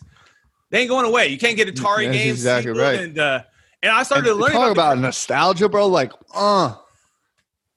they 0.70 0.80
ain't 0.80 0.88
going 0.88 1.04
away 1.04 1.26
you 1.28 1.38
can't 1.38 1.57
get 1.57 1.66
atari 1.68 2.04
That's 2.07 2.16
games 2.16 2.38
exactly 2.38 2.72
right. 2.72 3.00
and 3.00 3.18
uh 3.18 3.42
and 3.83 3.92
i 3.92 4.02
started 4.04 4.30
And 4.30 4.40
learning 4.40 4.57
talk 4.57 4.70
about, 4.72 4.92
about 4.92 4.98
nostalgia, 5.02 5.68
bro. 5.68 5.88
Like, 5.88 6.12
uh, 6.35 6.74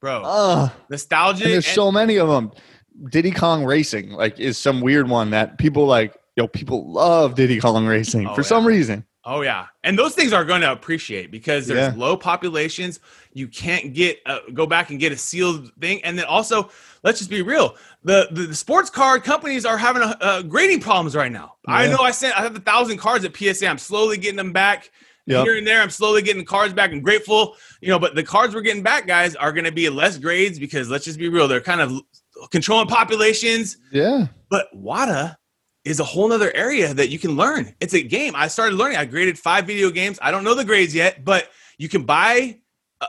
bro 0.00 0.22
uh, 0.22 0.68
nostalgia 0.90 1.44
and 1.44 1.52
there's 1.54 1.66
and- 1.66 1.74
so 1.74 1.90
many 1.90 2.18
of 2.18 2.28
them. 2.28 2.52
Diddy 3.10 3.30
Kong 3.30 3.64
Racing, 3.64 4.10
like, 4.10 4.40
is 4.40 4.58
some 4.58 4.80
weird 4.80 5.08
one 5.08 5.30
that 5.30 5.56
people 5.58 5.86
like. 5.86 6.16
Yo, 6.36 6.46
people 6.48 6.90
love 6.90 7.34
Diddy 7.34 7.58
Kong 7.60 7.84
Racing 7.86 8.26
Oh, 8.28 8.34
for 8.34 8.40
yeah. 8.42 8.46
some 8.46 8.64
reason. 8.66 9.04
Oh 9.30 9.42
yeah. 9.42 9.66
And 9.84 9.98
those 9.98 10.14
things 10.14 10.32
are 10.32 10.42
going 10.42 10.62
to 10.62 10.72
appreciate 10.72 11.30
because 11.30 11.66
there's 11.66 11.92
Yeah. 11.94 12.00
low 12.00 12.16
populations. 12.16 12.98
You 13.34 13.46
can't 13.46 13.92
get 13.92 14.20
uh, 14.24 14.38
go 14.54 14.66
back 14.66 14.88
and 14.88 14.98
get 14.98 15.12
a 15.12 15.18
sealed 15.18 15.70
thing. 15.80 16.02
And 16.02 16.18
then 16.18 16.24
also 16.24 16.70
let's 17.04 17.18
just 17.18 17.28
be 17.28 17.42
real 17.42 17.76
the 18.02 18.28
the, 18.30 18.46
the 18.46 18.54
sports 18.54 18.88
card 18.88 19.24
companies 19.24 19.66
are 19.66 19.76
having 19.76 20.00
a, 20.02 20.16
uh, 20.22 20.42
grading 20.42 20.80
problems 20.80 21.14
right 21.14 21.30
now. 21.30 21.56
I 21.66 21.88
know 21.88 21.98
i 21.98 22.10
sent 22.10 22.38
i 22.38 22.42
have 22.42 22.56
a 22.56 22.60
thousand 22.60 22.96
cards 22.96 23.24
at 23.26 23.36
psa 23.36 23.66
i'm 23.68 23.76
slowly 23.78 24.16
getting 24.16 24.36
them 24.36 24.52
back 24.52 24.90
Yep. 25.26 25.44
here 25.44 25.58
and 25.58 25.66
there. 25.66 25.82
I'm 25.82 25.90
slowly 25.90 26.22
getting 26.22 26.42
cards 26.46 26.72
back. 26.72 26.90
I'm 26.90 27.02
grateful 27.02 27.54
you 27.82 27.88
know 27.90 27.98
but 27.98 28.14
the 28.14 28.22
cards 28.22 28.54
we're 28.54 28.62
getting 28.62 28.82
back 28.82 29.06
guys 29.06 29.36
are 29.36 29.52
going 29.52 29.66
to 29.66 29.72
be 29.72 29.90
less 29.90 30.16
grades 30.16 30.58
because 30.58 30.88
let's 30.88 31.04
just 31.04 31.18
be 31.18 31.28
real 31.28 31.46
they're 31.46 31.60
kind 31.60 31.82
of 31.82 31.92
controlling 32.50 32.86
populations. 32.88 33.76
Yeah, 33.92 34.28
but 34.48 34.68
WATA 34.74 35.36
is 35.84 36.00
a 36.00 36.04
whole 36.04 36.28
nother 36.28 36.54
area 36.54 36.92
that 36.92 37.08
you 37.08 37.18
can 37.18 37.36
learn 37.36 37.74
it's 37.80 37.94
a 37.94 38.02
game 38.02 38.34
i 38.36 38.46
started 38.48 38.74
learning 38.76 38.96
i 38.98 39.04
graded 39.04 39.38
five 39.38 39.66
video 39.66 39.90
games 39.90 40.18
i 40.22 40.30
don't 40.30 40.44
know 40.44 40.54
the 40.54 40.64
grades 40.64 40.94
yet 40.94 41.24
but 41.24 41.48
you 41.78 41.88
can 41.88 42.02
buy 42.04 42.58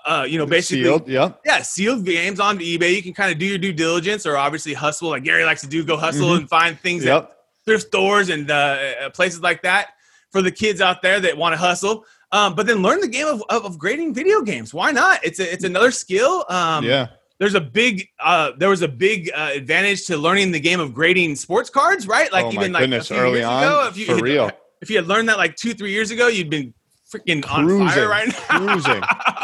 uh, 0.06 0.24
you 0.30 0.38
know 0.38 0.46
basically 0.46 0.84
sealed. 0.84 1.08
Yep. 1.08 1.42
yeah, 1.46 1.62
sealed 1.64 2.06
games 2.06 2.40
on 2.40 2.60
eBay. 2.60 2.96
You 2.96 3.02
can 3.02 3.12
kind 3.16 3.32
of 3.32 3.40
do 3.40 3.46
your 3.48 3.58
due 3.58 3.74
diligence, 3.74 4.28
or 4.28 4.38
obviously 4.38 4.76
hustle, 4.76 5.10
like 5.10 5.24
Gary 5.24 5.44
likes 5.44 5.62
to 5.62 5.68
do. 5.68 5.84
Go 5.84 5.98
hustle 5.98 6.28
Mhm. 6.30 6.38
and 6.38 6.48
find 6.50 6.80
things 6.80 7.04
at 7.08 7.08
Yep. 7.08 7.38
thrift 7.66 7.88
stores 7.88 8.30
and 8.30 8.52
uh, 8.52 8.78
uh, 9.06 9.10
places 9.10 9.42
like 9.42 9.64
that 9.64 9.88
for 10.32 10.44
the 10.44 10.52
kids 10.52 10.80
out 10.80 11.02
there 11.02 11.20
that 11.22 11.36
want 11.36 11.54
to 11.54 11.58
hustle. 11.58 12.06
Um, 12.32 12.54
but 12.54 12.68
then 12.68 12.84
learn 12.84 13.02
the 13.02 13.08
game 13.08 13.26
of, 13.26 13.42
of, 13.50 13.66
of 13.66 13.80
grading 13.80 14.14
video 14.14 14.44
games. 14.44 14.76
Why 14.76 14.92
not? 14.92 15.22
It's 15.26 15.40
a, 15.40 15.52
it's 15.52 15.64
another 15.64 15.90
skill. 15.90 16.46
Um, 16.50 16.86
yeah. 16.86 17.08
There's 17.40 17.56
a 17.56 17.62
big 17.62 18.08
uh, 18.20 18.52
there 18.58 18.70
was 18.70 18.82
a 18.82 18.88
big 18.88 19.32
uh, 19.34 19.52
advantage 19.54 20.06
to 20.08 20.18
learning 20.18 20.52
the 20.52 20.60
game 20.60 20.80
of 20.80 20.94
grading 20.94 21.36
sports 21.38 21.70
cards, 21.70 22.06
right? 22.08 22.32
Like 22.34 22.46
Oh 22.46 22.52
even 22.54 22.72
like 22.74 22.82
goodness, 22.82 23.10
early 23.12 23.40
years 23.40 23.46
on, 23.46 23.64
ago, 23.64 23.88
if 23.90 23.98
you 23.98 24.06
for 24.06 24.16
if, 24.18 24.22
real. 24.22 24.52
if 24.82 24.90
you 24.90 24.98
had 24.98 25.08
learned 25.08 25.30
that 25.30 25.38
like 25.38 25.56
two 25.56 25.74
three 25.74 25.92
years 25.92 26.12
ago, 26.12 26.28
you'd 26.28 26.50
been 26.50 26.74
freaking 27.12 27.50
on 27.50 27.66
Cruising. 27.66 27.88
fire 27.88 28.10
right 28.10 28.28
now. 28.28 28.34
Cruising. 28.68 29.02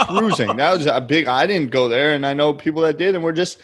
Cruising. 0.08 0.58
That 0.58 0.74
was 0.78 0.86
a 0.86 1.00
big. 1.00 1.28
I 1.28 1.48
didn't 1.48 1.72
go 1.72 1.88
there, 1.88 2.14
and 2.14 2.26
I 2.26 2.34
know 2.34 2.54
people 2.54 2.82
that 2.82 2.98
did, 2.98 3.16
and 3.16 3.24
we're 3.24 3.32
just 3.32 3.60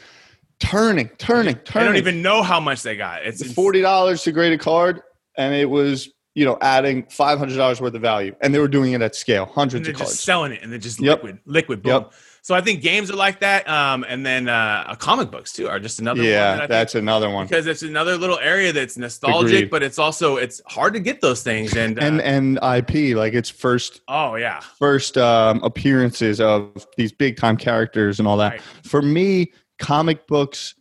turning, 0.60 1.10
turning, 1.18 1.56
turning. 1.56 1.84
I 1.88 1.92
don't 1.92 1.98
even 1.98 2.22
know 2.22 2.42
how 2.44 2.60
much 2.60 2.84
they 2.84 2.96
got. 2.96 3.24
It's 3.26 3.42
It's 3.42 3.54
forty 3.54 3.82
dollars 3.82 4.24
to 4.24 4.32
grade 4.32 4.54
a 4.54 4.58
card, 4.58 5.02
and 5.38 5.54
it 5.54 5.70
was 5.70 6.10
you 6.36 6.46
know 6.46 6.58
adding 6.62 7.04
five 7.10 7.38
hundred 7.38 7.58
dollars 7.58 7.82
worth 7.82 7.94
of 7.96 8.02
value, 8.02 8.34
and 8.42 8.54
they 8.56 8.60
were 8.60 8.68
doing 8.70 8.94
it 8.94 9.02
at 9.02 9.14
scale, 9.16 9.46
hundreds 9.46 9.88
of 9.88 9.96
just 9.96 10.04
cards. 10.12 10.20
selling 10.20 10.52
it 10.54 10.62
and 10.64 10.72
they're 10.72 10.80
just 10.80 11.02
Yep. 11.02 11.18
liquid, 11.24 11.40
liquid, 11.46 11.84
boom. 11.84 11.92
Yep. 12.04 12.14
So 12.44 12.56
I 12.56 12.62
think 12.62 12.82
games 12.82 13.12
are 13.12 13.16
like 13.16 13.40
that, 13.42 13.70
um, 13.70 14.04
and 14.10 14.26
then 14.26 14.50
uh, 14.50 14.96
comic 14.96 15.30
books 15.30 15.54
too 15.54 15.68
are 15.68 15.80
just 15.80 16.00
another. 16.00 16.24
that 16.24 16.28
yeah, 16.28 16.58
think- 16.58 16.70
that's 16.70 16.96
another 16.96 17.30
one. 17.30 17.46
because 17.46 17.68
it's 17.68 17.84
another 17.84 18.18
little 18.18 18.40
area 18.40 18.74
that's 18.74 18.98
nostalgic, 18.98 19.54
Agreed. 19.54 19.70
but 19.70 19.84
it's 19.84 20.00
also 20.00 20.38
it's 20.38 20.60
hard 20.66 20.94
to 20.96 21.00
get 21.00 21.22
those 21.22 21.44
things. 21.44 21.76
And, 21.76 22.00
uh, 22.00 22.04
And 22.04 22.20
and 22.22 22.58
IP 22.64 23.16
like 23.16 23.34
its 23.34 23.50
first 23.50 24.02
oh 24.08 24.36
yeah, 24.36 24.60
first 24.80 25.20
um, 25.20 25.62
appearances 25.64 26.42
of 26.42 26.88
these 26.98 27.12
big 27.12 27.38
time 27.38 27.58
characters 27.58 28.18
and 28.18 28.28
all 28.28 28.38
that. 28.38 28.54
Right. 28.54 28.62
For 28.86 29.04
me, 29.04 29.52
comic 29.78 30.26
books, 30.26 30.74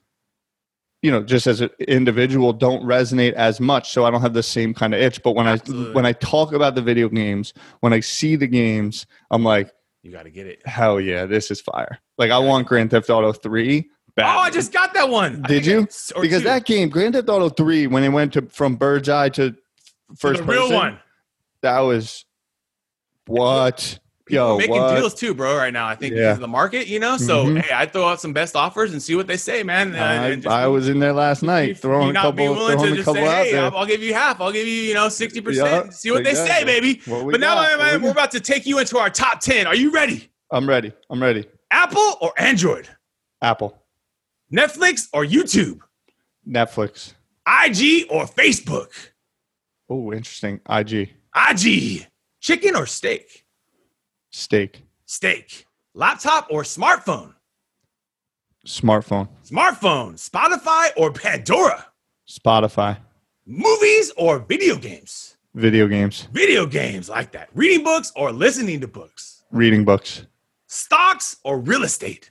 you 1.02 1.10
know, 1.10 1.22
just 1.22 1.46
as 1.46 1.60
an 1.60 1.68
individual, 1.88 2.54
don't 2.54 2.84
resonate 2.84 3.34
as 3.34 3.60
much. 3.60 3.90
So 3.90 4.06
I 4.06 4.10
don't 4.10 4.22
have 4.22 4.32
the 4.32 4.42
same 4.42 4.72
kind 4.72 4.94
of 4.94 5.00
itch. 5.02 5.22
But 5.22 5.32
when 5.32 5.46
Absolutely. 5.46 5.92
I 5.92 5.94
when 5.94 6.06
I 6.06 6.12
talk 6.14 6.54
about 6.54 6.74
the 6.74 6.82
video 6.82 7.10
games, 7.10 7.52
when 7.80 7.92
I 7.92 8.00
see 8.00 8.34
the 8.36 8.46
games, 8.46 9.04
I'm 9.30 9.44
like, 9.44 9.70
you 10.02 10.10
got 10.10 10.24
to 10.24 10.30
get 10.30 10.46
it. 10.46 10.66
hell 10.66 11.00
yeah, 11.00 11.26
this 11.26 11.50
is 11.50 11.60
fire. 11.60 11.98
Like 12.18 12.30
I 12.30 12.38
want 12.38 12.66
Grand 12.66 12.90
Theft 12.90 13.10
Auto 13.10 13.32
three. 13.32 13.90
Oh, 14.18 14.22
I 14.22 14.50
just 14.50 14.72
got 14.72 14.92
that 14.94 15.08
one. 15.08 15.42
Did 15.42 15.64
you? 15.64 15.82
because 16.20 16.42
two. 16.42 16.48
that 16.48 16.66
game, 16.66 16.88
Grand 16.88 17.14
Theft 17.14 17.28
Auto 17.28 17.48
three, 17.48 17.86
when 17.86 18.04
it 18.04 18.08
went 18.10 18.34
to 18.34 18.42
from 18.42 18.76
bird's 18.76 19.08
eye 19.08 19.30
to 19.30 19.54
first 20.16 20.40
the 20.40 20.46
real 20.46 20.70
one. 20.72 20.98
that 21.62 21.80
was 21.80 22.24
what 23.26 23.98
Yo, 24.32 24.56
making 24.58 24.74
what? 24.80 24.94
deals 24.96 25.14
too, 25.14 25.34
bro. 25.34 25.56
Right 25.56 25.72
now, 25.72 25.86
I 25.86 25.94
think 25.94 26.14
Yeah. 26.14 26.34
the 26.34 26.48
market, 26.48 26.86
you 26.86 26.98
know. 26.98 27.16
So 27.16 27.44
Mhm. 27.46 27.62
hey, 27.62 27.74
I 27.74 27.86
throw 27.86 28.08
out 28.08 28.20
some 28.20 28.32
best 28.32 28.56
offers 28.56 28.92
and 28.92 29.02
see 29.02 29.14
what 29.14 29.26
they 29.26 29.36
say, 29.36 29.62
man. 29.62 29.94
I, 29.96 30.34
just- 30.36 30.46
I 30.46 30.66
was 30.66 30.88
in 30.88 30.98
there 31.00 31.12
last 31.12 31.42
night 31.42 31.78
throwing 31.78 32.04
you 32.04 32.10
a 32.10 32.12
not 32.12 32.36
be 32.36 32.44
couple, 32.44 32.54
willing 32.56 32.78
throwing 32.78 32.86
to 32.88 32.92
a 32.92 32.96
just 32.96 33.06
couple 33.06 33.22
say, 33.26 33.44
hey, 33.46 33.52
there. 33.52 33.74
I'll, 33.74 33.86
give 33.86 34.02
you 34.02 34.14
half. 34.14 34.40
I'll 34.40 34.52
give 34.52 34.66
you, 34.66 34.72
you 34.74 34.94
know, 34.94 35.08
sixty 35.08 35.40
percent. 35.40 35.92
See 35.94 36.10
what 36.10 36.24
they 36.24 36.34
say, 36.34 36.64
baby. 36.64 37.00
What 37.06 37.30
But 37.32 37.40
now, 37.40 37.56
What 37.56 37.78
we 37.78 37.84
we're 37.98 37.98
got? 38.00 38.10
about 38.10 38.30
to 38.32 38.40
take 38.40 38.66
you 38.66 38.78
into 38.78 38.98
our 38.98 39.10
top 39.10 39.40
ten. 39.40 39.66
Are 39.66 39.74
you 39.74 39.90
ready? 39.92 40.30
I'm 40.52 40.68
ready. 40.68 40.92
I'm 41.10 41.22
ready. 41.22 41.46
Apple 41.70 42.18
or 42.20 42.32
Android? 42.38 42.88
Apple, 43.42 43.82
Netflix 44.52 45.06
or 45.12 45.24
YouTube? 45.24 45.78
Netflix. 46.48 47.14
IG 47.46 48.06
or 48.10 48.26
Facebook? 48.26 48.88
Oh, 49.88 50.12
interesting. 50.12 50.60
IG, 50.68 51.10
IG. 51.34 52.06
Chicken 52.40 52.76
or 52.76 52.86
steak? 52.86 53.39
Steak, 54.30 54.82
Steak. 55.06 55.66
Laptop 55.94 56.46
or 56.50 56.62
smartphone? 56.62 57.34
smartphone, 58.66 59.28
Smartphone. 59.44 60.14
Spotify 60.30 60.88
or 60.96 61.12
Pandora? 61.12 61.86
Spotify, 62.28 62.98
Movies 63.46 64.12
or 64.16 64.38
video 64.40 64.76
games? 64.76 65.36
video 65.54 65.88
games, 65.88 66.28
Video 66.32 66.64
games 66.66 67.08
like 67.08 67.32
that. 67.32 67.48
Reading 67.54 67.82
books 67.82 68.12
or 68.14 68.30
listening 68.32 68.80
to 68.80 68.86
books? 68.88 69.42
reading 69.50 69.84
books, 69.84 70.26
Stocks 70.68 71.36
or 71.44 71.58
real 71.58 71.82
estate? 71.82 72.30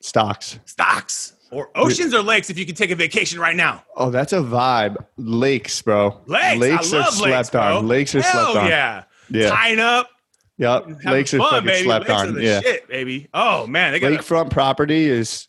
stocks. 0.00 0.58
Stocks. 0.64 1.32
Or 1.50 1.70
oceans 1.76 2.12
or 2.14 2.20
lakes 2.22 2.50
if 2.50 2.58
you 2.58 2.66
can 2.66 2.74
take 2.74 2.90
a 2.90 2.96
vacation 2.96 3.38
right 3.38 3.54
now? 3.54 3.84
Oh, 3.96 4.10
that's 4.10 4.32
a 4.32 4.38
vibe. 4.38 4.96
Lakes, 5.16 5.80
bro. 5.82 6.20
Lakes. 6.26 6.58
Lakes 6.60 6.92
I 6.92 6.96
are 6.96 7.00
love 7.00 7.14
slept 7.14 7.32
lakes, 7.36 7.50
bro. 7.50 7.60
on. 7.78 7.86
Lakes 7.88 8.14
are 8.16 8.22
Hell 8.22 8.52
slept 8.52 8.64
on. 8.64 8.68
yeah. 8.70 9.04
Yeah. 9.34 9.50
Tying 9.50 9.80
up. 9.80 10.08
Yep. 10.58 11.04
Lakes 11.04 11.34
are 11.34 11.38
fun, 11.38 11.50
fucking 11.50 11.66
baby. 11.66 11.84
slept 11.84 12.08
lakes 12.08 12.22
on. 12.22 12.40
Yeah. 12.40 12.60
shit, 12.60 12.88
baby. 12.88 13.28
Oh 13.34 13.66
man, 13.66 13.92
they 13.92 14.00
got 14.00 14.12
Lakefront 14.12 14.50
property 14.50 15.06
is 15.06 15.48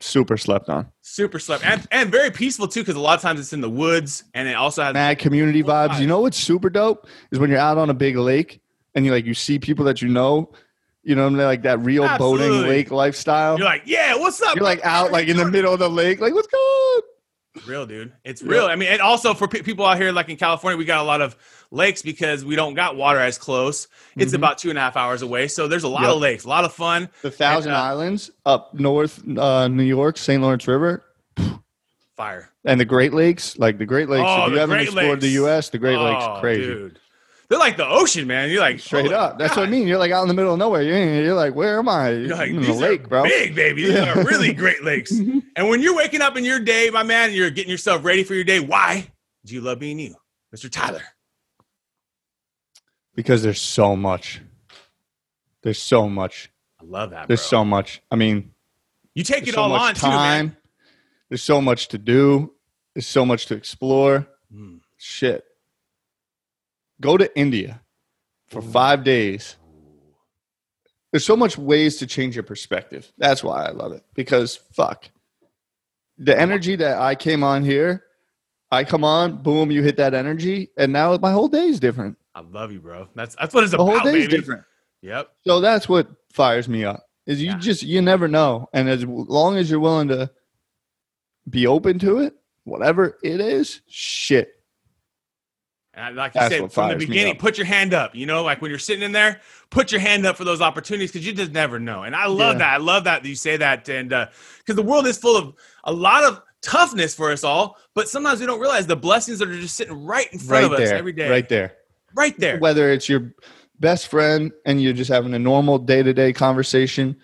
super 0.00 0.36
slept 0.36 0.68
on. 0.68 0.90
super 1.00 1.38
slept 1.38 1.64
and, 1.64 1.86
and 1.90 2.10
very 2.10 2.30
peaceful 2.30 2.68
too, 2.68 2.80
because 2.80 2.96
a 2.96 3.00
lot 3.00 3.14
of 3.14 3.22
times 3.22 3.40
it's 3.40 3.52
in 3.52 3.60
the 3.62 3.70
woods 3.70 4.24
and 4.34 4.48
it 4.48 4.54
also 4.54 4.82
has 4.82 4.92
Mad 4.92 5.18
community 5.18 5.62
What 5.62 5.92
vibes. 5.92 6.00
You 6.00 6.06
know 6.06 6.20
what's 6.20 6.36
super 6.36 6.68
dope 6.68 7.06
is 7.30 7.38
when 7.38 7.48
you're 7.48 7.58
out 7.58 7.78
on 7.78 7.88
a 7.88 7.94
big 7.94 8.16
lake 8.16 8.60
and 8.94 9.06
you 9.06 9.12
like 9.12 9.24
you 9.24 9.34
see 9.34 9.58
people 9.58 9.86
that 9.86 10.02
you 10.02 10.08
know. 10.08 10.52
You 11.04 11.16
know, 11.16 11.26
I'm 11.26 11.34
mean? 11.34 11.46
like 11.46 11.62
that 11.62 11.80
real 11.80 12.06
boating 12.16 12.62
lake 12.68 12.92
lifestyle. 12.92 13.58
You're 13.58 13.66
like, 13.66 13.82
yeah, 13.86 14.14
what's 14.14 14.40
up? 14.40 14.54
You're 14.54 14.62
like 14.62 14.84
out 14.84 15.10
like 15.10 15.26
in 15.26 15.36
the 15.36 15.50
middle 15.50 15.72
of 15.72 15.80
the 15.80 15.90
lake, 15.90 16.20
like 16.20 16.32
what's 16.32 16.46
going 16.46 16.62
on? 16.62 17.02
real, 17.66 17.86
dude. 17.86 18.12
It's 18.24 18.42
real. 18.42 18.66
I 18.66 18.76
mean, 18.76 18.88
and 18.88 19.00
also 19.00 19.34
for 19.34 19.48
pe- 19.48 19.62
people 19.62 19.84
out 19.84 19.98
here, 19.98 20.12
like 20.12 20.28
in 20.28 20.36
California, 20.36 20.76
we 20.76 20.84
got 20.84 21.00
a 21.00 21.04
lot 21.04 21.20
of 21.20 21.36
lakes 21.72 22.02
because 22.02 22.44
we 22.44 22.54
don't 22.54 22.74
got 22.74 22.96
water 22.96 23.18
as 23.18 23.38
close. 23.38 23.88
It's 24.16 24.32
Mhm. 24.32 24.36
about 24.36 24.58
two 24.58 24.68
and 24.68 24.78
a 24.78 24.82
half 24.82 24.96
hours 24.96 25.22
away, 25.22 25.48
so 25.48 25.66
there's 25.66 25.84
a 25.84 25.88
lot 25.88 26.02
Yep. 26.02 26.10
of 26.10 26.20
lakes, 26.20 26.44
a 26.44 26.48
lot 26.48 26.64
of 26.64 26.72
fun. 26.72 27.08
The 27.22 27.30
Thousand 27.30 27.72
And, 27.72 27.80
uh, 27.80 27.84
Islands 27.84 28.30
up 28.46 28.74
north, 28.74 29.20
uh, 29.38 29.68
New 29.68 29.82
York, 29.82 30.18
St. 30.18 30.40
Lawrence 30.42 30.68
River, 30.68 31.02
Fire. 32.16 32.50
and 32.64 32.78
the 32.78 32.84
Great 32.84 33.12
Lakes. 33.14 33.56
Like 33.58 33.78
the 33.78 33.86
Great 33.86 34.08
Lakes. 34.08 34.24
Oh, 34.26 34.46
if 34.46 34.52
you 34.52 34.58
haven't 34.58 34.76
Great 34.76 34.84
explored 34.88 35.20
the 35.20 35.28
U.S., 35.28 35.70
the 35.70 35.78
Great 35.78 35.98
Lakes, 35.98 36.22
Oh, 36.26 36.38
crazy. 36.40 36.62
dude. 36.62 36.98
They're 37.48 37.58
like 37.58 37.76
the 37.76 37.86
ocean, 37.86 38.26
man. 38.26 38.48
You're 38.50 38.60
like 38.62 38.80
Straight 38.80 39.12
up. 39.12 39.38
That's 39.38 39.54
what 39.56 39.66
I 39.66 39.70
mean. 39.70 39.86
You're 39.86 39.98
like 39.98 40.10
out 40.10 40.22
in 40.22 40.28
the 40.28 40.34
middle 40.34 40.52
of 40.54 40.58
nowhere. 40.58 40.82
You're, 40.82 41.22
you're 41.24 41.34
like, 41.34 41.54
where 41.54 41.78
am 41.78 41.88
I? 41.88 42.10
You're 42.10 42.28
like, 42.36 42.48
I'm 42.48 42.56
in 42.56 42.62
these 42.62 42.66
the 42.68 42.74
lake, 42.74 43.08
bro. 43.10 43.24
big, 43.24 43.54
baby. 43.54 43.84
These 43.84 43.92
Yeah. 43.94 44.18
are 44.18 44.24
really 44.24 44.52
great 44.54 44.82
lakes. 44.84 45.10
and 45.10 45.68
when 45.68 45.82
you're 45.82 45.94
waking 45.94 46.22
up 46.22 46.36
in 46.38 46.44
your 46.46 46.60
day, 46.60 46.88
my 46.90 47.02
man, 47.02 47.26
and 47.28 47.34
you're 47.34 47.50
getting 47.50 47.70
yourself 47.70 48.04
ready 48.04 48.24
for 48.24 48.34
your 48.34 48.44
day, 48.44 48.60
why 48.60 49.06
do 49.44 49.52
you 49.54 49.60
love 49.60 49.78
being 49.80 49.98
you, 49.98 50.14
Mr. 50.54 50.70
Tyler? 50.70 51.02
Because 53.14 53.42
there's 53.42 53.60
so 53.60 53.94
much. 53.94 54.40
There's 55.62 55.80
so 55.80 56.08
much. 56.08 56.50
I 56.80 56.84
love 56.84 57.10
that. 57.10 57.28
There's 57.28 57.40
bro. 57.40 57.58
so 57.60 57.64
much. 57.64 58.02
I 58.10 58.16
mean, 58.16 58.52
you 59.14 59.24
take 59.24 59.46
it 59.46 59.54
so 59.54 59.62
all 59.62 59.68
much 59.68 60.02
on 60.02 60.10
too, 60.10 60.16
man. 60.16 60.56
There's 61.28 61.42
so 61.42 61.60
much 61.60 61.88
to 61.88 61.98
do. 61.98 62.52
There's 62.94 63.06
so 63.06 63.24
much 63.24 63.46
to 63.46 63.54
explore. 63.54 64.26
Mm. 64.54 64.80
Shit. 64.96 65.44
Go 67.00 67.16
to 67.16 67.38
India 67.38 67.80
for 68.48 68.62
five 68.62 69.04
days. 69.04 69.56
There's 71.10 71.24
so 71.24 71.36
much 71.36 71.58
ways 71.58 71.96
to 71.98 72.06
change 72.06 72.36
your 72.36 72.42
perspective. 72.42 73.12
That's 73.18 73.44
why 73.44 73.66
I 73.66 73.70
love 73.70 73.92
it. 73.92 74.02
Because 74.14 74.56
fuck. 74.56 75.10
The 76.18 76.38
energy 76.38 76.76
that 76.76 76.98
I 76.98 77.14
came 77.14 77.42
on 77.42 77.64
here, 77.64 78.04
I 78.70 78.84
come 78.84 79.04
on, 79.04 79.42
boom, 79.42 79.70
you 79.70 79.82
hit 79.82 79.96
that 79.96 80.14
energy, 80.14 80.70
and 80.76 80.92
now 80.92 81.16
my 81.18 81.32
whole 81.32 81.48
day 81.48 81.66
is 81.66 81.80
different. 81.80 82.16
I 82.34 82.40
love 82.40 82.72
you, 82.72 82.80
bro. 82.80 83.08
That's 83.14 83.34
that's 83.36 83.52
what 83.54 83.64
it's 83.64 83.72
The 83.72 83.78
about, 83.78 84.02
whole 84.02 84.12
day 84.12 84.18
is 84.20 84.26
baby. 84.26 84.38
different. 84.38 84.64
Yep. 85.02 85.30
So 85.46 85.60
that's 85.60 85.88
what 85.88 86.08
fires 86.32 86.68
me 86.68 86.84
up. 86.84 87.04
Is 87.26 87.42
you 87.42 87.50
Yeah. 87.50 87.58
just 87.58 87.82
you 87.82 88.00
never 88.02 88.26
know, 88.28 88.68
and 88.72 88.88
as 88.88 89.04
long 89.04 89.56
as 89.56 89.70
you're 89.70 89.80
willing 89.80 90.08
to 90.08 90.30
be 91.48 91.66
open 91.66 91.98
to 92.00 92.18
it, 92.20 92.34
whatever 92.64 93.18
it 93.22 93.40
is, 93.40 93.80
shit. 93.88 94.54
And 95.94 96.16
like 96.16 96.34
you 96.34 96.40
said 96.48 96.72
from 96.72 96.88
the 96.88 96.96
beginning, 96.96 97.36
put 97.36 97.58
your 97.58 97.66
hand 97.66 97.92
up. 97.92 98.14
You 98.14 98.24
know, 98.24 98.42
like 98.42 98.62
when 98.62 98.70
you're 98.70 98.78
sitting 98.78 99.02
in 99.02 99.12
there, 99.12 99.40
put 99.68 99.92
your 99.92 100.00
hand 100.00 100.24
up 100.24 100.36
for 100.38 100.44
those 100.44 100.62
opportunities 100.62 101.12
because 101.12 101.26
you 101.26 101.34
just 101.34 101.52
never 101.52 101.78
know. 101.78 102.04
And 102.04 102.16
I 102.16 102.26
love 102.26 102.54
Yeah. 102.54 102.58
that. 102.60 102.74
I 102.74 102.76
love 102.78 103.04
that 103.04 103.24
you 103.26 103.34
say 103.34 103.58
that. 103.58 103.86
And 103.90 104.10
uh, 104.12 104.28
because 104.58 104.76
the 104.76 104.82
world 104.82 105.06
is 105.06 105.18
full 105.18 105.36
of 105.36 105.54
a 105.84 105.92
lot 105.92 106.24
of 106.24 106.40
toughness 106.62 107.14
for 107.14 107.30
us 107.30 107.44
all, 107.44 107.76
but 107.94 108.08
sometimes 108.08 108.40
we 108.40 108.46
don't 108.46 108.58
realize 108.60 108.86
the 108.86 108.96
blessings 108.96 109.38
that 109.40 109.48
are 109.50 109.60
just 109.60 109.76
sitting 109.76 110.02
right 110.06 110.32
in 110.32 110.38
front 110.38 110.62
Right 110.70 110.72
of 110.72 110.80
us 110.80 110.88
every 110.90 111.12
day. 111.12 111.28
right 111.28 111.46
there. 111.48 111.74
Right 112.14 112.38
there. 112.38 112.58
Whether 112.58 112.90
it's 112.90 113.08
your 113.08 113.32
best 113.80 114.08
friend 114.08 114.52
and 114.64 114.82
you're 114.82 114.92
just 114.92 115.10
having 115.10 115.34
a 115.34 115.38
normal 115.38 115.78
day 115.78 116.02
to 116.02 116.12
day 116.12 116.32
conversation, 116.32 117.16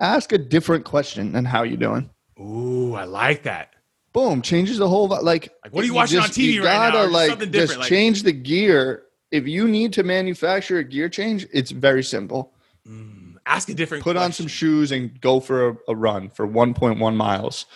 ask 0.00 0.32
a 0.32 0.38
different 0.38 0.84
question 0.84 1.32
than 1.32 1.44
how 1.44 1.62
you 1.62 1.76
doing. 1.76 2.10
Ooh, 2.38 2.94
I 2.94 3.04
like 3.04 3.42
that. 3.44 3.74
Boom, 4.12 4.42
changes 4.42 4.78
the 4.78 4.88
whole 4.88 5.08
like. 5.08 5.22
Like, 5.22 5.50
what 5.70 5.84
are 5.84 5.86
you 5.86 5.94
watching 5.94 6.18
on 6.18 6.28
TV 6.28 6.54
you 6.54 6.64
right 6.64 6.72
now? 6.72 6.90
gotta, 6.90 6.98
Or 6.98 7.02
just 7.02 7.12
like 7.12 7.28
something 7.30 7.52
just 7.52 7.60
different, 7.60 7.80
like- 7.80 7.88
change 7.88 8.22
the 8.24 8.32
gear. 8.32 9.04
If 9.30 9.46
you 9.46 9.68
need 9.68 9.92
to 9.92 10.02
manufacture 10.02 10.78
a 10.78 10.84
gear 10.84 11.08
change, 11.08 11.46
it's 11.52 11.70
very 11.70 12.02
simple. 12.02 12.52
Mm, 12.88 13.36
ask 13.46 13.68
a 13.68 13.74
different 13.74 14.02
Put 14.02 14.16
on 14.16 14.32
some 14.32 14.48
shoes 14.48 14.90
and 14.90 15.20
go 15.20 15.38
for 15.38 15.68
a, 15.68 15.76
a 15.90 15.94
run 15.94 16.30
for 16.30 16.48
1.1 16.48 17.14
miles. 17.14 17.66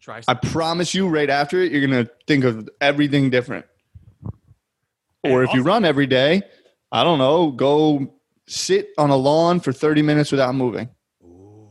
Try 0.00 0.22
I 0.28 0.34
promise 0.34 0.94
you, 0.94 1.08
right 1.08 1.28
after 1.28 1.60
it, 1.60 1.72
you're 1.72 1.80
gonna 1.84 2.08
think 2.28 2.44
of 2.44 2.68
everything 2.80 3.30
different. 3.30 3.66
Or 5.24 5.42
if 5.42 5.52
you 5.52 5.62
run 5.62 5.84
every 5.84 6.06
day, 6.06 6.42
I 6.92 7.04
don't 7.04 7.18
know, 7.18 7.50
go 7.50 8.14
sit 8.46 8.90
on 8.98 9.10
a 9.10 9.16
lawn 9.16 9.60
for 9.60 9.72
30 9.72 10.02
minutes 10.02 10.30
without 10.32 10.54
moving. 10.54 10.88
Ooh. 11.24 11.68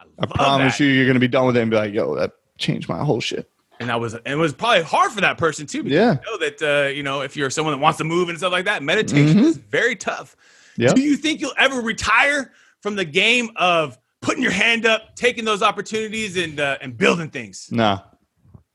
I, 0.00 0.04
I 0.20 0.26
promise 0.26 0.78
that. 0.78 0.84
you, 0.84 0.90
you're 0.90 1.06
gonna 1.06 1.18
be 1.20 1.28
done 1.28 1.46
with 1.46 1.56
it 1.56 1.60
and 1.62 1.70
be 1.70 1.76
like, 1.76 1.92
"Yo, 1.92 2.14
that 2.16 2.32
changed 2.58 2.88
my 2.88 2.98
whole 3.04 3.20
shit." 3.20 3.48
And 3.80 3.88
that 3.88 4.00
was 4.00 4.14
and 4.14 4.22
it 4.26 4.36
was 4.36 4.52
probably 4.52 4.82
hard 4.84 5.12
for 5.12 5.20
that 5.20 5.36
person 5.38 5.66
too. 5.66 5.82
Yeah. 5.84 6.12
you 6.24 6.30
know 6.30 6.38
that 6.38 6.62
uh, 6.62 6.88
you 6.88 7.02
know 7.02 7.20
if 7.22 7.36
you're 7.36 7.50
someone 7.50 7.74
that 7.74 7.80
wants 7.80 7.98
to 7.98 8.04
move 8.04 8.28
and 8.28 8.38
stuff 8.38 8.52
like 8.52 8.64
that, 8.66 8.82
meditation 8.82 9.38
Mhm. 9.38 9.44
is 9.44 9.56
very 9.56 9.96
tough. 9.96 10.36
Yeah. 10.76 10.92
Do 10.92 11.02
you 11.02 11.16
think 11.16 11.40
you'll 11.40 11.52
ever 11.58 11.80
retire 11.80 12.52
from 12.80 12.96
the 12.96 13.04
game 13.04 13.50
of 13.56 13.98
putting 14.22 14.42
your 14.42 14.52
hand 14.52 14.86
up, 14.86 15.14
taking 15.16 15.44
those 15.44 15.62
opportunities, 15.62 16.36
and 16.36 16.58
uh, 16.58 16.78
and 16.80 16.96
building 16.96 17.30
things? 17.30 17.68
Nah, 17.70 18.00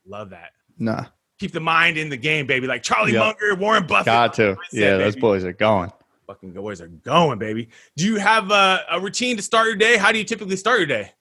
Love 0.06 0.30
that. 0.32 0.52
nah, 0.78 1.06
Keep 1.40 1.54
the 1.54 1.60
mind 1.60 1.98
in 1.98 2.10
the 2.10 2.18
game, 2.18 2.46
baby. 2.46 2.68
Like 2.68 2.84
Charlie 2.84 3.14
Yep. 3.14 3.22
Munger, 3.40 3.56
Warren 3.56 3.88
Buffett. 3.88 4.06
got 4.06 4.34
to. 4.36 4.58
Yeah, 4.72 4.98
those 4.98 5.16
boys 5.16 5.44
are 5.46 5.54
going. 5.54 5.92
fucking 6.28 6.52
boys 6.52 6.82
are 6.82 6.88
going, 6.88 7.40
baby. 7.40 7.70
Do 7.96 8.06
you 8.06 8.18
have 8.18 8.52
a, 8.52 8.82
a 8.92 9.00
routine 9.00 9.38
to 9.38 9.42
start 9.42 9.68
your 9.68 9.76
day? 9.78 9.98
How 9.98 10.12
do 10.12 10.18
you 10.18 10.24
typically 10.26 10.58
start 10.58 10.80
your 10.80 10.88
day? 10.88 11.12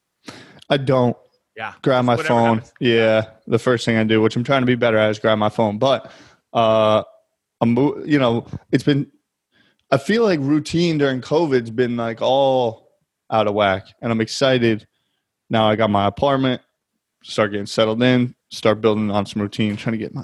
I 0.69 0.77
don't 0.77 1.15
Yeah, 1.55 1.73
grab 1.81 2.05
my 2.05 2.15
phone. 2.17 2.57
happens. 2.57 2.73
Yeah, 2.79 3.25
the 3.47 3.57
first 3.57 3.85
thing 3.85 3.97
I 3.97 4.03
do, 4.03 4.21
which 4.21 4.35
I'm 4.35 4.43
trying 4.43 4.61
to 4.61 4.67
be 4.67 4.75
better 4.75 4.97
at, 4.97 5.09
is 5.09 5.19
grab 5.19 5.37
my 5.37 5.49
phone. 5.49 5.77
But 5.79 6.11
uh, 6.53 7.03
I'm, 7.61 7.75
you 8.05 8.19
know, 8.19 8.45
it's 8.71 8.83
been. 8.83 9.09
I 9.91 9.97
feel 9.97 10.23
like 10.23 10.39
routine 10.41 10.97
during 10.99 11.21
COVID's 11.21 11.71
been 11.71 11.97
like 11.97 12.21
all 12.21 12.91
out 13.31 13.47
of 13.47 13.55
whack, 13.55 13.87
and 14.01 14.11
I'm 14.11 14.21
excited. 14.21 14.85
Now 15.49 15.67
I 15.67 15.75
got 15.75 15.89
my 15.89 16.05
apartment, 16.05 16.61
start 17.23 17.51
getting 17.51 17.65
settled 17.65 18.03
in, 18.03 18.35
start 18.49 18.81
building 18.81 19.11
on 19.11 19.25
some 19.25 19.41
routine, 19.41 19.75
trying 19.75 19.93
to 19.93 19.97
get 19.97 20.13
my, 20.13 20.23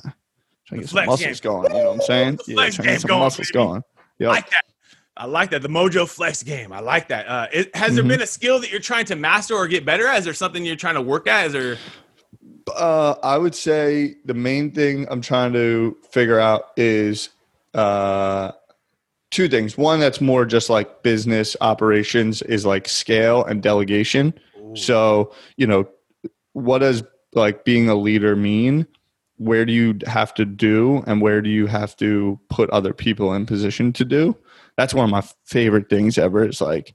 trying 0.68 0.82
to 0.82 0.88
get 0.88 0.90
some 0.90 1.06
muscles 1.06 1.40
game. 1.40 1.52
going. 1.52 1.72
You 1.76 1.78
know 1.84 1.86
what 1.92 1.94
I'm 1.96 2.02
saying? 2.02 2.40
The 2.48 2.54
Yeah, 2.54 2.56
trying 2.56 2.72
to 2.72 2.82
get 2.84 3.02
some 3.02 3.08
going, 3.10 3.20
muscles 3.22 3.48
baby. 3.52 3.54
going. 3.54 3.84
I 4.22 4.24
like 4.26 4.50
that. 4.52 4.66
I 5.18 5.26
like 5.28 5.52
that. 5.52 5.62
The 5.62 5.70
Mojo 5.70 6.08
Flex 6.10 6.44
game. 6.44 6.74
I 6.74 6.80
like 6.82 7.08
that. 7.08 7.28
Uh, 7.28 7.48
it, 7.54 7.74
has 7.76 7.96
there 7.96 8.04
Mhm. 8.04 8.10
been 8.10 8.22
a 8.22 8.28
skill 8.28 8.60
that 8.60 8.70
you're 8.70 8.82
trying 8.82 9.06
to 9.06 9.16
master 9.16 9.54
or 9.56 9.68
get 9.68 9.86
better 9.86 10.08
at? 10.08 10.20
Is 10.20 10.26
there 10.26 10.34
something 10.34 10.66
you're 10.66 10.76
trying 10.76 10.96
to 10.96 11.02
work 11.02 11.28
at? 11.28 11.48
Is 11.48 11.54
there? 11.54 11.78
Uh, 12.76 13.16
I 13.24 13.38
would 13.38 13.56
say 13.56 14.16
the 14.26 14.34
main 14.34 14.72
thing 14.72 15.08
I'm 15.10 15.22
trying 15.22 15.54
to 15.54 15.96
figure 16.10 16.40
out 16.40 16.72
is 16.76 17.30
uh, 17.76 18.52
two 19.32 19.48
things. 19.48 19.78
One 19.78 20.00
that's 20.00 20.20
more 20.20 20.46
just 20.46 20.70
like 20.70 21.04
business 21.04 21.56
operations 21.62 22.42
is 22.42 22.66
like 22.66 22.88
scale 22.88 23.44
and 23.46 23.62
delegation. 23.62 24.34
So, 24.76 25.34
you 25.56 25.68
know, 25.68 25.88
what 26.54 26.80
does 26.80 27.04
like 27.36 27.64
being 27.66 27.90
a 27.90 27.96
leader 27.96 28.36
mean? 28.36 28.88
where 29.38 29.66
do 29.66 29.74
you 29.74 29.94
have 30.08 30.34
to 30.34 30.46
do 30.46 31.04
and 31.08 31.22
where 31.22 31.42
do 31.42 31.50
you 31.50 31.68
have 31.68 31.94
to 31.98 32.40
put 32.50 32.70
other 32.70 32.94
people 32.94 33.34
in 33.34 33.46
position 33.46 33.92
to 33.92 34.06
do 34.06 34.34
that's 34.78 34.94
one 34.94 35.04
of 35.04 35.12
my 35.12 35.22
favorite 35.46 35.90
things 35.90 36.18
ever 36.18 36.44
It's 36.46 36.62
like 36.62 36.94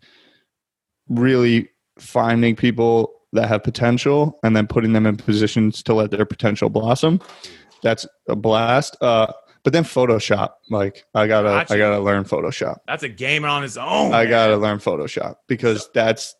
really 1.08 1.68
finding 1.98 2.56
people 2.56 3.12
that 3.32 3.48
have 3.48 3.62
potential 3.62 4.38
and 4.42 4.56
then 4.56 4.66
putting 4.66 4.92
them 4.94 5.06
in 5.06 5.16
positions 5.16 5.82
to 5.82 5.94
let 5.94 6.10
their 6.10 6.24
potential 6.24 6.70
blossom 6.70 7.20
that's 7.82 8.06
a 8.28 8.36
blast 8.36 8.96
uh, 9.02 9.26
but 9.62 9.72
then 9.74 9.84
photoshop 9.84 10.52
like 10.70 11.04
i 11.14 11.26
gotta 11.26 11.48
Gotcha. 11.48 11.74
i 11.74 11.76
gotta 11.76 11.98
learn 12.00 12.24
photoshop 12.24 12.76
That's 12.86 13.02
a 13.02 13.08
game 13.10 13.44
on 13.44 13.64
its 13.64 13.76
own. 13.76 14.14
i 14.14 14.22
man. 14.22 14.30
gotta 14.30 14.56
learn 14.56 14.78
photoshop 14.78 15.36
because 15.46 15.90
that's 15.92 16.34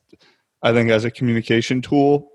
i 0.63 0.73
think 0.73 0.89
as 0.91 1.05
a 1.05 1.11
communication 1.11 1.83
tool 1.83 2.30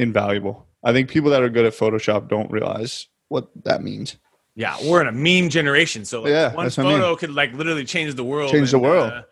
invaluable 0.00 0.66
i 0.82 0.92
think 0.92 1.08
people 1.08 1.30
that 1.30 1.42
are 1.42 1.48
good 1.56 1.66
at 1.66 1.72
photoshop 1.72 2.28
don't 2.28 2.50
realize 2.50 3.06
what 3.28 3.48
that 3.64 3.82
means 3.82 4.16
Yeah, 4.56 4.76
we're 4.84 5.00
in 5.04 5.08
a 5.08 5.12
meme 5.26 5.48
generation, 5.58 6.04
so 6.04 6.22
like 6.22 6.30
Yeah, 6.32 6.48
one 6.54 6.66
what 6.66 6.78
I 6.78 6.82
mean. 6.82 6.92
photo 7.00 7.16
could 7.16 7.32
like 7.40 7.50
literally 7.60 7.84
change 7.94 8.14
the 8.14 8.24
world. 8.32 8.50
Change 8.50 8.70
the 8.72 8.78
world. 8.88 9.10
uh, 9.12 9.22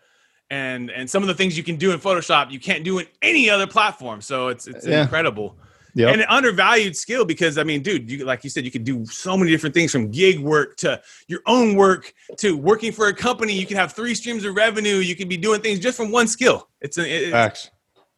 and 0.49 0.89
and 0.97 1.05
some 1.13 1.21
of 1.23 1.27
the 1.27 1.37
things 1.39 1.51
you 1.59 1.63
can 1.69 1.75
do 1.85 1.91
in 1.91 1.99
Photoshop, 1.99 2.43
you 2.55 2.59
can't 2.67 2.83
do 2.89 2.93
in 3.01 3.05
any 3.21 3.49
other 3.53 3.67
platform. 3.67 4.21
So 4.21 4.35
it's 4.53 4.65
it's 4.71 4.85
Yeah. 4.87 5.03
incredible. 5.03 5.47
Yep. 5.95 6.09
And 6.13 6.21
an 6.21 6.27
undervalued 6.29 6.95
skill 6.95 7.25
because 7.25 7.57
I 7.61 7.63
mean, 7.69 7.81
dude, 7.87 8.09
you 8.09 8.17
like 8.31 8.43
you 8.45 8.49
said, 8.49 8.63
you 8.67 8.71
can 8.71 8.83
do 8.91 9.05
so 9.25 9.31
many 9.37 9.51
different 9.51 9.75
things 9.75 9.91
from 9.91 10.09
gig 10.09 10.39
work 10.39 10.69
to 10.77 10.89
your 11.27 11.41
own 11.45 11.75
work 11.75 12.03
to 12.37 12.55
working 12.71 12.91
for 12.97 13.05
a 13.07 13.13
company. 13.13 13.53
You 13.53 13.67
can 13.67 13.77
have 13.77 13.91
three 13.93 14.15
streams 14.15 14.45
of 14.45 14.55
revenue. 14.55 14.97
You 15.09 15.15
can 15.19 15.27
be 15.27 15.37
doing 15.37 15.61
things 15.61 15.77
just 15.79 15.97
from 15.97 16.09
one 16.19 16.27
skill. 16.27 16.57
It's 16.81 16.97
a, 16.97 17.03
it's, 17.05 17.31
Facts. 17.31 17.69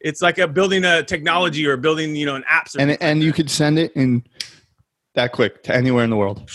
It's 0.03 0.21
like 0.21 0.37
a 0.37 0.47
building 0.47 0.83
a 0.85 1.03
technology 1.03 1.65
or 1.67 1.77
building 1.77 2.15
you 2.15 2.25
know 2.25 2.35
an 2.35 2.43
apps 2.51 2.75
or 2.75 2.81
and 2.81 2.97
and 3.01 3.21
you 3.23 3.31
could 3.33 3.49
send 3.49 3.77
it 3.79 3.91
in 3.95 4.23
that 5.15 5.31
quick 5.31 5.63
to 5.63 5.75
anywhere 5.75 6.03
in 6.03 6.09
the 6.09 6.15
world 6.15 6.49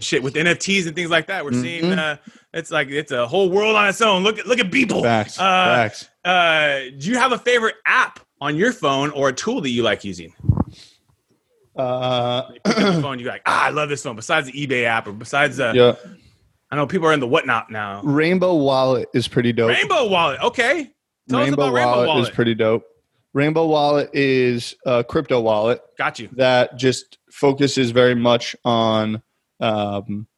shit 0.00 0.22
with 0.22 0.34
NFTs 0.34 0.86
and 0.86 0.94
things 0.96 1.08
like 1.10 1.28
that. 1.28 1.44
We're 1.44 1.52
seeing 1.52 1.84
Mhm. 1.84 1.98
uh, 1.98 2.16
it's 2.52 2.70
like 2.70 2.88
it's 2.90 3.12
a 3.12 3.26
whole 3.26 3.48
world 3.50 3.76
on 3.76 3.88
its 3.88 4.00
own. 4.00 4.22
Look 4.22 4.38
at 4.38 4.46
look 4.46 4.58
at 4.58 4.70
people. 4.70 5.02
facts 5.02 5.38
Uh, 5.38 5.42
facts 5.42 6.08
Uh, 6.24 6.90
do 6.98 7.10
you 7.10 7.18
have 7.18 7.32
a 7.32 7.38
favorite 7.38 7.76
app 7.86 8.20
on 8.40 8.56
your 8.56 8.72
phone 8.72 9.10
or 9.10 9.28
a 9.28 9.32
tool 9.32 9.60
that 9.60 9.70
you 9.70 9.82
like 9.82 10.04
using? 10.04 10.32
uh 11.76 12.42
You 12.54 12.60
pick 12.64 12.78
up 12.78 12.94
the 12.96 13.02
phone, 13.02 13.18
you're 13.18 13.30
like, 13.30 13.42
ah, 13.46 13.66
I 13.66 13.70
love 13.70 13.88
this 13.88 14.02
phone. 14.02 14.16
Besides 14.16 14.50
the 14.50 14.66
eBay 14.66 14.84
app 14.84 15.06
or 15.08 15.12
besides 15.12 15.56
the, 15.58 15.72
yeah 15.74 15.94
I 16.70 16.76
know 16.76 16.86
people 16.86 17.06
are 17.06 17.12
in 17.12 17.20
the 17.20 17.28
whatnot 17.28 17.70
now. 17.70 18.00
rainbow 18.02 18.54
wallet 18.54 19.08
is 19.14 19.28
pretty 19.28 19.52
dope 19.52 19.70
Rainbow 19.70 20.08
Wallet, 20.08 20.40
okay. 20.42 20.90
Tell 21.28 21.40
us 21.40 21.46
rainbow 21.46 21.62
about 21.64 21.74
Rainbow 21.74 21.90
wallet, 21.92 22.08
Wallet. 22.08 22.28
is 22.28 22.34
pretty 22.34 22.54
dope 22.54 22.84
rainbow 23.32 23.66
wallet 23.66 24.10
is 24.12 24.76
a 24.86 25.02
crypto 25.02 25.40
wallet 25.40 25.80
Got 25.98 26.20
you. 26.20 26.28
that 26.32 26.76
just 26.76 27.18
focuses 27.32 27.90
very 27.90 28.14
much 28.14 28.54
on 28.64 29.20
um, 29.60 30.28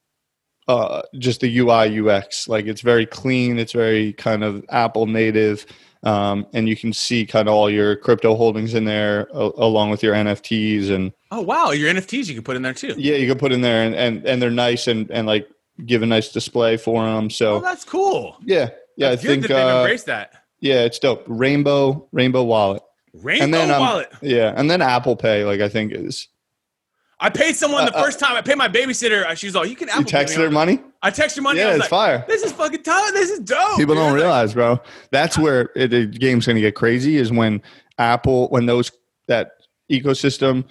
uh, 0.68 1.03
just 1.18 1.41
the 1.43 1.59
UI 1.59 2.01
UX. 2.01 2.49
Like 2.49 2.66
it's 2.66 2.80
very 2.80 3.05
clean. 3.07 3.59
It's 3.59 3.72
very 3.72 4.12
kind 4.14 4.43
of 4.43 4.64
Apple 4.70 5.07
native, 5.07 5.66
um, 6.05 6.47
and 6.55 6.68
you 6.68 6.74
can 6.74 6.93
see 6.93 7.26
kind 7.26 7.49
of 7.49 7.55
all 7.55 7.68
your 7.70 7.97
crypto 7.97 8.34
holdings 8.34 8.72
in 8.74 8.84
there, 8.87 9.28
a- 9.32 9.51
along 9.59 9.91
with 9.91 10.03
your 10.03 10.14
NFTs. 10.14 10.91
And 10.91 11.12
Oh 11.30 11.43
wow, 11.43 11.70
your 11.72 11.93
NFTs 11.93 12.28
you 12.28 12.34
can 12.34 12.43
put 12.45 12.57
in 12.57 12.62
there 12.62 12.72
too. 12.74 12.95
yeah, 12.97 13.16
you 13.16 13.28
can 13.28 13.39
put 13.39 13.53
in 13.53 13.61
there, 13.61 13.84
and 13.84 13.95
and, 13.95 14.24
and 14.26 14.41
they're 14.43 14.51
nice 14.51 14.87
and 14.89 15.11
and 15.11 15.26
like 15.26 15.47
give 15.84 16.03
a 16.03 16.07
nice 16.07 16.32
display 16.32 16.76
for 16.78 17.05
them. 17.05 17.26
Oh, 17.26 17.28
So 17.28 17.61
that's 17.61 17.84
cool. 17.84 18.39
yeah, 18.45 18.70
yeah, 18.97 19.11
That's 19.11 19.22
I 19.22 19.26
think 19.26 19.43
that 19.43 19.49
they've 19.49 19.59
uh, 19.59 19.78
embraced 19.80 20.07
that. 20.07 20.32
Yeah, 20.67 20.83
it's 20.85 20.99
dope. 20.99 21.25
Rainbow 21.27 22.07
Rainbow 22.12 22.43
Wallet, 22.45 22.83
Rainbow 23.14 23.45
and 23.45 23.55
then 23.55 23.71
um, 23.71 23.81
Wallet. 23.81 24.12
yeah, 24.23 24.53
and 24.57 24.71
then 24.71 24.83
Apple 24.83 25.17
Pay. 25.17 25.45
Like 25.45 25.61
I 25.61 25.69
think 25.69 25.93
is 25.93 26.29
I 27.19 27.31
paid 27.31 27.57
someone 27.57 27.87
the 27.87 27.95
uh, 27.97 28.01
uh, 28.01 28.03
first 28.05 28.19
time 28.21 28.37
I 28.37 28.43
paid 28.43 28.57
my 28.59 28.69
babysitter. 28.69 29.25
uh, 29.25 29.35
She 29.35 29.47
was 29.47 29.55
like, 29.55 29.71
"You 29.71 29.77
can 29.77 29.89
Apple 29.89 30.01
you 30.01 30.05
Pay 30.07 30.11
text 30.11 30.37
me 30.37 30.45
her 30.45 30.51
money. 30.51 30.81
I 31.03 31.11
text 31.11 31.37
her 31.37 31.43
money. 31.43 31.61
I 31.61 31.64
Yeah, 31.64 31.69
was 31.69 31.77
it's 31.77 31.83
like, 31.85 31.91
fire. 31.91 32.25
This 32.29 32.43
is 32.43 32.53
fucking 32.53 32.83
tough. 32.83 33.12
This 33.12 33.31
is 33.31 33.39
dope. 33.41 33.77
people 33.79 33.95
don't 33.95 34.12
realize 34.14 34.53
bro 34.55 34.79
that's 35.12 35.39
where 35.39 35.71
it, 35.77 35.89
the 35.89 36.07
game's 36.07 36.45
going 36.47 36.57
to 36.57 36.61
get 36.62 36.75
crazy 36.75 37.17
is 37.17 37.31
when 37.33 37.62
apple 37.99 38.49
when 38.49 38.67
those 38.67 38.91
that 39.29 39.53
ecosystem 39.91 40.64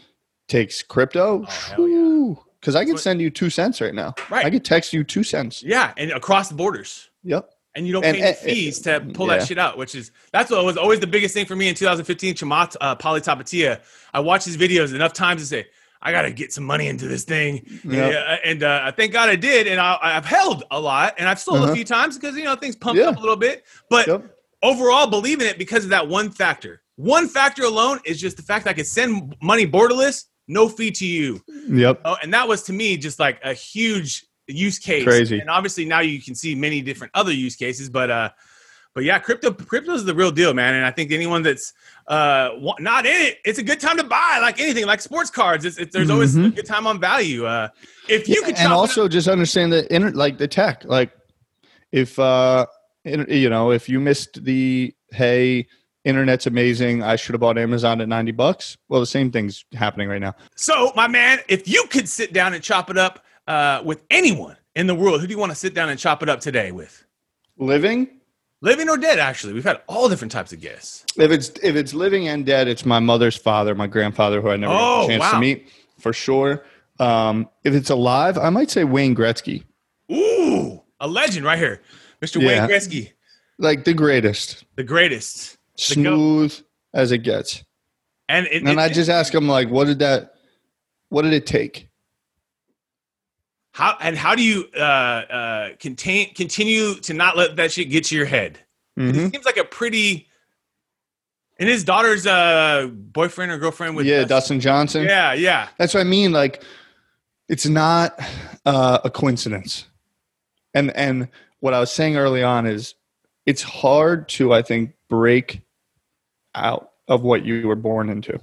takes 0.47 0.83
crypto 0.83 1.43
Oh, 1.77 1.85
yeah. 1.87 2.35
because 2.59 2.75
i 2.75 2.85
can 2.85 2.97
send 2.97 3.19
you 3.21 3.29
two 3.31 3.49
cents 3.49 3.81
right 3.81 3.93
now 3.95 4.13
Right. 4.29 4.45
i 4.45 4.49
could 4.51 4.63
text 4.65 4.93
you 4.93 5.03
two 5.03 5.23
cents 5.23 5.63
Yeah, 5.63 5.93
and 5.97 6.11
across 6.11 6.49
the 6.49 6.55
borders. 6.55 7.09
yep 7.23 7.49
And 7.75 7.85
you 7.85 7.91
don't 7.93 8.05
And- 8.05 8.15
pay 8.15 8.21
any 8.21 8.29
and- 8.29 8.37
fees 8.37 8.79
to 8.81 9.01
pull 9.13 9.27
yeah. 9.27 9.37
that 9.39 9.47
shit 9.47 9.57
out, 9.57 9.77
which 9.77 9.95
is 9.95 10.11
that's 10.31 10.49
what 10.49 10.63
was 10.63 10.77
always 10.77 10.99
the 11.01 11.07
biggest 11.07 11.33
thing 11.33 11.45
for 11.45 11.55
me 11.55 11.67
in 11.67 11.75
2015. 11.75 12.35
Chamath 12.35 12.75
uh, 12.79 12.95
Palihapitiya. 12.95 13.81
I 14.13 14.19
watched 14.21 14.45
his 14.45 14.55
videos 14.57 14.93
enough 14.95 15.11
times 15.13 15.41
to 15.41 15.47
say, 15.47 15.67
I 16.01 16.11
gotta 16.11 16.31
get 16.31 16.53
some 16.53 16.63
money 16.63 16.87
into 16.87 17.07
this 17.07 17.23
thing. 17.23 17.65
Yep. 17.83 18.13
Yeah, 18.13 18.37
and 18.45 18.63
uh, 18.63 18.91
thank 18.91 19.11
God 19.11 19.27
I 19.27 19.35
did, 19.35 19.67
and 19.67 19.79
I, 19.81 19.97
I've 20.01 20.25
held 20.25 20.63
a 20.71 20.79
lot, 20.79 21.15
and 21.17 21.27
I've 21.27 21.39
sold 21.39 21.59
a 21.61 21.63
Uh-huh. 21.63 21.73
few 21.75 21.83
times 21.83 22.17
because 22.17 22.37
you 22.37 22.43
know 22.43 22.55
things 22.55 22.75
pumped 22.75 22.99
Yeah. 23.01 23.09
up 23.09 23.17
a 23.17 23.19
little 23.19 23.35
bit. 23.35 23.65
But 23.89 24.07
Yep. 24.07 24.23
overall, 24.61 25.07
believe 25.07 25.41
in 25.41 25.47
it 25.47 25.57
because 25.57 25.83
of 25.83 25.89
that 25.89 26.07
one 26.07 26.29
factor. 26.31 26.81
One 26.95 27.27
factor 27.27 27.63
alone 27.63 27.99
is 28.05 28.21
just 28.21 28.37
the 28.37 28.43
fact 28.43 28.65
that 28.65 28.71
I 28.71 28.73
could 28.73 28.87
send 28.87 29.35
money 29.41 29.67
borderless, 29.67 30.25
no 30.47 30.69
fee 30.69 30.91
to 30.91 31.05
you. 31.05 31.41
yep 31.67 31.99
Oh, 32.05 32.15
and 32.21 32.33
that 32.33 32.47
was 32.47 32.63
to 32.63 32.73
me 32.73 32.95
just 32.97 33.19
like 33.19 33.39
a 33.43 33.53
huge 33.53 34.25
use 34.47 34.79
case. 34.79 35.03
Crazy. 35.03 35.39
And 35.39 35.49
obviously 35.49 35.85
now 35.85 35.99
you 36.01 36.21
can 36.21 36.35
see 36.35 36.55
many 36.55 36.81
different 36.81 37.11
other 37.15 37.31
use 37.31 37.55
cases, 37.55 37.89
but 37.89 38.09
uh, 38.11 38.29
but 38.93 39.03
yeah, 39.03 39.19
crypto 39.19 39.51
crypto 39.51 39.93
is 39.93 40.05
the 40.05 40.15
real 40.15 40.31
deal, 40.31 40.53
man. 40.53 40.73
And 40.75 40.85
I 40.85 40.91
think 40.91 41.11
anyone 41.11 41.41
that's 41.43 41.73
uh 42.07 42.49
not 42.79 43.05
in 43.05 43.21
it, 43.21 43.39
it's 43.43 43.59
a 43.59 43.63
good 43.63 43.79
time 43.79 43.97
to 43.97 44.03
buy. 44.03 44.37
Like 44.41 44.59
anything, 44.59 44.85
like 44.85 45.01
sports 45.01 45.29
cards. 45.29 45.65
It's, 45.65 45.77
it's 45.77 45.93
there's 45.93 46.09
always 46.09 46.35
a 46.37 46.49
good 46.49 46.65
time 46.65 46.87
on 46.87 46.99
value. 46.99 47.45
Uh, 47.45 47.67
if 48.07 48.27
you 48.29 48.35
Yeah, 48.41 48.47
could 48.47 48.55
and 48.57 48.71
also 48.71 49.05
up- 49.05 49.11
just 49.11 49.27
understand 49.27 49.73
the 49.73 49.93
inter- 49.93 50.11
like 50.11 50.37
the 50.37 50.47
tech 50.47 50.83
like 50.85 51.11
if 51.91 52.17
uh 52.19 52.65
in- 53.03 53.25
you 53.29 53.49
know 53.49 53.71
if 53.71 53.89
you 53.89 53.99
missed 53.99 54.43
the 54.43 54.93
hey 55.11 55.65
internet's 56.03 56.45
amazing 56.45 57.01
i 57.01 57.15
should 57.15 57.33
have 57.33 57.39
bought 57.41 57.57
amazon 57.57 57.99
at 57.99 58.07
90 58.07 58.31
bucks 58.33 58.77
well 58.89 58.99
the 58.99 59.05
same 59.07 59.31
thing's 59.31 59.65
happening 59.73 60.07
right 60.07 60.21
now 60.21 60.35
so 60.55 60.91
my 60.95 61.07
man, 61.07 61.39
if 61.47 61.67
you 61.67 61.83
could 61.89 62.07
sit 62.07 62.31
down 62.31 62.53
and 62.53 62.63
chop 62.63 62.89
it 62.91 62.97
up 62.97 63.24
uh, 63.47 63.81
with 63.85 64.03
anyone 64.09 64.57
in 64.75 64.87
the 64.87 64.95
world, 64.95 65.21
who 65.21 65.27
do 65.27 65.33
you 65.33 65.39
want 65.39 65.51
to 65.51 65.55
sit 65.57 65.73
down 65.73 65.89
and 65.89 65.99
chop 65.99 66.23
it 66.23 66.29
up 66.29 66.39
today 66.41 66.71
with? 66.71 67.05
living 67.57 68.09
Living 68.61 68.89
or 68.89 68.97
dead? 68.97 69.19
Actually, 69.19 69.53
we've 69.53 69.63
had 69.63 69.81
all 69.87 70.09
different 70.09 70.31
types 70.31 70.51
of 70.51 70.59
guests. 70.59 71.05
If 71.17 71.29
it's 71.29 71.49
if 71.61 71.75
it's 71.75 71.93
living 71.93 72.27
and 72.29 72.45
dead, 72.45 72.67
it's 72.67 72.85
my 72.85 72.99
mother's 72.99 73.35
father, 73.37 73.75
my 73.75 73.85
grandfather, 73.85 74.41
who 74.41 74.49
I 74.49 74.55
never 74.55 74.73
Oh, 74.73 74.77
got 74.77 75.03
a 75.03 75.07
chance 75.09 75.21
wow. 75.21 75.31
to 75.33 75.39
meet 75.39 75.69
for 75.99 76.13
sure. 76.13 76.65
Um, 76.99 77.47
if 77.63 77.73
it's 77.73 77.89
alive, 77.89 78.37
I 78.37 78.49
might 78.49 78.71
say 78.71 78.83
Wayne 78.85 79.13
Gretzky, 79.15 79.63
Ooh, 80.11 80.81
a 80.99 81.07
legend 81.07 81.45
right 81.45 81.59
here, 81.59 81.81
Mr. 82.21 82.41
Yeah. 82.41 82.61
Wayne 82.65 82.69
Gretzky, 82.69 83.11
like 83.59 83.83
the 83.83 83.93
greatest, 83.93 84.63
the 84.75 84.83
greatest. 84.83 85.57
The 85.75 85.81
smooth 85.83 86.57
as 86.93 87.11
it 87.11 87.19
gets. 87.19 87.63
And 88.29 88.47
it, 88.47 88.61
And 88.63 88.69
it- 88.69 88.77
I 88.79 88.87
just 88.89 89.09
ask 89.09 89.35
him 89.35 89.47
like, 89.47 89.69
what 89.69 89.85
did 89.87 89.99
that? 89.99 90.35
What 91.09 91.23
did 91.23 91.33
it 91.33 91.45
take? 91.45 91.89
How 93.75 93.97
and 93.99 94.15
how 94.15 94.35
do 94.35 94.41
you 94.41 94.69
uh, 94.73 94.79
uh, 94.79 95.69
contain 95.81 96.33
continue 96.33 96.95
to 97.01 97.13
not 97.13 97.35
let 97.35 97.57
that 97.57 97.73
shit 97.73 97.89
get 97.89 98.05
to 98.05 98.15
your 98.15 98.25
head? 98.25 98.57
Mhm. 98.97 99.09
It 99.27 99.31
seems 99.33 99.45
like 99.45 99.57
a 99.57 99.65
pretty. 99.65 100.29
And 101.59 101.67
his 101.67 101.83
daughter's 101.83 102.25
uh, 102.25 102.87
boyfriend 102.91 103.51
or 103.51 103.57
girlfriend 103.57 103.97
with 103.97 104.05
Yeah, 104.05 104.19
Dustin- 104.21 104.29
Dustin 104.29 104.59
Johnson. 104.61 105.03
Yeah, 105.03 105.33
yeah. 105.33 105.67
That's 105.77 105.93
what 105.93 105.99
I 105.99 106.03
mean. 106.05 106.31
Like, 106.31 106.63
it's 107.49 107.65
not 107.65 108.17
uh, 108.65 108.99
a 109.03 109.09
coincidence. 109.09 109.85
And 110.73 110.95
and 110.95 111.27
what 111.59 111.73
I 111.73 111.81
was 111.81 111.91
saying 111.91 112.15
early 112.15 112.43
on 112.43 112.65
is, 112.65 112.95
it's 113.45 113.61
hard 113.61 114.29
to 114.29 114.53
I 114.53 114.61
think 114.61 114.93
break 115.09 115.61
out 116.53 116.91
of 117.09 117.23
what 117.23 117.43
you 117.43 117.67
were 117.67 117.75
born 117.75 118.09
into. 118.09 118.39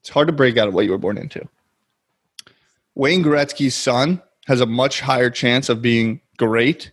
It's 0.00 0.08
hard 0.08 0.28
to 0.28 0.32
break 0.32 0.56
out 0.56 0.68
of 0.68 0.74
what 0.74 0.84
you 0.84 0.92
were 0.92 0.98
born 0.98 1.18
into. 1.18 1.48
Wayne 2.94 3.22
Gretzky's 3.22 3.74
son 3.74 4.22
has 4.46 4.60
a 4.60 4.66
much 4.66 5.00
higher 5.00 5.30
chance 5.30 5.68
of 5.68 5.82
being 5.82 6.20
great 6.36 6.92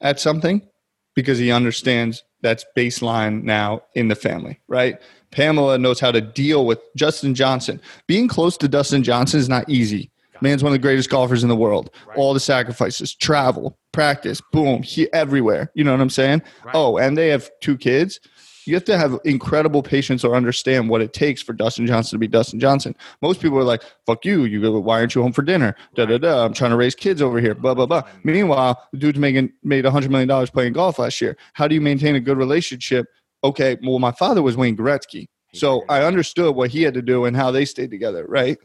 at 0.00 0.20
something 0.20 0.66
because 1.14 1.38
he 1.38 1.50
understands 1.50 2.24
that's 2.40 2.64
baseline 2.76 3.42
now 3.44 3.82
in 3.94 4.08
the 4.08 4.14
family, 4.14 4.60
right? 4.68 5.00
Pamela 5.30 5.78
knows 5.78 6.00
how 6.00 6.10
to 6.10 6.20
deal 6.20 6.66
with 6.66 6.78
Dustin 6.96 7.34
Johnson. 7.34 7.80
Being 8.06 8.28
close 8.28 8.56
to 8.58 8.68
Dustin 8.68 9.02
Johnson 9.02 9.40
is 9.40 9.48
not 9.48 9.68
easy. 9.68 10.10
Man's 10.40 10.62
one 10.62 10.72
of 10.72 10.74
the 10.74 10.82
greatest 10.82 11.08
golfers 11.08 11.44
in 11.44 11.48
the 11.48 11.56
world. 11.56 11.90
Right. 12.06 12.18
All 12.18 12.34
the 12.34 12.40
sacrifices, 12.40 13.14
travel, 13.14 13.78
practice, 13.92 14.42
boom, 14.52 14.82
he 14.82 15.10
everywhere. 15.12 15.70
You 15.74 15.84
know 15.84 15.92
what 15.92 16.00
I'm 16.00 16.10
saying? 16.10 16.42
Right. 16.64 16.74
Oh, 16.74 16.98
and 16.98 17.16
they 17.16 17.28
have 17.28 17.48
two 17.60 17.78
kids. 17.78 18.18
You 18.66 18.74
have 18.74 18.84
to 18.84 18.98
have 18.98 19.18
incredible 19.24 19.82
patience 19.82 20.24
or 20.24 20.34
understand 20.34 20.88
what 20.88 21.00
it 21.00 21.12
takes 21.12 21.42
for 21.42 21.52
Dustin 21.52 21.86
Johnson 21.86 22.16
to 22.16 22.18
be 22.18 22.28
Dustin 22.28 22.60
Johnson. 22.60 22.94
Most 23.20 23.40
people 23.40 23.58
are 23.58 23.64
like, 23.64 23.82
"Fuck 24.06 24.24
you! 24.24 24.44
You 24.44 24.60
go. 24.60 24.78
Why 24.78 25.00
aren't 25.00 25.14
you 25.14 25.22
home 25.22 25.32
for 25.32 25.42
dinner?" 25.42 25.74
Da 25.94 26.06
da 26.06 26.18
da. 26.18 26.44
I'm 26.44 26.54
trying 26.54 26.70
to 26.70 26.76
raise 26.76 26.94
kids 26.94 27.20
over 27.22 27.40
here. 27.40 27.54
Blah 27.54 27.74
blah 27.74 27.86
blah. 27.86 28.02
Meanwhile, 28.24 28.82
the 28.92 28.98
dude's 28.98 29.18
making 29.18 29.52
made 29.62 29.84
100 29.84 30.10
million 30.10 30.28
dollars 30.28 30.50
playing 30.50 30.72
golf 30.72 30.98
last 30.98 31.20
year. 31.20 31.36
How 31.54 31.68
do 31.68 31.74
you 31.74 31.80
maintain 31.80 32.14
a 32.14 32.20
good 32.20 32.38
relationship? 32.38 33.06
Okay, 33.44 33.76
well, 33.82 33.98
my 33.98 34.12
father 34.12 34.42
was 34.42 34.56
Wayne 34.56 34.76
Gretzky. 34.76 35.26
So 35.54 35.84
I 35.88 36.02
understood 36.02 36.54
what 36.54 36.70
he 36.70 36.82
had 36.82 36.94
to 36.94 37.02
do 37.02 37.26
and 37.26 37.36
how 37.36 37.50
they 37.50 37.64
stayed 37.64 37.90
together, 37.90 38.24
right? 38.26 38.58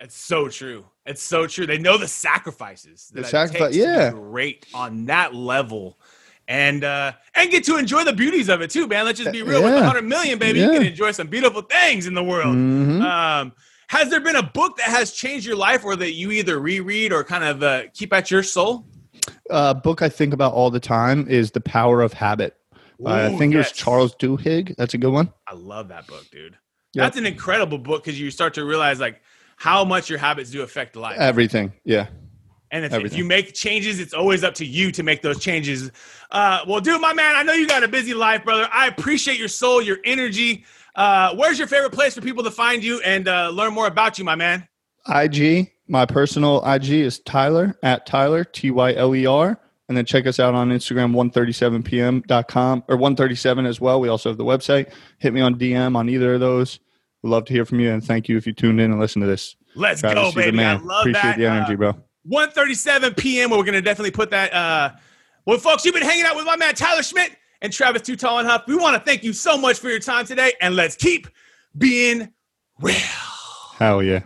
It's 0.00 0.16
so 0.16 0.48
true. 0.48 0.86
It's 1.04 1.22
so 1.22 1.46
true. 1.46 1.66
They 1.66 1.78
know 1.78 1.98
the 1.98 2.08
sacrifices. 2.08 3.10
The 3.12 3.24
sacrifice- 3.24 3.74
takes 3.74 3.76
to 3.76 3.82
be 3.82 3.88
yeah. 3.88 4.10
great 4.10 4.66
on 4.72 5.06
that 5.06 5.34
level, 5.34 5.98
and 6.50 6.82
uh 6.84 7.12
and 7.34 7.50
get 7.50 7.64
to 7.64 7.76
enjoy 7.76 8.02
the 8.04 8.12
beauties 8.12 8.48
of 8.50 8.60
it 8.60 8.70
too, 8.70 8.86
man. 8.88 9.04
Let's 9.06 9.18
just 9.20 9.32
be 9.32 9.42
real. 9.42 9.62
With 9.62 9.72
Yeah. 9.72 9.80
100 9.80 10.02
million, 10.04 10.38
baby, 10.38 10.58
you 10.60 10.68
can 10.70 10.82
enjoy 10.82 11.12
some 11.12 11.28
beautiful 11.28 11.62
things 11.62 12.06
in 12.06 12.14
the 12.14 12.24
world. 12.24 12.56
Mhm. 12.56 13.00
Um, 13.02 13.52
has 13.88 14.10
there 14.10 14.20
been 14.20 14.36
a 14.36 14.42
book 14.42 14.76
that 14.76 14.86
has 14.88 15.12
changed 15.12 15.46
your 15.46 15.56
life, 15.56 15.84
or 15.84 15.96
that 15.96 16.12
you 16.12 16.30
either 16.32 16.58
reread 16.60 17.12
or 17.12 17.24
kind 17.24 17.44
of 17.44 17.62
uh, 17.62 17.82
keep 17.94 18.12
at 18.12 18.30
your 18.30 18.42
soul? 18.42 18.84
uh, 19.50 19.74
book 19.74 20.00
I 20.02 20.08
think 20.08 20.32
about 20.34 20.52
all 20.52 20.70
the 20.70 20.78
time 20.80 21.26
is 21.28 21.50
The 21.52 21.60
Power 21.60 22.02
of 22.02 22.12
Habit. 22.12 22.56
Uh, 23.04 23.10
I 23.32 23.36
think 23.38 23.54
it 23.54 23.58
was. 23.58 23.72
Charles 23.72 24.14
Duhigg. 24.16 24.76
That's 24.76 24.94
a 24.94 24.98
good 24.98 25.12
one. 25.12 25.32
I 25.48 25.54
love 25.54 25.88
that 25.88 26.06
book, 26.06 26.24
dude. 26.30 26.56
Yep. 26.94 27.04
That's 27.04 27.16
an 27.16 27.26
incredible 27.26 27.78
book 27.78 28.04
because 28.04 28.20
you 28.20 28.30
start 28.30 28.54
to 28.54 28.64
realize 28.64 29.00
like 29.00 29.20
how 29.56 29.84
much 29.84 30.08
your 30.10 30.18
habits 30.18 30.50
do 30.50 30.62
affect 30.62 30.94
life. 30.96 31.18
Everything. 31.18 31.72
Yeah. 31.84 32.06
And 32.72 32.84
if, 32.84 32.92
if 32.92 33.16
you 33.16 33.24
make 33.24 33.52
changes, 33.54 33.98
it's 33.98 34.14
always 34.14 34.44
up 34.44 34.54
to 34.54 34.64
you 34.64 34.92
to 34.92 35.02
make 35.02 35.22
those 35.22 35.40
changes. 35.40 35.90
Uh, 36.30 36.60
well, 36.68 36.80
dude, 36.80 37.00
my 37.00 37.12
man, 37.12 37.34
I 37.34 37.42
know 37.42 37.52
you 37.52 37.66
got 37.66 37.82
a 37.82 37.88
busy 37.88 38.14
life, 38.14 38.44
brother. 38.44 38.68
I 38.72 38.86
appreciate 38.86 39.38
your 39.38 39.48
soul, 39.48 39.82
your 39.82 39.98
energy. 40.04 40.64
Uh, 40.94 41.34
where's 41.34 41.58
your 41.58 41.66
favorite 41.66 41.92
place 41.92 42.14
for 42.14 42.20
people 42.20 42.44
to 42.44 42.50
find 42.50 42.82
you 42.84 43.00
and 43.02 43.26
uh, 43.26 43.48
learn 43.50 43.72
more 43.74 43.86
about 43.88 44.18
you, 44.18 44.24
my 44.24 44.34
man? 44.36 44.68
IG, 45.08 45.72
my 45.88 46.06
personal 46.06 46.62
IG 46.64 46.90
is 46.90 47.18
Tyler 47.20 47.76
at 47.82 48.06
Tyler, 48.06 48.44
T 48.44 48.70
Y 48.70 48.94
L 48.94 49.14
E 49.16 49.26
R. 49.26 49.58
And 49.88 49.96
then 49.96 50.04
check 50.04 50.24
us 50.28 50.38
out 50.38 50.54
on 50.54 50.68
Instagram, 50.70 51.12
137pm.com 51.90 52.84
or 52.88 52.96
137 52.96 53.66
as 53.66 53.80
well. 53.80 54.00
We 54.00 54.08
also 54.08 54.28
have 54.30 54.38
the 54.38 54.44
website. 54.44 54.92
Hit 55.18 55.32
me 55.32 55.40
on 55.40 55.56
DM 55.56 55.96
on 55.96 56.08
either 56.08 56.34
of 56.34 56.40
those. 56.40 56.78
We'd 57.22 57.30
love 57.30 57.44
to 57.46 57.52
hear 57.52 57.64
from 57.64 57.80
you. 57.80 57.90
And 57.90 58.04
thank 58.04 58.28
you 58.28 58.36
if 58.36 58.46
you 58.46 58.52
tuned 58.52 58.80
in 58.80 58.92
and 58.92 59.00
listened 59.00 59.22
to 59.22 59.26
this. 59.26 59.56
Let's 59.74 60.00
Travis, 60.00 60.32
go, 60.34 60.40
baby. 60.40 60.58
I 60.60 60.76
man. 60.76 60.86
love 60.86 61.00
Appreciate 61.02 61.22
that. 61.22 61.38
the 61.38 61.46
energy, 61.46 61.74
Uh, 61.74 61.76
bro. 61.76 61.94
1:37 62.30 63.16
p.m. 63.16 63.50
Where 63.50 63.58
we're 63.58 63.64
gonna 63.64 63.82
definitely 63.82 64.12
put 64.12 64.30
that. 64.30 64.52
Uh, 64.52 64.90
well, 65.46 65.58
folks, 65.58 65.84
you've 65.84 65.94
been 65.94 66.04
hanging 66.04 66.24
out 66.24 66.36
with 66.36 66.46
my 66.46 66.56
man 66.56 66.74
Tyler 66.74 67.02
Schmidt 67.02 67.36
and 67.62 67.72
Travis 67.72 68.02
Too 68.02 68.16
Tall 68.16 68.38
and 68.38 68.48
Huff. 68.48 68.64
We 68.66 68.76
want 68.76 68.94
to 68.94 69.00
thank 69.00 69.24
you 69.24 69.32
so 69.32 69.58
much 69.58 69.78
for 69.78 69.88
your 69.88 69.98
time 69.98 70.26
today, 70.26 70.52
and 70.60 70.76
let's 70.76 70.96
keep 70.96 71.28
being 71.76 72.32
real. 72.80 72.94
Hell 73.76 74.02
yeah. 74.02 74.20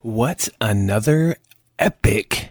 What 0.00 0.48
another 0.60 1.36
epic 1.78 2.50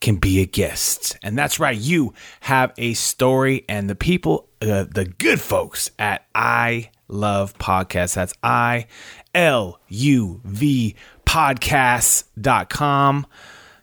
can 0.00 0.16
be 0.16 0.40
a 0.40 0.46
guest. 0.46 1.16
And 1.22 1.36
that's 1.36 1.58
right, 1.58 1.76
you 1.76 2.14
have 2.40 2.72
a 2.78 2.94
story, 2.94 3.64
and 3.68 3.90
the 3.90 3.94
people, 3.94 4.48
uh, 4.62 4.84
the 4.84 5.12
good 5.18 5.40
folks 5.40 5.90
at 5.98 6.26
I 6.34 6.90
Love 7.08 7.56
Podcasts, 7.58 8.14
that's 8.14 8.34
I 8.42 8.86
L 9.34 9.80
U 9.88 10.40
V 10.44 10.94
podcasts.com, 11.24 13.26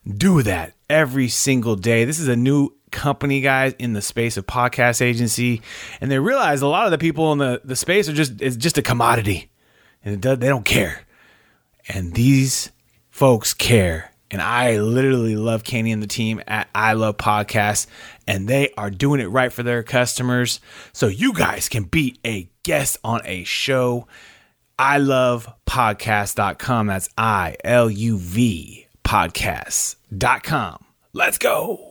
do 0.07 0.43
that 0.43 0.73
every 0.89 1.27
single 1.27 1.75
day. 1.75 2.05
This 2.05 2.19
is 2.19 2.27
a 2.27 2.35
new 2.35 2.69
company, 2.91 3.41
guys, 3.41 3.73
in 3.77 3.93
the 3.93 4.01
space 4.01 4.37
of 4.37 4.47
podcast 4.47 5.01
agency, 5.01 5.61
and 5.99 6.09
they 6.09 6.19
realize 6.19 6.61
a 6.61 6.67
lot 6.67 6.85
of 6.85 6.91
the 6.91 6.97
people 6.97 7.33
in 7.33 7.39
the, 7.39 7.61
the 7.63 7.75
space 7.75 8.07
are 8.07 8.13
just, 8.13 8.41
it's 8.41 8.55
just 8.55 8.77
a 8.77 8.81
commodity, 8.81 9.49
and 10.03 10.21
does, 10.21 10.39
they 10.39 10.47
don't 10.47 10.65
care. 10.65 11.01
And 11.89 12.13
these 12.13 12.71
folks 13.09 13.53
care. 13.53 14.11
And 14.31 14.41
I 14.41 14.79
literally 14.79 15.35
love 15.35 15.63
Kenny 15.63 15.91
and 15.91 16.01
the 16.01 16.07
team 16.07 16.41
at 16.47 16.67
I 16.73 16.93
Love 16.93 17.17
Podcasts, 17.17 17.87
and 18.27 18.47
they 18.47 18.71
are 18.77 18.89
doing 18.89 19.21
it 19.21 19.27
right 19.27 19.53
for 19.53 19.63
their 19.63 19.83
customers. 19.83 20.59
So 20.93 21.07
you 21.07 21.33
guys 21.33 21.69
can 21.69 21.83
be 21.83 22.17
a 22.25 22.49
guest 22.63 22.97
on 23.03 23.21
a 23.23 23.43
show. 23.43 24.07
I 24.77 24.97
love 24.97 25.47
podcast.com. 25.65 26.87
That's 26.87 27.09
I 27.17 27.55
L 27.63 27.89
U 27.89 28.17
V 28.17 28.87
podcast.com. 29.03 30.85
Let's 31.13 31.37
go. 31.37 31.84